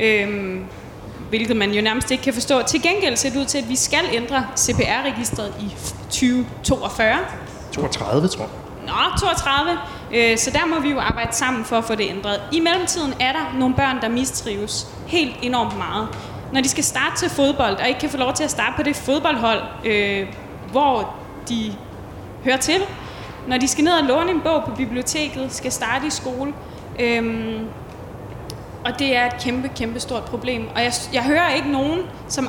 Øh, 0.00 0.60
hvilket 1.28 1.56
man 1.56 1.70
jo 1.72 1.82
nærmest 1.82 2.10
ikke 2.10 2.24
kan 2.24 2.34
forstå. 2.34 2.62
Til 2.62 2.82
gengæld 2.82 3.16
ser 3.16 3.30
det 3.30 3.40
ud 3.40 3.44
til, 3.44 3.58
at 3.58 3.68
vi 3.68 3.76
skal 3.76 4.04
ændre 4.12 4.46
CPR-registret 4.56 5.52
i 5.60 5.74
2042. 6.10 7.18
32, 7.72 8.28
tror 8.28 8.42
jeg. 8.42 8.65
Nå, 8.86 8.92
32. 9.20 9.70
Øh, 10.14 10.38
så 10.38 10.50
der 10.50 10.66
må 10.66 10.80
vi 10.80 10.90
jo 10.90 11.00
arbejde 11.00 11.36
sammen 11.36 11.64
for 11.64 11.76
at 11.76 11.84
få 11.84 11.94
det 11.94 12.06
ændret. 12.10 12.40
I 12.52 12.60
mellemtiden 12.60 13.14
er 13.20 13.32
der 13.32 13.58
nogle 13.58 13.74
børn, 13.74 14.00
der 14.00 14.08
mistrives 14.08 14.86
helt 15.06 15.36
enormt 15.42 15.78
meget 15.78 16.08
når 16.52 16.60
de 16.60 16.68
skal 16.68 16.84
starte 16.84 17.16
til 17.16 17.30
fodbold, 17.30 17.76
og 17.76 17.88
ikke 17.88 18.00
kan 18.00 18.10
få 18.10 18.16
lov 18.16 18.32
til 18.32 18.44
at 18.44 18.50
starte 18.50 18.72
på 18.76 18.82
det 18.82 18.96
fodboldhold, 18.96 19.62
øh, 19.84 20.26
hvor 20.70 21.14
de 21.48 21.74
hører 22.44 22.56
til, 22.56 22.80
når 23.48 23.58
de 23.58 23.68
skal 23.68 23.84
ned 23.84 23.92
og 23.92 24.04
låne 24.04 24.30
en 24.30 24.40
bog 24.40 24.64
på 24.64 24.70
biblioteket, 24.70 25.52
skal 25.52 25.72
starte 25.72 26.06
i 26.06 26.10
skole. 26.10 26.52
Øhm, 27.00 27.66
og 28.84 28.98
det 28.98 29.16
er 29.16 29.26
et 29.26 29.42
kæmpe, 29.42 29.68
kæmpe 29.68 30.00
stort 30.00 30.24
problem. 30.24 30.68
Og 30.74 30.82
jeg, 30.82 30.92
jeg 31.12 31.22
hører 31.22 31.54
ikke 31.54 31.70
nogen, 31.70 32.00
som 32.28 32.48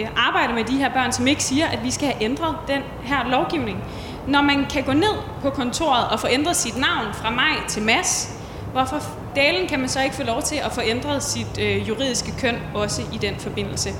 øh, 0.00 0.06
arbejder 0.16 0.54
med 0.54 0.64
de 0.64 0.76
her 0.76 0.92
børn, 0.92 1.12
som 1.12 1.26
ikke 1.26 1.44
siger, 1.44 1.66
at 1.66 1.84
vi 1.84 1.90
skal 1.90 2.08
have 2.08 2.22
ændret 2.22 2.56
den 2.68 2.82
her 3.02 3.28
lovgivning. 3.30 3.84
Når 4.28 4.42
man 4.42 4.66
kan 4.70 4.82
gå 4.82 4.92
ned 4.92 5.14
på 5.42 5.50
kontoret 5.50 6.08
og 6.08 6.20
få 6.20 6.26
ændret 6.30 6.56
sit 6.56 6.76
navn 6.76 7.14
fra 7.14 7.30
mig 7.30 7.68
til 7.68 7.82
Mads, 7.82 8.36
hvorfor 8.72 9.02
dalen 9.36 9.68
kan 9.68 9.80
man 9.80 9.88
så 9.88 10.02
ikke 10.02 10.16
få 10.16 10.22
lov 10.22 10.42
til 10.42 10.56
at 10.56 10.72
få 10.72 10.80
ændret 10.84 11.22
sit 11.22 11.58
øh, 11.60 11.88
juridiske 11.88 12.32
køn 12.38 12.56
også 12.74 13.02
i 13.12 13.18
den 13.18 13.34
forbindelse. 13.38 13.90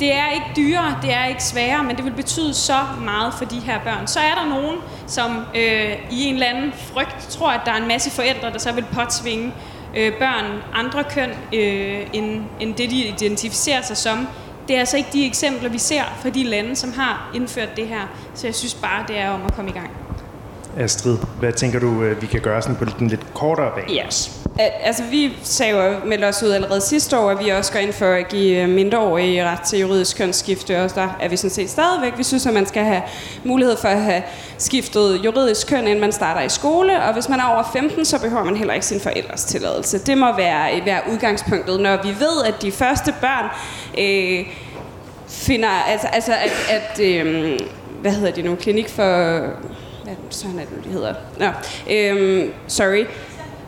Det 0.00 0.14
er 0.14 0.30
ikke 0.30 0.46
dyrere, 0.56 0.96
det 1.02 1.12
er 1.12 1.24
ikke 1.24 1.44
sværere, 1.44 1.84
men 1.84 1.96
det 1.96 2.04
vil 2.04 2.12
betyde 2.12 2.54
så 2.54 2.78
meget 3.04 3.34
for 3.34 3.44
de 3.44 3.60
her 3.60 3.80
børn. 3.84 4.06
Så 4.06 4.20
er 4.20 4.34
der 4.34 4.48
nogen, 4.48 4.76
som 5.06 5.44
øh, 5.54 5.92
i 6.10 6.24
en 6.24 6.34
eller 6.34 6.46
anden 6.46 6.72
frygt 6.72 7.28
tror, 7.30 7.50
at 7.50 7.60
der 7.64 7.72
er 7.72 7.76
en 7.76 7.88
masse 7.88 8.10
forældre, 8.10 8.52
der 8.52 8.58
så 8.58 8.72
vil 8.72 8.84
påtvinge 8.92 9.52
øh, 9.96 10.12
børn 10.18 10.62
andre 10.74 11.04
køn, 11.04 11.30
øh, 11.52 12.06
end, 12.12 12.42
end 12.60 12.74
det 12.74 12.90
de 12.90 13.04
identificerer 13.04 13.82
sig 13.82 13.96
som. 13.96 14.28
Det 14.68 14.76
er 14.76 14.80
altså 14.80 14.96
ikke 14.96 15.08
de 15.12 15.26
eksempler, 15.26 15.68
vi 15.68 15.78
ser 15.78 16.02
fra 16.22 16.30
de 16.30 16.44
lande, 16.44 16.76
som 16.76 16.92
har 16.92 17.30
indført 17.34 17.68
det 17.76 17.88
her. 17.88 18.00
Så 18.34 18.46
jeg 18.46 18.54
synes 18.54 18.74
bare, 18.74 19.04
det 19.08 19.18
er 19.18 19.30
om 19.30 19.44
at 19.44 19.54
komme 19.54 19.70
i 19.70 19.74
gang. 19.74 19.90
Astrid, 20.76 21.18
hvad 21.38 21.52
tænker 21.52 21.80
du, 21.80 22.02
øh, 22.02 22.22
vi 22.22 22.26
kan 22.26 22.40
gøre 22.40 22.62
sådan 22.62 22.76
på 22.76 22.84
den 22.98 23.08
lidt 23.08 23.34
kortere 23.34 23.72
bane? 23.76 24.06
Yes. 24.06 24.45
Altså, 24.58 25.02
vi 25.02 25.32
sagde 25.42 25.72
jo 25.72 25.94
meldte 26.04 26.24
os 26.24 26.42
ud 26.42 26.50
allerede 26.50 26.80
sidste 26.80 27.18
år, 27.18 27.30
at 27.30 27.44
vi 27.44 27.48
også 27.48 27.72
går 27.72 27.78
ind 27.78 27.92
for 27.92 28.06
at 28.06 28.28
give 28.28 28.62
øh, 28.62 28.68
mindreårige 28.68 29.44
ret 29.44 29.60
til 29.60 29.78
juridisk 29.78 30.16
kønsskifte, 30.16 30.82
og 30.82 30.94
der 30.94 31.16
er 31.20 31.28
vi 31.28 31.36
sådan 31.36 31.50
set 31.50 31.70
stadigvæk. 31.70 32.18
Vi 32.18 32.22
synes, 32.22 32.46
at 32.46 32.54
man 32.54 32.66
skal 32.66 32.84
have 32.84 33.02
mulighed 33.44 33.76
for 33.76 33.88
at 33.88 34.00
have 34.00 34.22
skiftet 34.58 35.24
juridisk 35.24 35.66
køn, 35.66 35.86
inden 35.86 36.00
man 36.00 36.12
starter 36.12 36.40
i 36.40 36.48
skole, 36.48 37.02
og 37.02 37.12
hvis 37.12 37.28
man 37.28 37.40
er 37.40 37.44
over 37.44 37.70
15, 37.72 38.04
så 38.04 38.20
behøver 38.20 38.44
man 38.44 38.56
heller 38.56 38.74
ikke 38.74 38.86
sin 38.86 39.00
forældres 39.00 39.44
tilladelse. 39.44 39.98
Det 39.98 40.18
må 40.18 40.36
være, 40.36 40.76
øh, 40.76 40.86
være 40.86 41.00
udgangspunktet, 41.12 41.80
når 41.80 42.02
vi 42.02 42.08
ved, 42.08 42.44
at 42.46 42.62
de 42.62 42.72
første 42.72 43.14
børn 43.20 43.44
øh, 43.98 44.46
finder, 45.28 45.68
altså, 45.68 46.06
altså 46.06 46.32
at, 46.32 46.52
at 46.70 47.00
øh, 47.00 47.58
hvad 48.00 48.12
hedder 48.12 48.32
det 48.32 48.44
nu, 48.44 48.54
klinik 48.54 48.88
for 48.88 49.38
hvad 50.04 50.14
sådan 50.30 50.58
er 50.58 50.64
det, 50.64 50.84
de 50.84 50.88
hedder. 50.88 51.14
Nå, 51.38 51.46
øh, 51.90 52.48
sorry. 52.68 53.04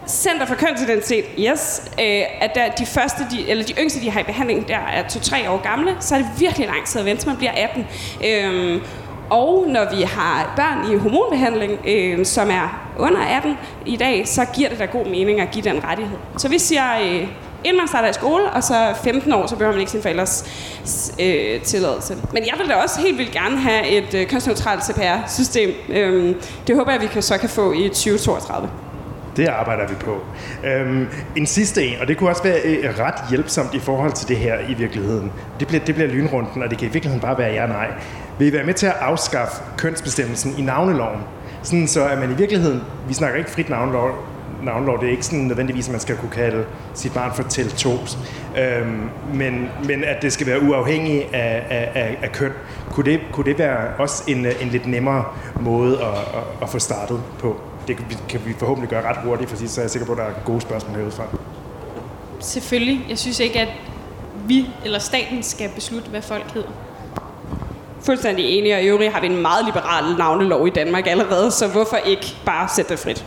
Center 0.08 0.46
for 0.46 0.54
Kønsidentitet, 0.54 1.24
yes, 1.38 1.82
øh, 2.00 2.22
at 2.40 2.50
der, 2.54 2.70
de 2.78 2.86
første, 2.86 3.26
de, 3.30 3.48
eller 3.48 3.64
de 3.64 3.72
yngste, 3.78 4.00
de 4.00 4.10
har 4.10 4.20
i 4.20 4.22
behandling, 4.22 4.68
der 4.68 4.76
er 4.76 5.02
2-3 5.02 5.50
år 5.50 5.62
gamle, 5.62 5.96
så 6.00 6.14
er 6.14 6.18
det 6.18 6.28
virkelig 6.38 6.66
lang 6.66 6.86
tid 6.86 7.00
at 7.00 7.06
vente, 7.06 7.22
til 7.22 7.28
man 7.28 7.36
bliver 7.36 7.52
18. 7.52 7.86
Øhm, 8.26 8.80
og 9.30 9.64
når 9.68 9.96
vi 9.96 10.02
har 10.02 10.52
børn 10.56 10.92
i 10.92 10.96
hormonbehandling, 10.96 11.78
øh, 11.86 12.26
som 12.26 12.50
er 12.50 12.92
under 12.98 13.20
18 13.20 13.54
i 13.86 13.96
dag, 13.96 14.28
så 14.28 14.44
giver 14.54 14.68
det 14.68 14.78
da 14.78 14.84
god 14.84 15.06
mening 15.06 15.40
at 15.40 15.50
give 15.50 15.64
den 15.64 15.84
rettighed. 15.84 16.18
Så 16.38 16.48
vi 16.48 16.58
siger, 16.58 17.00
øh, 17.00 17.28
inden 17.64 17.76
man 17.76 17.88
starter 17.88 18.08
i 18.08 18.12
skole, 18.12 18.50
og 18.50 18.62
så 18.62 18.94
15 19.04 19.32
år, 19.32 19.46
så 19.46 19.56
behøver 19.56 19.72
man 19.72 19.80
ikke 19.80 19.90
sin 19.90 20.02
forældres 20.02 20.44
øh, 21.20 21.60
tilladelse. 21.60 22.16
Men 22.32 22.46
jeg 22.46 22.54
vil 22.58 22.68
da 22.68 22.74
også 22.74 23.00
helt 23.00 23.18
vildt 23.18 23.32
gerne 23.32 23.56
have 23.56 23.86
et 23.86 24.14
øh, 24.14 24.26
kønsneutralt 24.26 24.84
CPR-system. 24.84 25.70
Øh, 25.88 26.34
det 26.66 26.76
håber 26.76 26.92
jeg, 26.92 27.00
vi 27.00 27.06
kan, 27.06 27.22
så 27.22 27.38
kan 27.38 27.48
få 27.48 27.72
i 27.72 27.88
2032. 27.88 28.70
Det 29.38 29.46
arbejder 29.46 29.88
vi 29.88 29.94
på. 29.94 30.20
Øhm, 30.64 31.06
en 31.36 31.46
sidste 31.46 31.84
en, 31.84 32.00
og 32.00 32.08
det 32.08 32.16
kunne 32.16 32.30
også 32.30 32.42
være 32.42 32.60
øh, 32.64 32.98
ret 32.98 33.30
hjælpsomt 33.30 33.74
i 33.74 33.78
forhold 33.78 34.12
til 34.12 34.28
det 34.28 34.36
her 34.36 34.58
i 34.68 34.74
virkeligheden. 34.74 35.32
Det 35.60 35.68
bliver, 35.68 35.84
det 35.84 35.94
bliver 35.94 36.10
lynrunden, 36.10 36.62
og 36.62 36.70
det 36.70 36.78
kan 36.78 36.88
i 36.88 36.92
virkeligheden 36.92 37.20
bare 37.20 37.38
være 37.38 37.52
ja 37.52 37.66
nej. 37.66 37.86
Vil 38.38 38.48
I 38.48 38.52
være 38.52 38.64
med 38.64 38.74
til 38.74 38.86
at 38.86 38.96
afskaffe 39.00 39.62
kønsbestemmelsen 39.76 40.54
i 40.58 40.62
navneloven? 40.62 41.20
Sådan 41.62 41.88
så, 41.88 42.08
at 42.08 42.18
man 42.18 42.30
i 42.30 42.34
virkeligheden, 42.34 42.80
vi 43.08 43.14
snakker 43.14 43.38
ikke 43.38 43.50
frit 43.50 43.68
navnelov, 43.68 44.10
navnlov. 44.62 45.00
Det 45.00 45.06
er 45.06 45.10
ikke 45.10 45.26
sådan 45.26 45.44
nødvendigvis, 45.44 45.88
at 45.88 45.92
man 45.92 46.00
skal 46.00 46.16
kunne 46.16 46.30
kalde 46.30 46.64
sit 46.94 47.14
barn 47.14 47.32
for 47.34 47.42
Teltos. 47.42 48.18
Øhm, 48.58 49.08
men, 49.34 49.68
men 49.84 50.04
at 50.04 50.22
det 50.22 50.32
skal 50.32 50.46
være 50.46 50.62
uafhængigt 50.62 51.34
af, 51.34 51.62
af, 51.70 51.90
af, 51.94 52.18
af 52.22 52.32
køn. 52.32 52.52
Kunne 52.90 53.12
det, 53.12 53.20
kunne 53.32 53.46
det 53.46 53.58
være 53.58 53.88
også 53.98 54.24
en, 54.26 54.46
øh, 54.46 54.62
en 54.62 54.68
lidt 54.68 54.86
nemmere 54.86 55.24
måde 55.60 55.98
at, 55.98 56.08
at, 56.08 56.62
at 56.62 56.68
få 56.68 56.78
startet 56.78 57.22
på? 57.38 57.60
Det 57.88 57.96
kan 58.28 58.40
vi 58.44 58.54
forhåbentlig 58.58 58.90
gøre 58.90 59.08
ret 59.10 59.16
hurtigt, 59.24 59.50
for 59.50 59.66
så 59.66 59.80
er 59.80 59.82
jeg 59.82 59.90
sikker 59.90 60.06
på, 60.06 60.12
at 60.12 60.18
der 60.18 60.24
er 60.24 60.32
gode 60.44 60.60
spørgsmål 60.60 60.96
herudefra. 60.96 61.24
Selvfølgelig. 62.40 63.06
Jeg 63.08 63.18
synes 63.18 63.40
ikke, 63.40 63.60
at 63.60 63.68
vi 64.46 64.66
eller 64.84 64.98
staten 64.98 65.42
skal 65.42 65.70
beslutte, 65.74 66.10
hvad 66.10 66.22
folk 66.22 66.50
hedder. 66.54 66.68
Fuldstændig 68.00 68.58
enig, 68.58 68.74
og 68.74 68.82
i 68.82 68.86
øvrigt 68.86 69.12
har 69.12 69.20
vi 69.20 69.26
en 69.26 69.42
meget 69.42 69.64
liberal 69.64 70.16
navnelov 70.18 70.66
i 70.66 70.70
Danmark 70.70 71.06
allerede, 71.06 71.50
så 71.50 71.66
hvorfor 71.66 71.96
ikke 71.96 72.36
bare 72.44 72.68
sætte 72.74 72.90
det 72.90 72.98
frit? 72.98 73.26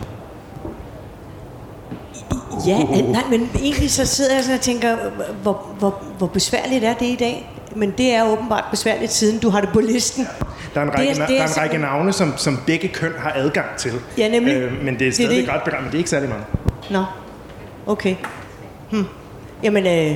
Ja, 2.68 2.78
nej, 3.02 3.24
men 3.30 3.50
egentlig 3.60 3.92
så 3.92 4.06
sidder 4.06 4.34
jeg 4.36 4.44
sådan 4.44 4.58
og 4.58 4.62
tænker, 4.62 4.98
hvor, 5.42 5.68
hvor, 5.80 6.04
hvor 6.18 6.28
besværligt 6.28 6.84
er 6.84 6.94
det 6.94 7.06
i 7.06 7.16
dag? 7.16 7.52
Men 7.76 7.94
det 7.98 8.14
er 8.14 8.32
åbenbart 8.32 8.66
besværligt, 8.72 9.12
siden 9.12 9.40
du 9.40 9.50
har 9.50 9.62
det 9.62 9.70
på 9.74 9.80
listen. 9.80 10.28
Der 10.74 10.82
er 10.82 10.86
en 10.86 10.98
række, 10.98 11.14
det 11.14 11.22
er, 11.22 11.26
det 11.28 11.36
er, 11.36 11.46
der 11.46 11.50
er 11.50 11.54
en 11.54 11.62
række 11.62 11.78
navne, 11.78 12.14
som, 12.14 12.34
som 12.38 12.60
begge 12.68 12.88
køn 12.88 13.12
har 13.18 13.32
adgang 13.36 13.68
til. 13.78 13.92
Ja, 14.18 14.28
nemlig. 14.28 14.54
Øh, 14.54 14.84
men 14.84 15.00
det 15.00 15.08
er 15.08 15.12
stadig 15.12 15.30
det, 15.30 15.46
det. 15.46 15.54
ret 15.54 15.64
begrænset, 15.64 15.84
men 15.84 15.92
det 15.92 15.98
er 15.98 16.00
ikke 16.00 16.10
særlig 16.10 16.30
mange. 16.30 16.46
Nå, 16.90 17.04
okay. 17.88 18.16
Hm. 18.92 19.06
Jamen, 19.64 19.88
øh, 19.88 20.16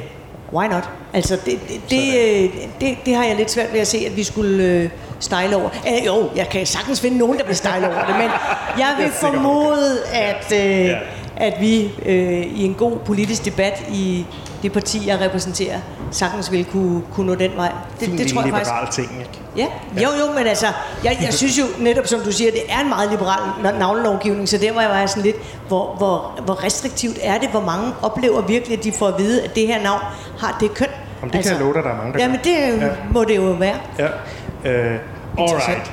why 0.53 0.68
not? 0.68 0.89
Altså, 1.14 1.36
det, 1.45 1.60
det, 1.68 1.82
det, 1.89 2.08
øh, 2.18 2.49
det, 2.82 2.97
det 3.06 3.16
har 3.16 3.24
jeg 3.24 3.36
lidt 3.36 3.51
svært 3.51 3.74
ved 3.74 3.80
at 3.80 3.88
se, 3.88 3.97
at 3.97 4.16
vi 4.16 4.24
skulle 4.24 4.64
øh, 4.64 4.89
style 5.20 5.56
over. 5.56 5.70
Øh, 5.88 6.06
jo, 6.06 6.30
jeg 6.36 6.49
kan 6.49 6.66
sagtens 6.66 7.01
finde 7.01 7.18
nogen, 7.18 7.38
der 7.38 7.45
vil 7.45 7.56
style 7.56 7.88
over 7.88 8.06
det, 8.06 8.16
men 8.16 8.30
jeg 8.84 8.95
vil 8.99 9.12
formode, 9.12 10.06
at... 10.14 10.53
Øh, 10.53 10.86
ja 10.86 10.99
at 11.38 11.53
vi 11.60 11.91
øh, 12.06 12.45
i 12.45 12.64
en 12.64 12.74
god 12.74 12.97
politisk 13.06 13.45
debat 13.45 13.84
i 13.93 14.26
det 14.66 14.74
parti, 14.74 15.07
jeg 15.07 15.22
repræsenterer, 15.22 15.80
sagtens 16.11 16.51
vil 16.51 16.66
kunne, 16.66 17.01
kunne 17.13 17.28
nå 17.28 17.36
den 17.36 17.51
vej. 17.55 17.72
Det, 17.99 18.07
fin 18.07 18.18
det 18.18 18.28
tror 18.28 18.41
jeg 18.41 18.51
faktisk. 18.51 18.91
ting, 18.91 19.20
ikke? 19.20 19.32
Ja, 19.57 19.68
jo 20.03 20.09
jo, 20.20 20.34
men 20.38 20.47
altså, 20.47 20.66
jeg, 21.03 21.18
jeg 21.22 21.34
synes 21.41 21.59
jo 21.59 21.63
netop, 21.80 22.07
som 22.07 22.20
du 22.20 22.32
siger, 22.32 22.51
det 22.51 22.61
er 22.70 22.80
en 22.80 22.89
meget 22.89 23.11
liberal 23.11 23.39
navnelovgivning, 23.80 24.49
så 24.49 24.57
der 24.57 24.74
var 24.74 24.82
jeg 24.82 24.89
bare 24.89 25.07
sådan 25.07 25.24
lidt, 25.24 25.36
hvor, 25.68 25.95
hvor, 25.97 26.41
hvor 26.45 26.63
restriktivt 26.63 27.18
er 27.22 27.38
det, 27.38 27.49
hvor 27.49 27.61
mange 27.61 27.93
oplever 28.01 28.41
virkelig, 28.41 28.78
at 28.78 28.84
de 28.84 28.91
får 28.91 29.07
at 29.07 29.18
vide, 29.18 29.43
at 29.43 29.55
det 29.55 29.68
her 29.68 29.84
navn 29.84 30.01
har 30.39 30.57
det 30.59 30.74
køn. 30.74 30.88
Om 31.22 31.30
det 31.30 31.38
altså, 31.38 31.51
kan 31.51 31.59
jeg 31.59 31.66
love 31.66 31.74
dig, 31.74 31.84
der 31.84 31.89
er 31.89 31.97
mange, 31.97 32.13
der 32.13 32.20
Jamen 32.20 32.39
det 32.43 32.82
ja. 32.82 32.89
må 33.11 33.24
det 33.24 33.36
jo 33.36 33.41
være. 33.41 33.78
Ja. 33.99 34.07
Uh, 34.07 34.99
alright. 35.38 35.91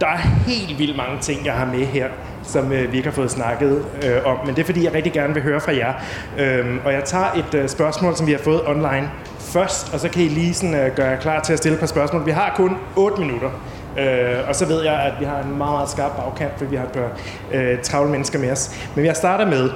Der 0.00 0.06
er 0.06 0.16
helt 0.46 0.78
vildt 0.78 0.96
mange 0.96 1.20
ting, 1.20 1.46
jeg 1.46 1.54
har 1.54 1.66
med 1.66 1.86
her 1.86 2.08
som 2.42 2.72
øh, 2.72 2.92
vi 2.92 2.96
ikke 2.96 3.08
har 3.08 3.14
fået 3.14 3.30
snakket 3.30 3.84
øh, 4.04 4.26
om. 4.26 4.38
Men 4.46 4.54
det 4.54 4.62
er 4.62 4.66
fordi, 4.66 4.84
jeg 4.84 4.94
rigtig 4.94 5.12
gerne 5.12 5.34
vil 5.34 5.42
høre 5.42 5.60
fra 5.60 5.76
jer. 5.76 5.92
Øhm, 6.38 6.80
og 6.84 6.92
jeg 6.92 7.04
tager 7.04 7.32
et 7.36 7.54
øh, 7.54 7.68
spørgsmål, 7.68 8.16
som 8.16 8.26
vi 8.26 8.32
har 8.32 8.38
fået 8.38 8.60
online 8.66 9.10
først, 9.38 9.94
og 9.94 10.00
så 10.00 10.08
kan 10.08 10.22
I 10.22 10.28
lige 10.28 10.54
sådan, 10.54 10.74
øh, 10.74 10.96
gøre 10.96 11.06
jer 11.06 11.20
klar 11.20 11.40
til 11.40 11.52
at 11.52 11.58
stille 11.58 11.74
et 11.74 11.80
par 11.80 11.86
spørgsmål. 11.86 12.26
Vi 12.26 12.30
har 12.30 12.52
kun 12.56 12.76
8 12.96 13.20
minutter. 13.20 13.50
Øh, 13.98 14.48
og 14.48 14.54
så 14.54 14.66
ved 14.66 14.82
jeg, 14.82 14.94
at 14.94 15.12
vi 15.20 15.24
har 15.24 15.42
en 15.42 15.58
meget, 15.58 15.72
meget 15.72 15.88
skarp 15.88 16.16
bagkant, 16.16 16.52
fordi 16.56 16.70
vi 16.70 16.76
har 16.76 16.84
et 16.84 16.92
par 16.92 17.10
øh, 17.52 17.82
travle 17.82 18.10
mennesker 18.10 18.38
med 18.38 18.50
os. 18.50 18.88
Men 18.94 19.04
jeg 19.04 19.16
starter 19.16 19.46
med, 19.46 19.70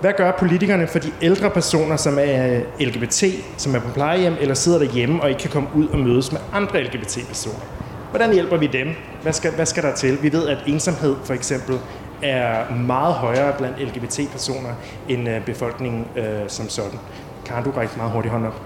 hvad 0.00 0.12
gør 0.16 0.32
politikerne 0.38 0.86
for 0.86 0.98
de 0.98 1.10
ældre 1.22 1.50
personer, 1.50 1.96
som 1.96 2.18
er 2.20 2.56
øh, 2.56 2.86
LGBT, 2.86 3.24
som 3.56 3.74
er 3.74 3.78
på 3.78 3.88
plejehjem 3.94 4.34
eller 4.40 4.54
sidder 4.54 4.78
derhjemme 4.78 5.22
og 5.22 5.28
ikke 5.28 5.40
kan 5.40 5.50
komme 5.50 5.68
ud 5.74 5.88
og 5.88 5.98
mødes 5.98 6.32
med 6.32 6.40
andre 6.52 6.82
LGBT-personer? 6.82 7.64
Hvordan 8.10 8.32
hjælper 8.32 8.56
vi 8.56 8.66
dem? 8.66 8.88
Hvad 9.22 9.32
skal, 9.32 9.50
hvad 9.52 9.66
skal 9.66 9.82
der 9.82 9.94
til? 9.94 10.22
Vi 10.22 10.32
ved, 10.32 10.48
at 10.48 10.58
ensomhed 10.66 11.16
for 11.24 11.34
eksempel 11.34 11.78
er 12.22 12.74
meget 12.74 13.14
højere 13.14 13.52
blandt 13.58 13.80
LGBT-personer 13.80 14.70
end 15.08 15.28
øh, 15.28 15.44
befolkningen 15.44 16.06
øh, 16.16 16.48
som 16.48 16.68
sådan. 16.68 16.98
Kan 17.44 17.64
du 17.64 17.70
række 17.70 17.92
meget 17.96 18.12
hurtigt 18.12 18.32
hånd 18.32 18.46
op? 18.46 18.62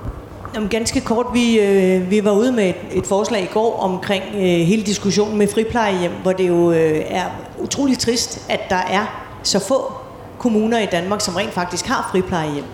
Jamen, 0.54 0.68
ganske 0.68 1.00
kort, 1.00 1.26
vi, 1.32 1.60
øh, 1.60 2.10
vi 2.10 2.24
var 2.24 2.30
ude 2.30 2.52
med 2.52 2.68
et, 2.68 2.76
et 2.92 3.06
forslag 3.06 3.42
i 3.42 3.48
går 3.52 3.80
omkring 3.80 4.24
øh, 4.34 4.40
hele 4.42 4.82
diskussionen 4.82 5.38
med 5.38 5.48
friplejehjem, 5.48 6.12
hvor 6.22 6.32
det 6.32 6.48
jo 6.48 6.72
øh, 6.72 7.02
er 7.06 7.24
utrolig 7.58 7.98
trist, 7.98 8.46
at 8.48 8.60
der 8.68 8.76
er 8.90 9.30
så 9.42 9.58
få 9.58 9.92
kommuner 10.38 10.78
i 10.78 10.86
Danmark, 10.86 11.20
som 11.20 11.34
rent 11.34 11.52
faktisk 11.52 11.86
har 11.86 12.08
friplejehjem. 12.12 12.64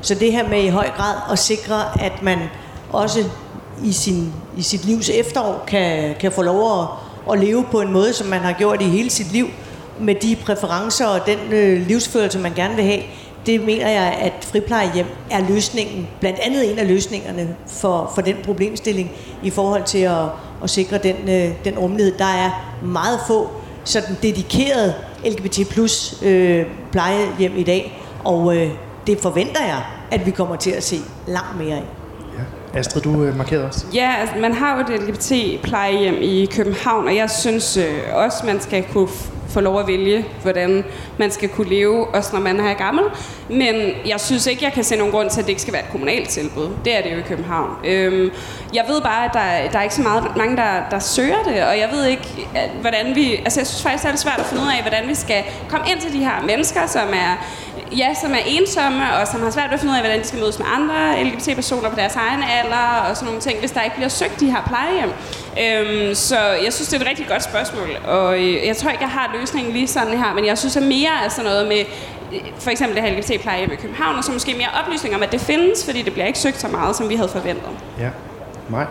Så 0.00 0.14
det 0.14 0.32
her 0.32 0.48
med 0.48 0.62
i 0.62 0.68
høj 0.68 0.90
grad 0.96 1.14
at 1.32 1.38
sikre, 1.38 2.02
at 2.02 2.22
man 2.22 2.38
også 2.92 3.24
i, 3.84 3.92
sin, 3.92 4.32
i 4.56 4.62
sit 4.62 4.84
livs 4.84 5.08
efterår 5.08 5.64
kan, 5.66 6.14
kan 6.20 6.32
få 6.32 6.42
lov 6.42 6.82
at, 6.82 6.88
at 7.32 7.38
leve 7.38 7.64
på 7.70 7.80
en 7.80 7.92
måde, 7.92 8.12
som 8.12 8.26
man 8.26 8.40
har 8.40 8.52
gjort 8.52 8.82
i 8.82 8.84
hele 8.84 9.10
sit 9.10 9.32
liv, 9.32 9.46
med 10.00 10.14
de 10.14 10.36
præferencer 10.44 11.06
og 11.06 11.20
den 11.26 11.38
øh, 11.52 11.86
livsførelse, 11.86 12.38
man 12.38 12.52
gerne 12.54 12.74
vil 12.74 12.84
have, 12.84 13.02
det 13.46 13.64
mener 13.64 13.88
jeg, 13.88 14.18
at 14.20 14.32
friplejehjem 14.40 15.06
er 15.30 15.48
løsningen, 15.48 16.08
blandt 16.20 16.38
andet 16.38 16.72
en 16.72 16.78
af 16.78 16.88
løsningerne 16.88 17.56
for, 17.66 18.12
for 18.14 18.22
den 18.22 18.36
problemstilling 18.44 19.10
i 19.42 19.50
forhold 19.50 19.84
til 19.84 19.98
at, 19.98 20.24
at 20.62 20.70
sikre 20.70 20.98
den, 20.98 21.16
øh, 21.28 21.54
den 21.64 21.78
rummelighed. 21.78 22.18
Der 22.18 22.24
er 22.24 22.76
meget 22.84 23.20
få 23.26 23.50
sådan 23.84 24.16
dedikerede 24.22 24.94
LGBT 25.24 25.68
plus 25.70 26.22
øh, 26.22 26.66
plejehjem 26.92 27.56
i 27.56 27.62
dag, 27.62 28.02
og 28.24 28.56
øh, 28.56 28.70
det 29.06 29.20
forventer 29.20 29.64
jeg, 29.64 29.82
at 30.10 30.26
vi 30.26 30.30
kommer 30.30 30.56
til 30.56 30.70
at 30.70 30.84
se 30.84 30.96
langt 31.26 31.58
mere 31.58 31.76
af. 31.76 31.84
Ja. 32.72 32.78
Astrid, 32.78 33.02
du 33.02 33.22
øh, 33.22 33.36
markerede 33.36 33.66
også. 33.66 33.86
Ja, 33.94 34.14
altså, 34.20 34.36
man 34.40 34.52
har 34.52 34.76
jo 34.76 34.94
et 34.94 35.02
LGBT-plejehjem 35.02 36.16
i 36.20 36.46
København, 36.46 37.06
og 37.06 37.16
jeg 37.16 37.30
synes 37.30 37.76
øh, 37.76 37.84
også, 38.12 38.46
man 38.46 38.60
skal 38.60 38.84
kunne 38.92 39.08
få 39.56 39.60
lov 39.60 39.80
at 39.80 39.86
vælge, 39.86 40.24
hvordan 40.42 40.84
man 41.18 41.30
skal 41.30 41.48
kunne 41.48 41.68
leve, 41.68 42.06
også 42.14 42.30
når 42.32 42.40
man 42.40 42.60
er 42.60 42.74
gammel. 42.74 43.04
Men 43.48 43.74
jeg 44.06 44.20
synes 44.20 44.46
ikke, 44.46 44.64
jeg 44.64 44.72
kan 44.72 44.84
se 44.84 44.96
nogen 44.96 45.12
grund 45.12 45.30
til, 45.30 45.40
at 45.40 45.46
det 45.46 45.50
ikke 45.50 45.62
skal 45.62 45.72
være 45.72 45.82
et 45.82 45.90
kommunalt 45.90 46.28
tilbud. 46.28 46.68
Det 46.84 46.96
er 46.98 47.02
det 47.02 47.12
jo 47.12 47.18
i 47.18 47.22
København. 47.22 47.70
Øhm, 47.84 48.30
jeg 48.74 48.84
ved 48.88 49.00
bare, 49.00 49.24
at 49.24 49.30
der, 49.32 49.70
der 49.72 49.78
er 49.78 49.82
ikke 49.82 49.94
så 49.94 50.02
meget, 50.02 50.36
mange, 50.36 50.56
der, 50.56 50.72
der 50.90 50.98
søger 50.98 51.42
det, 51.48 51.64
og 51.64 51.78
jeg 51.78 51.88
ved 51.92 52.04
ikke, 52.04 52.48
hvordan 52.80 53.14
vi... 53.14 53.34
Altså, 53.34 53.60
jeg 53.60 53.66
synes 53.66 53.82
faktisk, 53.82 54.04
det 54.04 54.12
er 54.12 54.16
svært 54.16 54.38
at 54.38 54.46
finde 54.46 54.62
ud 54.62 54.68
af, 54.68 54.82
hvordan 54.82 55.08
vi 55.08 55.14
skal 55.14 55.44
komme 55.68 55.86
ind 55.90 56.00
til 56.00 56.12
de 56.12 56.18
her 56.18 56.42
mennesker, 56.46 56.86
som 56.86 57.08
er 57.08 57.46
ja, 57.92 58.14
som 58.22 58.32
er 58.32 58.42
ensomme, 58.46 59.14
og 59.20 59.28
som 59.28 59.42
har 59.42 59.50
svært 59.50 59.70
ved 59.70 59.74
at 59.74 59.80
finde 59.80 59.92
ud 59.92 59.96
af, 59.96 60.02
hvordan 60.02 60.20
de 60.20 60.26
skal 60.26 60.40
mødes 60.40 60.58
med 60.58 60.66
andre 60.76 61.24
LGBT-personer 61.24 61.90
på 61.90 61.96
deres 61.96 62.16
egen 62.16 62.42
alder, 62.42 63.08
og 63.08 63.16
sådan 63.16 63.26
nogle 63.26 63.40
ting, 63.40 63.58
hvis 63.58 63.70
der 63.70 63.82
ikke 63.82 63.96
bliver 63.96 64.08
søgt 64.08 64.40
de 64.40 64.50
her 64.50 64.62
plejehjem. 64.66 65.10
Øhm, 65.62 66.14
så 66.14 66.38
jeg 66.64 66.72
synes, 66.72 66.88
det 66.88 66.96
er 66.96 67.00
et 67.00 67.08
rigtig 67.08 67.26
godt 67.28 67.42
spørgsmål, 67.42 67.88
og 68.06 68.38
øh, 68.38 68.66
jeg 68.66 68.76
tror 68.76 68.90
ikke, 68.90 69.02
jeg 69.02 69.10
har 69.10 69.36
løsningen 69.40 69.72
lige 69.72 69.88
sådan 69.88 70.18
her, 70.18 70.34
men 70.34 70.46
jeg 70.46 70.58
synes, 70.58 70.76
at 70.76 70.82
mere 70.82 71.10
er 71.24 71.28
sådan 71.28 71.44
noget 71.44 71.68
med, 71.68 71.80
øh, 72.32 72.40
for 72.58 72.70
eksempel 72.70 72.96
det 72.96 73.04
her 73.04 73.18
LGBT-plejehjem 73.18 73.72
i 73.72 73.76
København, 73.76 74.16
og 74.16 74.24
så 74.24 74.32
måske 74.32 74.54
mere 74.54 74.68
oplysning 74.82 75.14
om, 75.14 75.22
at 75.22 75.32
det 75.32 75.40
findes, 75.40 75.84
fordi 75.84 76.02
det 76.02 76.12
bliver 76.12 76.26
ikke 76.26 76.38
søgt 76.38 76.60
så 76.60 76.68
meget, 76.68 76.96
som 76.96 77.08
vi 77.08 77.14
havde 77.14 77.28
forventet. 77.28 77.70
Ja, 77.98 78.08
mig. 78.68 78.86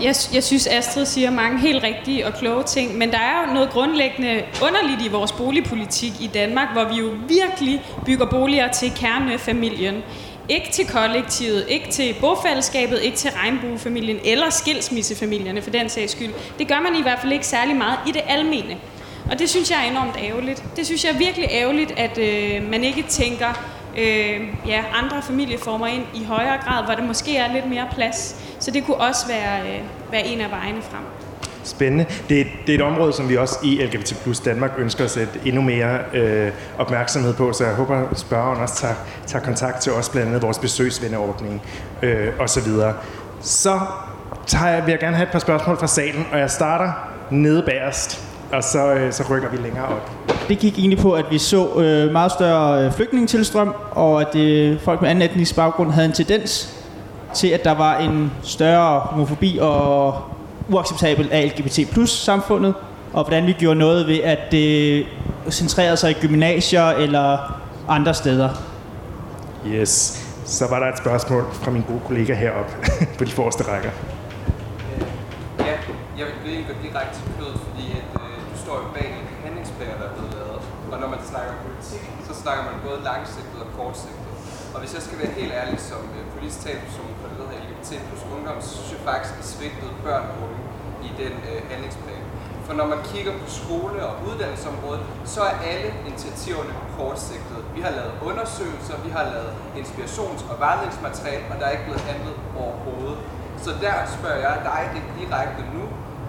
Jeg, 0.00 0.14
jeg 0.34 0.44
synes, 0.44 0.66
Astrid 0.66 1.06
siger 1.06 1.30
mange 1.30 1.58
helt 1.58 1.82
rigtige 1.82 2.26
og 2.26 2.34
kloge 2.34 2.62
ting, 2.62 2.98
men 2.98 3.10
der 3.10 3.18
er 3.18 3.46
jo 3.46 3.54
noget 3.54 3.70
grundlæggende 3.70 4.42
underligt 4.62 5.02
i 5.02 5.08
vores 5.08 5.32
boligpolitik 5.32 6.12
i 6.20 6.26
Danmark, 6.26 6.72
hvor 6.72 6.84
vi 6.84 6.94
jo 6.94 7.10
virkelig 7.28 7.82
bygger 8.06 8.26
boliger 8.26 8.72
til 8.72 8.92
kernefamilien. 8.96 10.02
Ikke 10.48 10.72
til 10.72 10.86
kollektivet, 10.86 11.64
ikke 11.68 11.90
til 11.90 12.14
bofællesskabet, 12.20 13.02
ikke 13.02 13.16
til 13.16 13.30
regnbuefamilien 13.30 14.18
eller 14.24 14.50
skilsmissefamilierne 14.50 15.62
for 15.62 15.70
den 15.70 15.88
sags 15.88 16.12
skyld. 16.12 16.32
Det 16.58 16.68
gør 16.68 16.80
man 16.80 16.96
i 16.98 17.02
hvert 17.02 17.18
fald 17.20 17.32
ikke 17.32 17.46
særlig 17.46 17.76
meget 17.76 17.98
i 18.06 18.12
det 18.12 18.22
almene. 18.28 18.76
Og 19.30 19.38
det 19.38 19.50
synes 19.50 19.70
jeg 19.70 19.86
er 19.86 19.90
enormt 19.90 20.16
ærgerligt. 20.22 20.64
Det 20.76 20.86
synes 20.86 21.04
jeg 21.04 21.12
er 21.12 21.18
virkelig 21.18 21.48
ærgerligt, 21.50 21.90
at 21.96 22.18
øh, 22.18 22.70
man 22.70 22.84
ikke 22.84 23.02
tænker 23.02 23.75
øh, 23.98 24.40
ja, 24.66 24.84
andre 25.02 25.22
familieformer 25.22 25.86
ind 25.86 26.04
i 26.14 26.24
højere 26.24 26.58
grad, 26.64 26.84
hvor 26.84 26.94
der 26.94 27.02
måske 27.02 27.36
er 27.36 27.52
lidt 27.52 27.68
mere 27.68 27.88
plads. 27.94 28.36
Så 28.58 28.70
det 28.70 28.84
kunne 28.84 28.96
også 28.96 29.26
være, 29.26 29.60
øh, 29.60 29.80
være 30.12 30.26
en 30.26 30.40
af 30.40 30.50
vejene 30.50 30.82
frem. 30.82 31.02
Spændende. 31.64 32.06
Det 32.28 32.46
det 32.66 32.74
er 32.74 32.74
et 32.74 32.82
område, 32.82 33.12
som 33.12 33.28
vi 33.28 33.36
også 33.36 33.58
i 33.64 33.82
LGBT 33.84 34.22
Plus 34.22 34.40
Danmark 34.40 34.70
ønsker 34.78 35.04
at 35.04 35.10
sætte 35.10 35.40
endnu 35.44 35.62
mere 35.62 35.98
øh, 36.14 36.52
opmærksomhed 36.78 37.34
på, 37.34 37.52
så 37.52 37.64
jeg 37.64 37.74
håber, 37.74 38.08
at 38.10 38.18
spørgeren 38.18 38.60
også 38.60 38.76
tager, 38.76 38.94
tager 39.26 39.44
kontakt 39.44 39.80
til 39.80 39.92
os, 39.92 40.08
blandt 40.08 40.28
andet 40.28 40.42
vores 40.42 40.58
besøgsvenneordning 40.58 41.62
øh, 42.02 42.28
osv. 42.40 42.72
Så 43.40 43.80
tager 44.46 44.68
jeg, 44.68 44.86
vil 44.86 44.92
jeg 44.92 45.00
gerne 45.00 45.16
have 45.16 45.26
et 45.26 45.32
par 45.32 45.38
spørgsmål 45.38 45.76
fra 45.76 45.86
salen, 45.86 46.26
og 46.32 46.38
jeg 46.38 46.50
starter 46.50 46.92
nede 47.30 47.62
bagerst, 47.62 48.35
og 48.52 48.64
så, 48.64 48.94
øh, 48.94 49.12
så 49.12 49.24
rykker 49.30 49.48
vi 49.50 49.56
længere 49.56 49.86
op. 49.86 50.10
Det 50.48 50.58
gik 50.58 50.78
egentlig 50.78 50.98
på, 50.98 51.12
at 51.12 51.24
vi 51.30 51.38
så 51.38 51.80
øh, 51.80 52.12
meget 52.12 52.32
større 52.32 52.84
øh, 52.84 52.92
flygtningetilstrøm, 52.92 53.74
og 53.90 54.20
at 54.20 54.36
øh, 54.36 54.80
folk 54.80 55.00
med 55.00 55.10
anden 55.10 55.30
etnisk 55.30 55.56
baggrund 55.56 55.90
havde 55.90 56.06
en 56.06 56.12
tendens 56.12 56.76
til, 57.34 57.48
at 57.48 57.64
der 57.64 57.74
var 57.74 57.98
en 57.98 58.32
større 58.42 59.00
homofobi 59.00 59.58
og 59.60 60.22
uacceptabel 60.68 61.28
af 61.32 61.52
LGBT 61.52 61.90
plus 61.92 62.10
samfundet, 62.10 62.74
og 63.12 63.24
hvordan 63.24 63.46
vi 63.46 63.52
gjorde 63.52 63.78
noget 63.78 64.06
ved, 64.06 64.20
at 64.20 64.38
det 64.50 65.06
centrerede 65.50 65.96
sig 65.96 66.10
i 66.10 66.14
gymnasier 66.14 66.88
eller 66.88 67.38
andre 67.88 68.14
steder. 68.14 68.48
Yes. 69.66 70.22
Så 70.44 70.66
var 70.70 70.78
der 70.78 70.86
et 70.86 70.98
spørgsmål 70.98 71.44
fra 71.52 71.70
min 71.70 71.82
gode 71.88 72.00
kollega 72.06 72.34
heroppe 72.34 72.72
på 73.18 73.24
de 73.24 73.30
forreste 73.30 73.64
rækker. 73.64 73.90
Ja, 75.58 75.64
jeg 76.18 76.26
vil 76.44 76.52
egentlig 76.52 76.66
gå 76.66 76.74
direkte 76.82 77.14
til 77.18 77.24
kødet, 77.38 77.58
fordi 77.66 77.84
at, 77.90 78.20
øh, 78.20 78.65
du 78.65 78.65
står 78.76 78.88
jo 78.88 78.96
bag 79.00 79.10
en 79.20 79.28
handlingsplan, 79.44 79.96
der 80.00 80.06
er 80.10 80.14
blevet 80.16 80.32
lavet. 80.38 80.62
Og 80.92 80.96
når 81.02 81.08
man 81.14 81.20
snakker 81.30 81.52
politik, 81.66 82.04
så 82.28 82.32
snakker 82.42 82.62
man 82.68 82.76
både 82.86 82.98
langsigtet 83.10 83.58
og 83.64 83.70
kortsigtet. 83.78 84.32
Og 84.74 84.78
hvis 84.82 84.92
jeg 84.96 85.02
skal 85.06 85.16
være 85.22 85.32
helt 85.40 85.52
ærlig 85.60 85.78
som 85.90 86.02
øh, 86.16 86.22
politisk 86.34 86.58
talsperson 86.64 87.10
for 87.20 87.26
det, 87.28 87.36
der 87.40 87.46
hedder 87.48 87.62
LGBT 87.64 87.90
plus 88.08 88.22
ungdom, 88.34 88.56
så 88.66 88.70
synes 88.76 88.90
jeg 88.96 89.02
faktisk, 89.10 89.34
at 89.42 89.46
svigtet 89.52 89.90
børn 90.06 90.24
og 90.32 90.36
unge 90.44 90.60
i 91.08 91.10
den 91.22 91.34
øh, 91.50 91.60
handlingsplan. 91.70 92.24
For 92.66 92.72
når 92.80 92.86
man 92.92 93.00
kigger 93.10 93.32
på 93.42 93.46
skole- 93.60 94.02
og 94.08 94.14
uddannelsesområdet, 94.28 95.02
så 95.34 95.40
er 95.50 95.54
alle 95.72 95.90
initiativerne 96.08 96.72
kortsigtede. 96.96 97.62
Vi 97.76 97.80
har 97.86 97.92
lavet 97.98 98.14
undersøgelser, 98.28 98.94
vi 99.06 99.10
har 99.16 99.24
lavet 99.34 99.52
inspirations- 99.80 100.44
og 100.50 100.56
vejledningsmateriale, 100.64 101.44
og 101.52 101.56
der 101.58 101.64
er 101.68 101.72
ikke 101.76 101.88
blevet 101.88 102.04
handlet 102.10 102.36
overhovedet. 102.62 103.18
Så 103.64 103.70
der 103.84 103.96
spørger 104.16 104.40
jeg 104.46 104.56
dig 104.70 104.82
det 104.94 105.02
direkte 105.18 105.62
nu, 105.76 105.82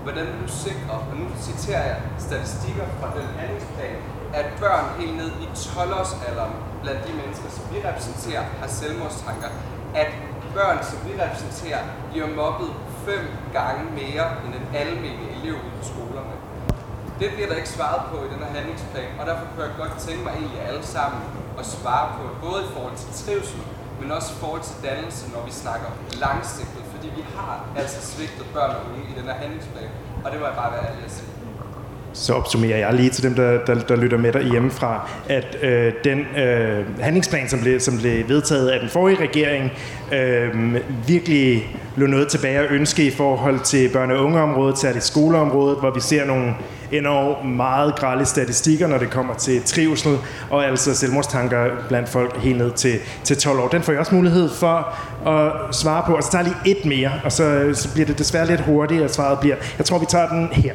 hvordan 0.07 0.27
du 0.41 0.47
sikrer, 0.65 0.97
og 1.09 1.15
nu 1.21 1.25
citerer 1.47 1.83
jeg 1.91 1.99
statistikker 2.27 2.85
fra 2.99 3.07
den 3.17 3.27
handlingsplan, 3.39 3.97
at 4.39 4.47
børn 4.63 4.85
helt 4.99 5.15
ned 5.21 5.31
i 5.43 5.45
12-årsalderen 5.65 6.53
blandt 6.83 7.01
de 7.07 7.13
mennesker, 7.21 7.49
som 7.57 7.63
vi 7.71 7.77
repræsenterer, 7.87 8.43
har 8.61 8.69
selvmordstanker, 8.79 9.49
at 10.01 10.09
børn, 10.57 10.77
som 10.89 10.97
vi 11.07 11.11
repræsenterer, 11.23 11.81
bliver 12.11 12.27
mobbet 12.41 12.69
fem 13.07 13.23
gange 13.57 13.83
mere 14.01 14.25
end 14.43 14.53
en 14.59 14.67
almindelig 14.81 15.29
elev 15.37 15.55
ude 15.63 15.73
på 15.79 15.83
skolerne. 15.91 16.35
Det 17.21 17.29
bliver 17.33 17.49
der 17.49 17.57
ikke 17.61 17.73
svaret 17.77 18.01
på 18.11 18.15
i 18.25 18.27
den 18.33 18.39
her 18.43 18.51
handlingsplan, 18.57 19.11
og 19.19 19.23
derfor 19.29 19.45
kunne 19.49 19.65
jeg 19.67 19.73
godt 19.83 19.95
tænke 20.05 20.21
mig 20.23 20.33
egentlig 20.39 20.61
alle 20.69 20.83
sammen 20.95 21.19
at 21.61 21.65
svare 21.75 22.07
på, 22.17 22.23
både 22.45 22.59
i 22.67 22.69
forhold 22.75 22.95
til 23.03 23.09
trivsel, 23.21 23.61
men 23.99 24.11
også 24.17 24.29
i 24.35 24.37
forhold 24.43 24.63
til 24.69 24.75
dannelse, 24.87 25.23
når 25.35 25.41
vi 25.47 25.51
snakker 25.63 25.89
langsigtet, 26.25 26.83
fordi 26.97 27.09
vi 27.15 27.25
har 27.35 27.65
altså 27.75 27.99
svigtet 28.11 28.45
børn 28.53 28.69
og 28.75 28.81
unge 28.85 29.01
i 29.11 29.13
den 29.19 29.25
her 29.29 29.33
handlingsplan, 29.33 29.89
og 30.23 30.31
det 30.31 30.39
må 30.39 30.45
jeg 30.45 30.55
bare 30.55 30.71
være 30.71 30.85
ærlig 30.89 31.05
at 31.05 31.11
sige 31.11 31.36
så 32.19 32.33
opsummerer 32.33 32.77
jeg 32.77 32.93
lige 32.93 33.09
til 33.09 33.23
dem, 33.23 33.35
der, 33.35 33.65
der, 33.65 33.75
der 33.75 33.95
lytter 33.95 34.17
med 34.17 34.33
dig 34.33 34.41
hjemmefra, 34.41 35.09
at 35.29 35.57
øh, 35.61 35.93
den 36.03 36.19
øh, 36.19 37.01
handlingsplan, 37.01 37.49
som 37.49 37.59
blev, 37.59 37.79
som 37.79 37.97
blev 37.97 38.29
vedtaget 38.29 38.69
af 38.69 38.79
den 38.79 38.89
forrige 38.89 39.21
regering, 39.21 39.71
øh, 40.13 40.75
virkelig 41.07 41.77
lå 41.95 42.07
noget 42.07 42.27
tilbage 42.27 42.59
at 42.59 42.71
ønske 42.71 43.03
i 43.07 43.11
forhold 43.11 43.59
til 43.59 43.87
børne- 43.87 44.13
og 44.13 44.25
ungeområdet, 44.25 44.77
særligt 44.77 45.03
skoleområdet, 45.03 45.79
hvor 45.79 45.91
vi 45.91 45.99
ser 45.99 46.25
nogle 46.25 46.53
endnu 46.91 47.35
meget 47.43 47.95
grælde 47.95 48.25
statistikker, 48.25 48.87
når 48.87 48.97
det 48.97 49.09
kommer 49.09 49.33
til 49.33 49.61
trivsel 49.63 50.17
og 50.49 50.65
altså 50.65 50.95
selvmordstanker 50.95 51.65
blandt 51.87 52.09
folk 52.09 52.37
helt 52.37 52.57
ned 52.57 52.71
til, 52.71 52.99
til 53.23 53.37
12 53.37 53.59
år. 53.59 53.67
Den 53.67 53.81
får 53.81 53.91
jeg 53.91 53.99
også 53.99 54.15
mulighed 54.15 54.49
for 54.49 54.93
at 55.29 55.75
svare 55.75 56.03
på, 56.05 56.15
altså, 56.15 56.17
og 56.17 56.23
så 56.23 56.31
tager 56.31 56.43
jeg 56.43 56.53
lige 56.65 56.77
et 56.77 56.85
mere, 56.85 57.11
og 57.23 57.31
så, 57.31 57.69
så 57.73 57.93
bliver 57.93 58.05
det 58.05 58.19
desværre 58.19 58.47
lidt 58.47 58.61
hurtigt, 58.61 59.03
at 59.03 59.13
svaret 59.13 59.39
bliver, 59.39 59.55
jeg 59.77 59.85
tror 59.85 59.99
vi 59.99 60.05
tager 60.09 60.27
den 60.27 60.47
her. 60.51 60.73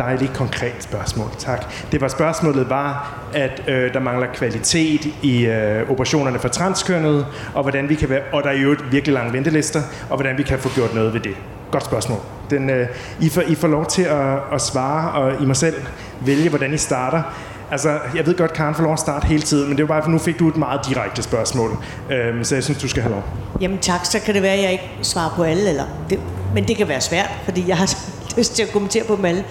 Dejligt 0.00 0.32
konkret 0.32 0.74
spørgsmål. 0.78 1.28
Tak. 1.38 1.64
Det 1.92 2.00
var 2.00 2.08
spørgsmålet 2.08 2.70
var, 2.70 3.18
at 3.34 3.62
øh, 3.68 3.94
der 3.94 4.00
mangler 4.00 4.26
kvalitet 4.34 5.06
i 5.22 5.46
øh, 5.46 5.90
operationerne 5.90 6.38
for 6.38 6.48
transkønnede, 6.48 7.26
og 7.54 7.62
hvordan 7.62 7.88
vi 7.88 7.94
kan 7.94 8.08
være, 8.08 8.22
og 8.32 8.42
der 8.42 8.50
er 8.50 8.58
jo 8.58 8.76
virkelig 8.90 9.14
lange 9.14 9.32
ventelister, 9.32 9.82
og 10.10 10.16
hvordan 10.16 10.38
vi 10.38 10.42
kan 10.42 10.58
få 10.58 10.68
gjort 10.74 10.94
noget 10.94 11.14
ved 11.14 11.20
det. 11.20 11.34
Godt 11.70 11.84
spørgsmål. 11.84 12.18
Den, 12.50 12.70
øh, 12.70 12.88
I, 13.20 13.28
får, 13.28 13.42
I 13.42 13.54
får 13.54 13.68
lov 13.68 13.86
til 13.86 14.02
at, 14.02 14.38
at 14.52 14.60
svare, 14.60 15.12
og 15.12 15.42
I 15.42 15.46
må 15.46 15.54
selv 15.54 15.74
vælge, 16.20 16.48
hvordan 16.48 16.74
I 16.74 16.76
starter. 16.76 17.22
Altså, 17.70 17.98
jeg 18.14 18.26
ved 18.26 18.36
godt, 18.36 18.52
Karen 18.52 18.74
får 18.74 18.82
lov 18.82 18.92
at 18.92 18.98
starte 18.98 19.26
hele 19.26 19.42
tiden, 19.42 19.68
men 19.68 19.78
det 19.78 19.88
var 19.88 19.94
bare, 19.94 20.02
for 20.02 20.10
nu 20.10 20.18
fik 20.18 20.38
du 20.38 20.48
et 20.48 20.56
meget 20.56 20.80
direkte 20.88 21.22
spørgsmål. 21.22 21.70
Øhm, 22.10 22.44
så 22.44 22.54
jeg 22.54 22.64
synes, 22.64 22.78
du 22.78 22.88
skal 22.88 23.02
have 23.02 23.12
lov. 23.12 23.22
Jamen 23.60 23.78
tak, 23.78 24.04
så 24.04 24.20
kan 24.20 24.34
det 24.34 24.42
være, 24.42 24.52
at 24.52 24.62
jeg 24.62 24.72
ikke 24.72 24.90
svarer 25.02 25.30
på 25.36 25.42
alle, 25.42 25.68
eller 25.68 25.84
det, 26.10 26.20
men 26.54 26.68
det 26.68 26.76
kan 26.76 26.88
være 26.88 27.00
svært, 27.00 27.30
fordi 27.44 27.64
jeg 27.68 27.76
har 27.76 27.94
lyst 28.38 28.56
til 28.56 28.62
at 28.62 28.72
kommentere 28.72 29.04
på 29.04 29.16
dem 29.16 29.24
alle. 29.24 29.44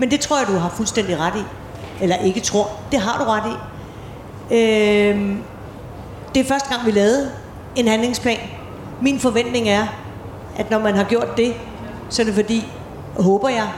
Men 0.00 0.10
det 0.10 0.20
tror 0.20 0.38
jeg, 0.38 0.46
du 0.46 0.52
har 0.52 0.68
fuldstændig 0.68 1.18
ret 1.18 1.36
i. 1.36 1.44
Eller 2.02 2.16
ikke 2.16 2.40
tror. 2.40 2.70
Det 2.92 3.00
har 3.00 3.18
du 3.18 3.24
ret 3.24 3.52
i. 3.52 3.56
Øh, 4.54 5.36
det 6.34 6.40
er 6.40 6.44
første 6.44 6.68
gang, 6.68 6.86
vi 6.86 6.90
lavede 6.90 7.30
en 7.76 7.88
handlingsplan. 7.88 8.38
Min 9.02 9.20
forventning 9.20 9.68
er, 9.68 9.86
at 10.56 10.70
når 10.70 10.78
man 10.78 10.94
har 10.94 11.04
gjort 11.04 11.36
det, 11.36 11.54
så 12.08 12.22
er 12.22 12.26
det 12.26 12.34
fordi, 12.34 12.66
håber 13.18 13.48
jeg, 13.48 13.68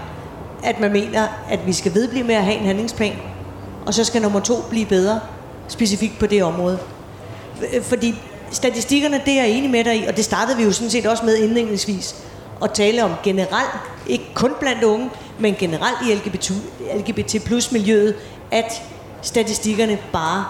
at 0.65 0.81
man 0.81 0.93
mener, 0.93 1.29
at 1.51 1.67
vi 1.67 1.73
skal 1.73 1.95
vedblive 1.95 2.25
med 2.25 2.35
at 2.35 2.45
have 2.45 2.57
en 2.57 2.67
handlingsplan, 2.67 3.17
og 3.87 3.95
så 3.95 4.05
skal 4.05 4.23
nummer 4.23 4.41
to 4.41 4.55
blive 4.71 4.87
bedre, 4.87 5.21
specifikt 5.69 6.19
på 6.19 6.27
det 6.27 6.43
område. 6.43 6.79
Øh, 7.75 7.83
fordi 7.83 8.15
statistikkerne, 8.51 9.21
det 9.25 9.39
er 9.39 9.43
jeg 9.43 9.51
enig 9.51 9.71
med 9.71 9.85
dig 9.85 9.97
i, 9.97 10.07
og 10.07 10.17
det 10.17 10.25
startede 10.25 10.57
vi 10.57 10.65
jo 10.65 10.73
sådan 10.73 10.91
set 10.91 11.07
også 11.07 11.25
med 11.25 11.37
indlægningsvis, 11.37 12.25
at 12.63 12.71
tale 12.71 13.05
om 13.05 13.11
generelt, 13.23 13.81
ikke 14.07 14.25
kun 14.35 14.51
blandt 14.61 14.85
unge, 14.85 15.11
men 15.39 15.55
generelt 15.59 15.97
i 16.09 16.15
LGBT, 16.15 16.53
LGBT 16.95 17.45
plus 17.45 17.73
miljøet, 17.73 18.15
at 18.51 18.83
statistikkerne 19.23 19.99
bare 20.13 20.45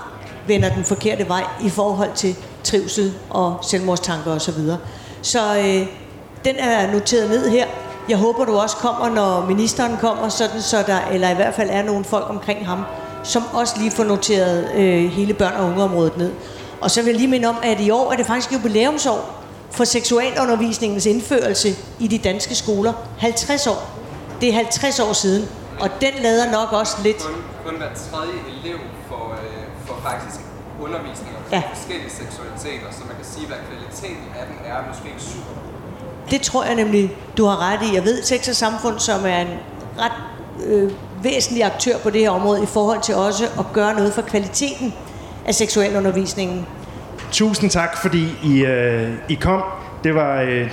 vender 0.46 0.74
den 0.74 0.84
forkerte 0.84 1.28
vej 1.28 1.44
i 1.64 1.68
forhold 1.68 2.10
til 2.14 2.36
trivsel 2.64 3.14
og 3.30 3.58
selvmordstanker 3.62 4.32
osv. 4.32 4.52
Så, 4.52 4.76
så 5.22 5.58
øh, 5.58 5.86
den 6.44 6.56
er 6.58 6.92
noteret 6.92 7.30
ned 7.30 7.50
her. 7.50 7.66
Jeg 8.08 8.18
håber, 8.18 8.44
du 8.44 8.56
også 8.56 8.76
kommer, 8.76 9.08
når 9.14 9.46
ministeren 9.46 9.96
kommer, 10.00 10.28
sådan 10.28 10.62
så 10.62 10.82
der, 10.86 11.00
eller 11.12 11.30
i 11.30 11.34
hvert 11.34 11.54
fald 11.54 11.68
er 11.72 11.82
nogle 11.82 12.04
folk 12.04 12.30
omkring 12.30 12.66
ham, 12.66 12.82
som 13.22 13.42
også 13.52 13.74
lige 13.78 13.90
får 13.90 14.04
noteret 14.04 14.70
øh, 14.74 15.10
hele 15.10 15.34
børn- 15.34 15.56
og 15.56 15.66
ungeområdet 15.66 16.16
ned. 16.16 16.32
Og 16.80 16.90
så 16.90 17.02
vil 17.02 17.10
jeg 17.10 17.16
lige 17.16 17.28
minde 17.28 17.48
om, 17.48 17.56
at 17.62 17.80
i 17.80 17.90
år 17.90 18.12
er 18.12 18.16
det 18.16 18.26
faktisk 18.26 18.52
jubilæumsår 18.52 19.42
for 19.70 19.84
seksualundervisningens 19.84 21.06
indførelse 21.06 21.68
i 21.98 22.06
de 22.06 22.18
danske 22.18 22.54
skoler. 22.54 22.92
50 23.18 23.66
år. 23.66 24.01
Det 24.42 24.50
er 24.50 24.54
50 24.54 25.00
år 25.00 25.12
siden, 25.12 25.48
og 25.80 25.90
den 26.00 26.14
lader 26.22 26.52
nok 26.52 26.72
også 26.72 26.96
lidt... 27.02 27.22
Kun, 27.22 27.34
kun 27.66 27.76
hver 27.76 27.92
tredje 27.94 28.32
elev 28.52 28.78
får, 29.08 29.38
øh, 29.42 29.86
får 29.86 30.00
faktisk 30.02 30.40
undervisning 30.80 31.36
om 31.36 31.42
ja. 31.52 31.62
forskellige 31.74 32.10
seksualiteter, 32.10 32.86
så 32.90 33.00
man 33.06 33.16
kan 33.16 33.24
sige, 33.24 33.46
hvad 33.46 33.56
kvaliteten 33.68 34.26
af 34.40 34.44
den 34.46 34.56
er, 34.70 34.76
måske 34.88 35.08
ikke 35.08 35.22
super. 35.22 35.52
Det 36.30 36.42
tror 36.42 36.64
jeg 36.64 36.74
nemlig, 36.74 37.16
du 37.38 37.44
har 37.44 37.72
ret 37.72 37.88
i. 37.88 37.94
Jeg 37.94 38.04
ved, 38.04 38.22
Sex 38.22 38.48
og 38.48 38.56
Samfund, 38.56 38.98
som 38.98 39.26
er 39.26 39.40
en 39.40 39.54
ret 39.98 40.18
øh, 40.66 40.92
væsentlig 41.22 41.64
aktør 41.64 41.98
på 41.98 42.10
det 42.10 42.20
her 42.20 42.30
område, 42.30 42.62
i 42.62 42.66
forhold 42.66 43.00
til 43.02 43.14
også 43.14 43.44
at 43.58 43.64
gøre 43.72 43.94
noget 43.94 44.12
for 44.12 44.22
kvaliteten 44.22 44.94
af 45.46 45.54
seksualundervisningen. 45.54 46.66
Tusind 47.32 47.70
tak, 47.70 47.96
fordi 47.96 48.24
I, 48.44 48.64
øh, 48.64 49.12
I 49.28 49.34
kom. 49.34 49.62
Det 50.04 50.14
var, 50.14 50.40
øh, 50.40 50.70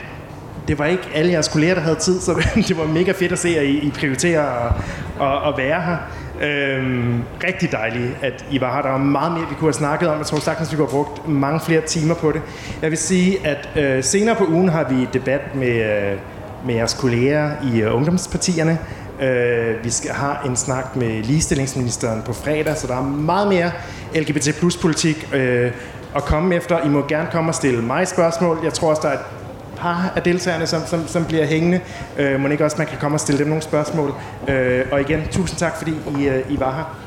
det 0.70 0.80
var 0.80 0.86
ikke 0.86 1.10
alle 1.14 1.32
jeres 1.32 1.48
kolleger, 1.48 1.74
der 1.74 1.82
havde 1.82 1.96
tid, 1.96 2.22
så 2.22 2.44
det 2.68 2.78
var 2.78 2.86
mega 2.86 3.12
fedt 3.12 3.32
at 3.32 3.40
se, 3.40 3.58
at 3.58 3.66
I, 3.66 3.78
I 3.78 3.92
prioriterer 3.92 4.44
at, 4.44 4.74
at, 5.22 5.48
at 5.48 5.58
være 5.58 5.82
her. 5.82 5.98
Øhm, 6.42 7.24
rigtig 7.44 7.72
dejligt, 7.72 8.18
at 8.22 8.46
I 8.52 8.62
var 8.62 8.76
her. 8.76 8.82
Der 8.82 8.90
var 8.90 8.98
meget 8.98 9.32
mere, 9.32 9.42
vi 9.50 9.56
kunne 9.56 9.68
have 9.68 9.74
snakket 9.74 10.10
om. 10.10 10.18
Jeg 10.18 10.26
tror 10.26 10.40
sagtens, 10.40 10.72
vi 10.72 10.78
kunne 10.78 10.88
have 10.88 11.04
brugt 11.04 11.28
mange 11.28 11.60
flere 11.60 11.82
timer 11.82 12.16
på 12.16 12.32
det. 12.32 12.42
Jeg 12.82 12.90
vil 12.90 12.98
sige, 12.98 13.48
at 13.48 13.70
øh, 13.76 14.04
senere 14.04 14.36
på 14.36 14.46
ugen 14.46 14.70
har 14.70 14.90
vi 14.90 15.08
debat 15.14 15.56
med, 15.56 16.12
øh, 16.12 16.18
med 16.66 16.76
jeres 16.76 16.94
kolleger 16.94 17.52
i 17.74 17.82
øh, 17.82 17.96
ungdomspartierne. 17.96 18.80
Øh, 19.22 19.84
vi 19.84 19.90
skal 19.90 20.12
have 20.12 20.36
en 20.46 20.56
snak 20.56 20.96
med 20.96 21.24
ligestillingsministeren 21.24 22.22
på 22.22 22.34
fredag, 22.34 22.78
så 22.78 22.88
der 22.88 22.98
er 22.98 23.04
meget 23.04 23.48
mere 23.48 23.72
LGBT 24.16 24.60
plus 24.60 24.78
politik 24.78 25.30
øh, 25.34 25.72
at 26.16 26.24
komme 26.24 26.56
efter. 26.56 26.86
I 26.86 26.90
må 26.90 27.06
gerne 27.08 27.28
komme 27.32 27.52
og 27.52 27.56
stille 27.56 27.82
mig 27.82 28.08
spørgsmål. 28.08 28.60
Jeg 28.64 28.74
tror 28.74 28.90
også, 28.90 29.02
der 29.02 29.10
er 29.10 29.14
et 29.14 29.39
par 29.80 30.14
af 30.16 30.22
deltagerne, 30.22 30.68
som, 30.68 30.82
som, 30.86 31.08
som 31.08 31.26
bliver 31.26 31.46
hængende. 31.46 31.82
Øh, 32.18 32.40
må 32.40 32.48
ikke 32.48 32.66
også, 32.66 32.78
man 32.78 32.88
kan 32.88 32.98
komme 32.98 33.16
og 33.16 33.20
stille 33.20 33.40
dem 33.40 33.48
nogle 33.48 33.64
spørgsmål. 33.64 34.14
Øh, 34.48 34.86
og 34.92 35.02
igen, 35.02 35.28
tusind 35.32 35.60
tak, 35.60 35.78
fordi 35.78 35.94
I, 36.20 36.28
øh, 36.28 36.52
I 36.52 36.60
var 36.60 36.76
her. 36.76 36.98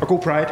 Og 0.00 0.08
god 0.08 0.20
Pride. 0.20 0.46